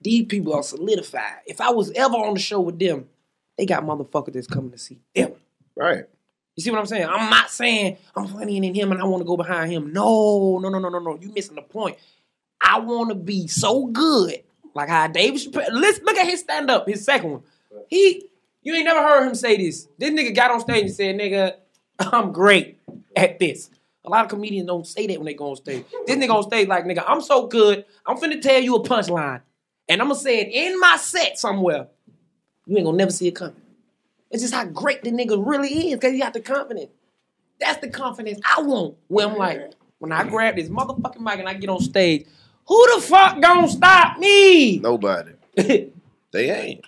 [0.01, 1.41] these people are solidified.
[1.47, 3.09] If I was ever on the show with them,
[3.57, 5.32] they got motherfuckers that's coming to see them.
[5.76, 6.05] Right.
[6.57, 7.07] You see what I'm saying?
[7.07, 9.93] I'm not saying I'm funnier than him and I want to go behind him.
[9.93, 11.18] No, no, no, no, no, no.
[11.20, 11.97] You missing the point.
[12.61, 14.43] I want to be so good,
[14.74, 15.72] like how David Chappelle.
[15.72, 17.43] Let's look at his stand up, his second one.
[17.88, 18.26] He,
[18.63, 19.89] you ain't never heard him say this.
[19.99, 21.55] This nigga got on stage and said, "Nigga,
[21.99, 22.79] I'm great
[23.17, 23.71] at this."
[24.05, 25.85] A lot of comedians don't say that when they go on stage.
[26.07, 27.85] This nigga on stage like, "Nigga, I'm so good.
[28.07, 29.41] I'm finna tell you a punchline,
[29.89, 31.89] and I'm gonna say it in my set somewhere.
[32.67, 33.57] You ain't gonna never see it coming."
[34.31, 36.91] It's just how great the nigga really is because he got the confidence.
[37.59, 38.97] That's the confidence I want.
[39.09, 42.27] Where I'm like, when I grab this motherfucking mic and I get on stage,
[42.67, 44.79] who the fuck gonna stop me?
[44.79, 45.33] Nobody.
[45.57, 45.93] they
[46.35, 46.85] ain't.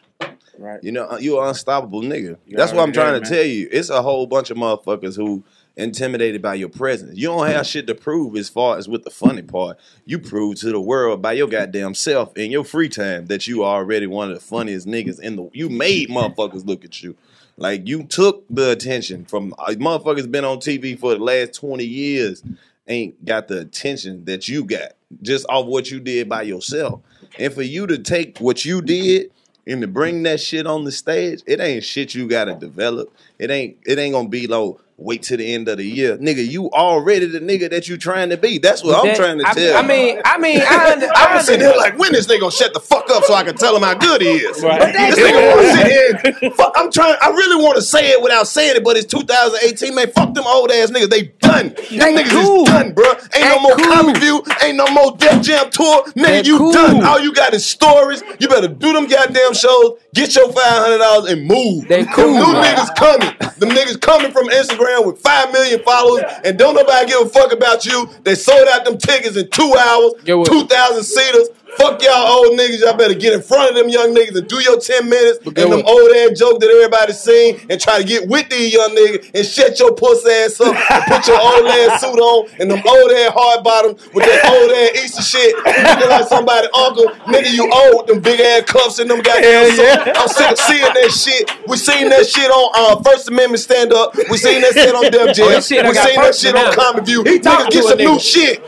[0.59, 0.83] Right.
[0.83, 2.37] You know, you an unstoppable nigga.
[2.47, 3.31] You That's what I'm trying to man.
[3.31, 3.69] tell you.
[3.71, 5.43] It's a whole bunch of motherfuckers who
[5.77, 7.17] intimidated by your presence.
[7.19, 9.79] You don't have shit to prove as far as with the funny part.
[10.05, 13.65] You prove to the world by your goddamn self in your free time that you
[13.65, 15.49] already one of the funniest niggas in the.
[15.53, 17.17] You made motherfuckers look at you.
[17.57, 21.85] Like you took the attention from uh, motherfuckers been on TV for the last 20
[21.85, 22.43] years
[22.89, 24.93] ain't got the attention that you got
[25.23, 27.01] just off what you did by yourself.
[27.39, 29.31] And for you to take what you did
[29.67, 33.13] and to bring that shit on the stage, it ain't shit you gotta develop.
[33.39, 36.17] It ain't it ain't gonna be like wait till the end of the year.
[36.19, 38.59] Nigga, you already the nigga that you trying to be.
[38.59, 39.77] That's what I'm trying to I, tell.
[39.77, 42.41] I mean, I mean, I, under, I I was sitting here like, when this nigga
[42.41, 44.63] gonna shut the fuck up so I can tell him how good he is?
[44.63, 44.93] Right.
[44.93, 46.51] This nigga wanna sit here.
[46.53, 47.17] Fuck, I'm trying.
[47.21, 50.11] I really want to say it without saying it, but it's 2018, man.
[50.13, 51.11] Fuck them old ass niggas.
[51.11, 51.69] They done.
[51.69, 52.63] They niggas cool.
[52.63, 53.13] is done, bro.
[53.35, 53.93] Ain't no more cool.
[53.93, 54.43] Comic View.
[54.63, 56.05] Ain't no more Def Jam tour.
[56.13, 56.73] Nigga, you cool.
[56.73, 57.05] done.
[57.05, 58.23] All you got is stories.
[58.39, 59.99] You better do them goddamn shows.
[60.15, 61.89] Get your five hundred dollars and move.
[61.89, 62.33] They cool.
[62.33, 63.35] new niggas coming.
[63.59, 67.53] Them niggas coming from Instagram with five million followers, and don't nobody give a fuck
[67.53, 68.09] about you.
[68.25, 70.13] They sold out them tickets in two hours,
[70.49, 71.49] two thousand seaters.
[71.79, 72.81] Fuck y'all old niggas.
[72.81, 75.57] Y'all better get in front of them young niggas and do your 10 minutes and
[75.57, 75.89] them what?
[75.89, 79.47] old ass joke that everybody seen and try to get with these young niggas and
[79.47, 83.11] shut your puss ass up and put your old ass suit on and them old
[83.13, 85.57] ass hard bottoms with that old ass Easter shit.
[85.57, 87.09] Looking like somebody uncle.
[87.33, 88.07] Nigga, you old.
[88.07, 90.19] Them big ass cuffs and them goddamn suits.
[90.19, 91.45] I'm sick of seeing that shit.
[91.67, 94.15] We seen that shit on uh, First Amendment stand up.
[94.29, 95.49] We seen that shit on Def Jam.
[95.49, 96.75] Oh, we seen that shit on.
[96.75, 97.23] Comic View.
[97.25, 98.61] He Niggas get some new shit.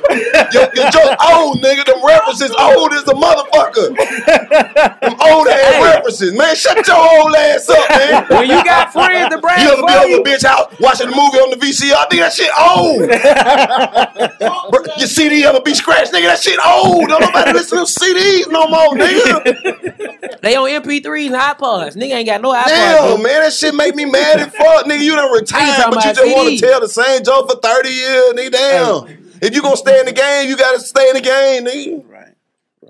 [0.53, 1.85] Your, your joke old, nigga.
[1.85, 3.95] Them references old as a motherfucker.
[5.01, 6.55] Them old ass references, man.
[6.57, 8.27] Shut your old ass up, man.
[8.35, 11.11] When you got friends to brag You ever be for over a bitch house watching
[11.11, 12.09] the movie on the VCR?
[12.09, 13.09] Nigga, that shit old.
[14.71, 16.13] Bro, Your CD ever be scratched?
[16.13, 17.09] Nigga, that shit old.
[17.09, 20.41] Don't nobody listen to CDs no more, nigga.
[20.41, 21.97] They on MP3s and iPods.
[21.97, 22.67] Nigga ain't got no iPods.
[22.67, 24.87] Damn, man, that shit make me mad as fuck.
[24.87, 27.59] Nigga, you done retired, talking but you just want to tell the same joke for
[27.59, 28.51] 30 years, nigga.
[28.53, 29.25] Damn.
[29.41, 32.11] If you gonna stay in the game, you gotta stay in the game, nigga.
[32.11, 32.34] Right.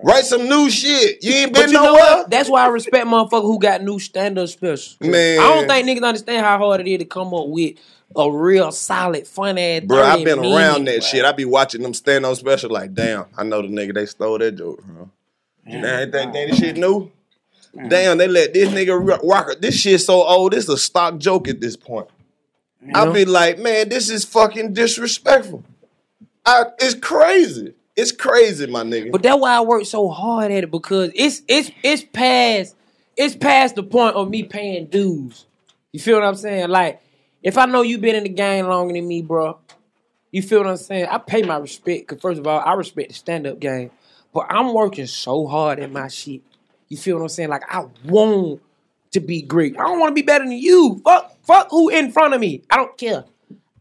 [0.05, 1.25] Write some new shit.
[1.25, 2.01] You ain't But been you know nowhere.
[2.03, 2.31] what?
[2.31, 4.99] That's why I respect motherfuckers who got new stand-up specials.
[5.01, 5.41] Man.
[5.41, 7.77] I don't think niggas understand how hard it is to come up with
[8.15, 9.83] a real solid, fun ass.
[9.85, 11.25] Bro, I've been around that shit.
[11.25, 14.39] I be watching them stand on special like, damn, I know the nigga they stole
[14.39, 14.83] that joke.
[14.87, 15.05] Huh?
[15.67, 17.11] Now ain't think think this shit new?
[17.89, 19.51] Damn, they let this nigga rock- rock.
[19.53, 19.63] it.
[19.63, 20.53] This shit so old.
[20.53, 22.09] This a stock joke at this point.
[22.95, 25.65] I'll be like, man, this is fucking disrespectful.
[26.45, 27.73] I, it's crazy.
[27.97, 29.13] It's crazy, my nigga.
[29.13, 32.75] But that's why I work so hard at it because it's it's it's past
[33.17, 35.47] it's past the point of me paying dues.
[35.93, 36.71] You feel what I'm saying?
[36.71, 37.01] Like
[37.43, 39.59] if I know you've been in the game longer than me, bro,
[40.33, 41.07] you feel what I'm saying?
[41.07, 43.93] I pay my respect because first of all, I respect the stand up game,
[44.33, 46.43] but I'm working so hard at my shit.
[46.89, 47.51] You feel what I'm saying?
[47.51, 48.61] Like I want
[49.13, 49.79] to be great.
[49.79, 51.01] I don't want to be better than you.
[51.05, 52.63] Fuck fuck who in front of me.
[52.69, 53.25] I don't care.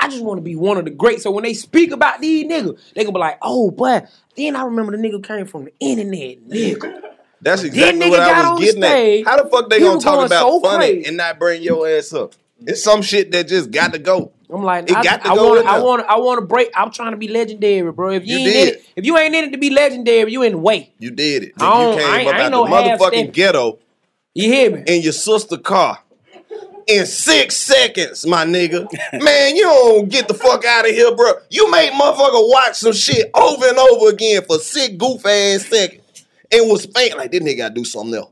[0.04, 1.24] I just want to be one of the greats.
[1.24, 4.02] So when they speak about these niggas, they gonna be like, oh boy.
[4.36, 7.02] Then I remember the nigga came from the internet, nigga.
[7.42, 9.30] That's exactly what I was getting stage, at.
[9.30, 11.08] How the fuck they gonna talk about so funny crazy.
[11.08, 12.34] and not bring your ass up?
[12.66, 14.32] It's some shit that just got to go.
[14.50, 16.46] I'm like, It I, got to I go want, in I want, I want to
[16.46, 16.70] break.
[16.76, 18.12] I'm trying to be legendary, bro.
[18.12, 18.76] If you, You ain't in did.
[18.76, 20.94] it, if you ain't in it to be legendary, you in the way.
[21.00, 21.54] You did it.
[21.60, 23.80] I you came I ain't- up I ain't out no the motherfucking ghetto.
[24.36, 24.84] You hear me?
[24.88, 26.00] In your sister car.
[26.88, 28.88] In six seconds, my nigga.
[29.24, 31.34] Man, you don't get the fuck out of here, bro.
[31.50, 36.02] You make motherfucker watch some shit over and over again for six goof ass seconds.
[36.52, 38.30] And was spanking like this nigga gotta do something else.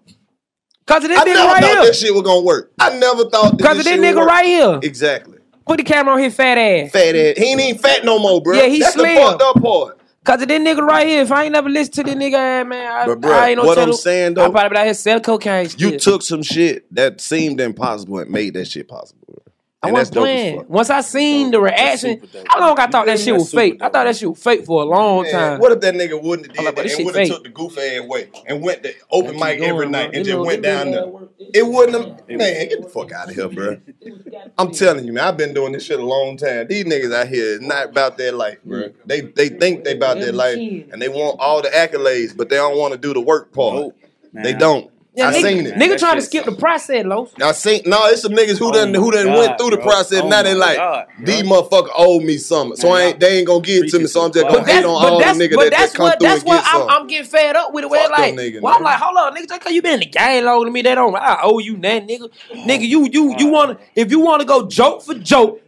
[0.86, 1.86] Cause of this I nigga never right thought here.
[1.86, 2.72] that shit was gonna work.
[2.80, 4.28] I never thought that Cause of this this shit would nigga work.
[4.28, 4.80] right here.
[4.84, 5.38] Exactly.
[5.66, 6.92] Put the camera on his fat ass.
[6.92, 7.38] Fat ass.
[7.38, 8.58] He ain't even fat no more, bro.
[8.58, 9.16] Yeah, he That's slim.
[9.16, 10.01] the fucked up part.
[10.24, 11.22] Cause of this nigga right here.
[11.24, 13.58] If I ain't never listened to this nigga eh, man, I, But, bruh, I ain't
[13.58, 15.70] no what I'm tell- saying, I though- probably be out here selling cocaine.
[15.78, 19.42] You took some shit that seemed impossible and made that shit possible.
[19.84, 20.66] I And wasn't playing.
[20.68, 23.82] Once I seen the reaction, how long I thought that shit was fake?
[23.82, 25.60] I thought that shit was fake for a long Man, time.
[25.60, 27.50] what if that nigga wouldn't have did like, but that and would have took the
[27.50, 30.18] goof ass way and went to open keep mic every night bro.
[30.20, 31.48] and This just went down little there?
[31.56, 32.30] It wouldn't have.
[32.30, 33.78] Man, get the fuck out of here, bro.
[34.60, 35.24] I'm telling you, man.
[35.24, 36.68] I've been doing this shit a long time.
[36.68, 38.84] These niggas out here is not about their life, bro.
[38.84, 38.94] Mm.
[39.08, 42.58] They they think they about their life and they want all the accolades, but they
[42.58, 43.96] don't want to do the work part.
[44.32, 44.92] They don't.
[45.14, 45.74] Yeah, I nigga, seen it.
[45.76, 47.34] Nigga trying to skip the process, Los.
[47.42, 49.86] I seen no, it's some niggas who done who done God, went through the bro.
[49.86, 50.22] process.
[50.22, 53.48] Oh now they like God, these motherfucker owe me something, so I ain't they ain't
[53.48, 54.08] gonna give it to me.
[54.08, 56.28] So I'm just gonna hate on all the niggas that, that's that come what through
[56.30, 56.90] that's and what get I'm, some.
[56.90, 57.90] I'm getting fed up with it.
[57.90, 59.96] Where Fuck like, them niggas, well, I'm like, hold on, nigga, just cause you been
[59.96, 61.14] in the game longer than me, they don't.
[61.14, 62.30] I owe you nothing, nigga.
[62.66, 65.62] Nigga, you you you want to if you want to go joke for joke,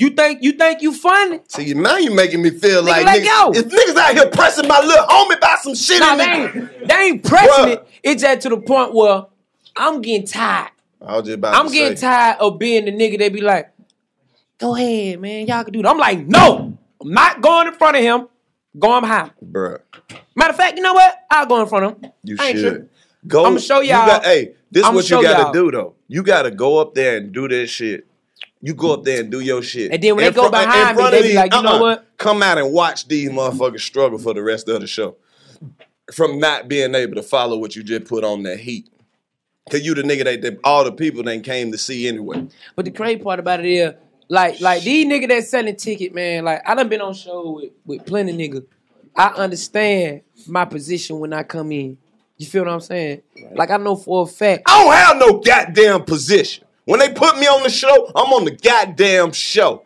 [0.00, 1.40] you think you think you funny?
[1.48, 3.52] See, now you making me feel Nigga, like let niggas, go.
[3.60, 6.88] if niggas out here pressing my little homie about some shit Nah, in they ain't,
[6.88, 7.68] they ain't pressing Bruh.
[7.74, 7.88] it.
[8.02, 9.26] It's at to the point where
[9.76, 10.70] I'm getting tired.
[11.00, 13.70] I was just about I'm getting say, tired of being the nigga that be like,
[14.58, 15.88] go ahead, man, y'all can do that.
[15.88, 18.28] I'm like, no, I'm not going in front of him.
[18.78, 19.32] Going behind.
[19.44, 19.80] bruh,
[20.36, 21.12] Matter of fact, you know what?
[21.28, 22.12] I'll go in front of him.
[22.22, 22.88] you should tripping.
[23.26, 23.44] go.
[23.46, 25.52] I'ma show you y'all- got- hey, this I'ma what you show got y'all.
[25.52, 25.94] to do though.
[26.06, 28.06] You got to go up there and do this shit.
[28.62, 29.90] You go up there and do your shit.
[29.90, 31.80] And then when In they go in behind me, they be like, you know uh-uh.
[31.80, 32.18] what?
[32.18, 35.16] Come out and watch these motherfuckers struggle for the rest of the show.
[36.12, 38.90] From not being able to follow what you just put on that heat.
[39.70, 42.48] Cause you the nigga that, that all the people then came to see anyway.
[42.74, 43.94] But the crazy part about it is,
[44.28, 46.44] like, like these nigga that selling ticket, man.
[46.44, 48.66] Like, I done been on show with with plenty nigga.
[49.16, 51.98] I understand my position when I come in.
[52.36, 53.22] You feel what I'm saying?
[53.52, 54.62] Like, I know for a fact.
[54.66, 56.64] I don't have no goddamn position.
[56.90, 59.84] When they put me on the show, I'm on the goddamn show.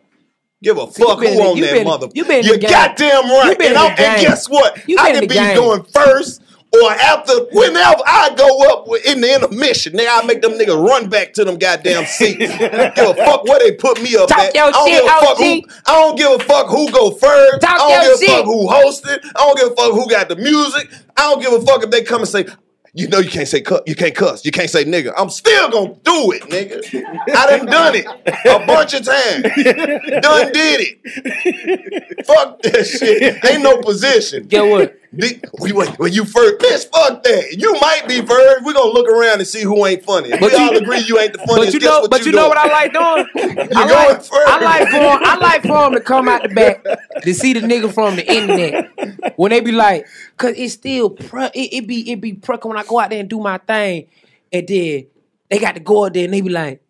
[0.63, 2.07] Give a fuck who on that mother.
[2.15, 3.55] you been You're goddamn right.
[3.61, 4.79] And, I'm- and guess what?
[4.79, 6.41] I been in can the be going first
[6.73, 7.33] or after.
[7.51, 11.45] Whenever I go up in the intermission, nigga, I make them niggas run back to
[11.45, 12.39] them goddamn seats.
[12.57, 14.57] give a fuck where they put me up Talk at.
[14.57, 15.61] I don't give a fuck who.
[15.85, 17.61] I don't give a fuck who go first.
[17.61, 18.29] Talk I don't give a shit.
[18.29, 19.19] fuck who hosted.
[19.35, 20.89] I don't give a fuck who got the music.
[21.15, 22.45] I don't give a fuck if they come and say.
[22.97, 23.81] You know you can't say cuss.
[23.85, 24.45] You can't cuss.
[24.45, 25.11] You can't say nigga.
[25.17, 27.03] I'm still gonna do it, nigga.
[27.35, 29.43] I done done it a bunch of times.
[30.21, 32.25] done did it.
[32.25, 33.43] fuck that shit.
[33.43, 34.47] Ain't no position.
[34.47, 34.97] Get what?
[35.17, 37.55] When, you first, bitch, fuck that.
[37.57, 38.63] You might be first.
[38.65, 40.29] We're gonna look around and see who ain't funny.
[40.31, 41.73] If But we you- all agree you ain't the funniest.
[41.73, 43.27] But you know, what but you, know what I like doing?
[43.55, 44.31] You I going like, first.
[44.47, 46.83] I like for him, I like for him to come out the back
[47.23, 49.33] to see the nigga from the internet.
[49.37, 50.05] when they be like,
[50.37, 53.19] cause it's still pre- it, it be it be prucking when I go out there
[53.19, 54.07] and do my thing,
[54.51, 55.07] and then
[55.49, 56.81] they got to go out there and they be like,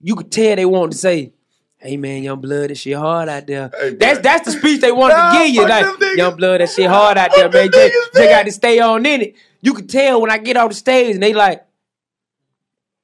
[0.00, 1.32] you could tell they want to say,
[1.78, 5.14] "Hey man, young blood, that shit hard out there." that's that's the speech they wanted
[5.14, 7.70] Nah, to give you, fuck like them young blood, that shit hard out there, man.
[7.72, 9.34] They, they got to stay on in it.
[9.60, 11.64] You could tell when I get off the stage and they like,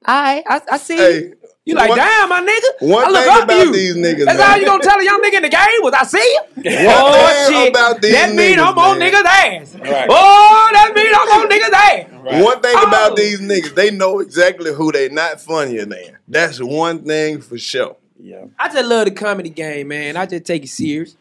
[0.06, 1.36] "All right, I, I see." you.
[1.66, 2.86] You like, one- damn, my nigga.
[2.90, 3.72] one I look thing up to about you.
[3.72, 4.50] these niggas, That's man.
[4.50, 6.40] all you gonna tell a young nigga in the game was I see you.
[6.86, 9.10] One oh thing shit, about these that mean niggas, I'm on man.
[9.12, 9.74] niggas ass.
[9.76, 10.06] Right.
[10.10, 12.44] Oh, that mean I'm on niggas ass.
[12.44, 12.86] One thing Oh.
[12.86, 16.18] about these niggas, they know exactly who they not funnier than.
[16.28, 17.96] That's one thing for sure.
[18.24, 18.46] Yeah.
[18.58, 20.16] I just love the comedy game, man.
[20.16, 21.14] I just take it serious.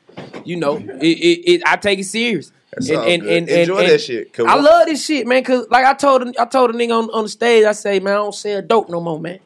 [0.46, 2.52] You know, it, it, it I take it serious.
[2.72, 3.50] That's all good.
[3.50, 5.44] Enjoy that shit, 'cause I what- love this shit, man.
[5.44, 8.14] Cause like I told I told a nigga on, on the stage, I say, man,
[8.14, 9.40] I don't sell dope no more, man.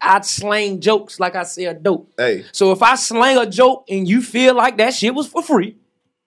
[0.00, 2.10] I slang jokes like I sell dope.
[2.16, 5.42] Hey, So if I slang a joke and you feel like that shit was for
[5.42, 5.76] free,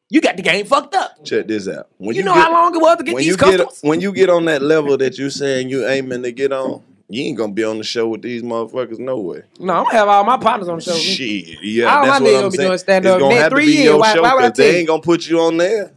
[0.09, 1.25] you got the game fucked up.
[1.25, 1.87] check this out.
[1.97, 3.81] When You know how long it was to get these you customers?
[3.81, 6.83] Get, when you get on that level that you saying you aiming to get on,
[7.09, 9.43] you ain't gonna be on the show with these motherfuckers no way.
[9.59, 10.91] No, I'm gonna have all my partners on the show.
[10.93, 11.43] with me.
[11.43, 12.67] Shit, yeah, All that's my what niggas I'm gonna be saying.
[12.69, 13.83] doing stand-up It's gonna have to three be years.
[13.85, 15.91] your Why- show why would I 'cause they ain't gonna put you on there.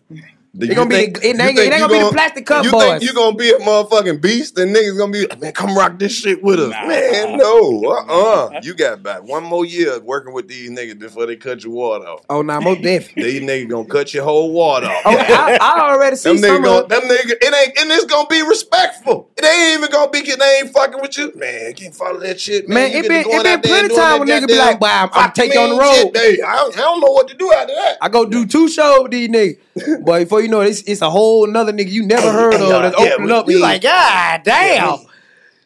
[0.59, 1.99] Do They you gonna be think- the- it you ain't- it ain't you gonna be
[2.01, 2.83] the plastic cup You boys.
[2.83, 6.13] think you gonna be a motherfucking beast and niggas gonna be man, come rock this
[6.13, 7.37] shit with us, man?
[7.39, 11.37] No, uh, uh You got about one more year working with these niggas before they
[11.37, 12.23] cut your water off.
[12.29, 13.39] Oh, nah, most definitely.
[13.39, 15.03] These niggas gonna cut your whole water off.
[15.05, 17.93] Oh, I, I already see Them some niggas, gonna, of them niggas, it ain't, and
[17.93, 19.31] it's gonna be respectful.
[19.37, 21.33] It ain't even gonna be, they ain't fucking with you.
[21.37, 22.91] Man, can't follow that shit, man.
[22.91, 25.11] Man, it been- it been plenty and time that when nigga be like, "Boy, I'm-
[25.13, 27.75] I'm take you on the road." I don't, I don't know what to do after
[27.75, 27.99] that.
[28.03, 29.59] I go do two shows with these niggas.
[30.05, 32.63] But before you know it, it's, it's a whole another nigga you never heard Hey,
[32.63, 33.49] of y'all, that's yeah, opening we- up.
[33.49, 34.99] You like, God damn.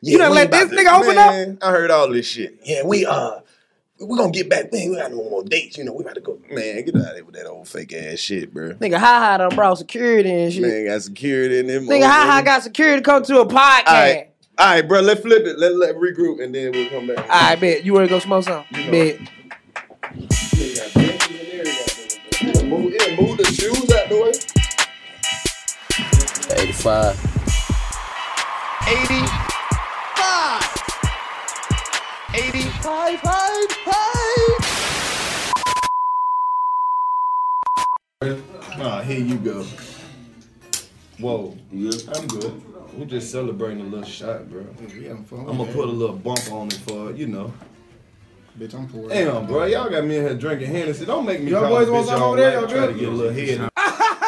[0.04, 1.58] Yeah, you done let this about nigga open up?
[1.62, 2.58] I heard all this shit.
[2.64, 3.40] Yeah, we uh
[4.00, 4.72] we gonna get back.
[4.72, 5.78] Man, we got no more dates.
[5.78, 6.36] You know, we about to go.
[6.50, 8.70] Man, get out of here with that old fake ass shit, bro.
[8.74, 10.62] Nigga, ha ha done brought security and shit.
[10.62, 11.86] Man, got security in them.
[11.86, 13.86] Nigga, ha ha got security to come to a podcast.
[13.86, 15.00] All right, all right, bro.
[15.02, 15.56] Let's flip it.
[15.56, 17.24] Let let regroup and then we'll come back.
[17.30, 17.84] I bet.
[17.84, 18.90] You wanna go smoke something?
[18.90, 19.20] Bet.
[22.72, 24.32] Move, yeah, move the shoes out the way.
[26.58, 27.12] 85.
[28.88, 29.42] 85.
[32.34, 34.56] 85, five, five.
[38.80, 39.66] Ah, here you go.
[41.18, 41.54] Whoa.
[42.16, 42.62] I'm good.
[42.96, 44.62] We just celebrating a little shot, bro.
[44.62, 47.52] I'm gonna put a little bump on it for you know.
[48.58, 49.08] Bitch, I'm poor.
[49.08, 51.06] Damn, bro, y'all got me in here drinking Hennessy.
[51.06, 52.60] Don't make me Y'all boys want some over there?
[52.60, 53.68] Y'all try to get a little head.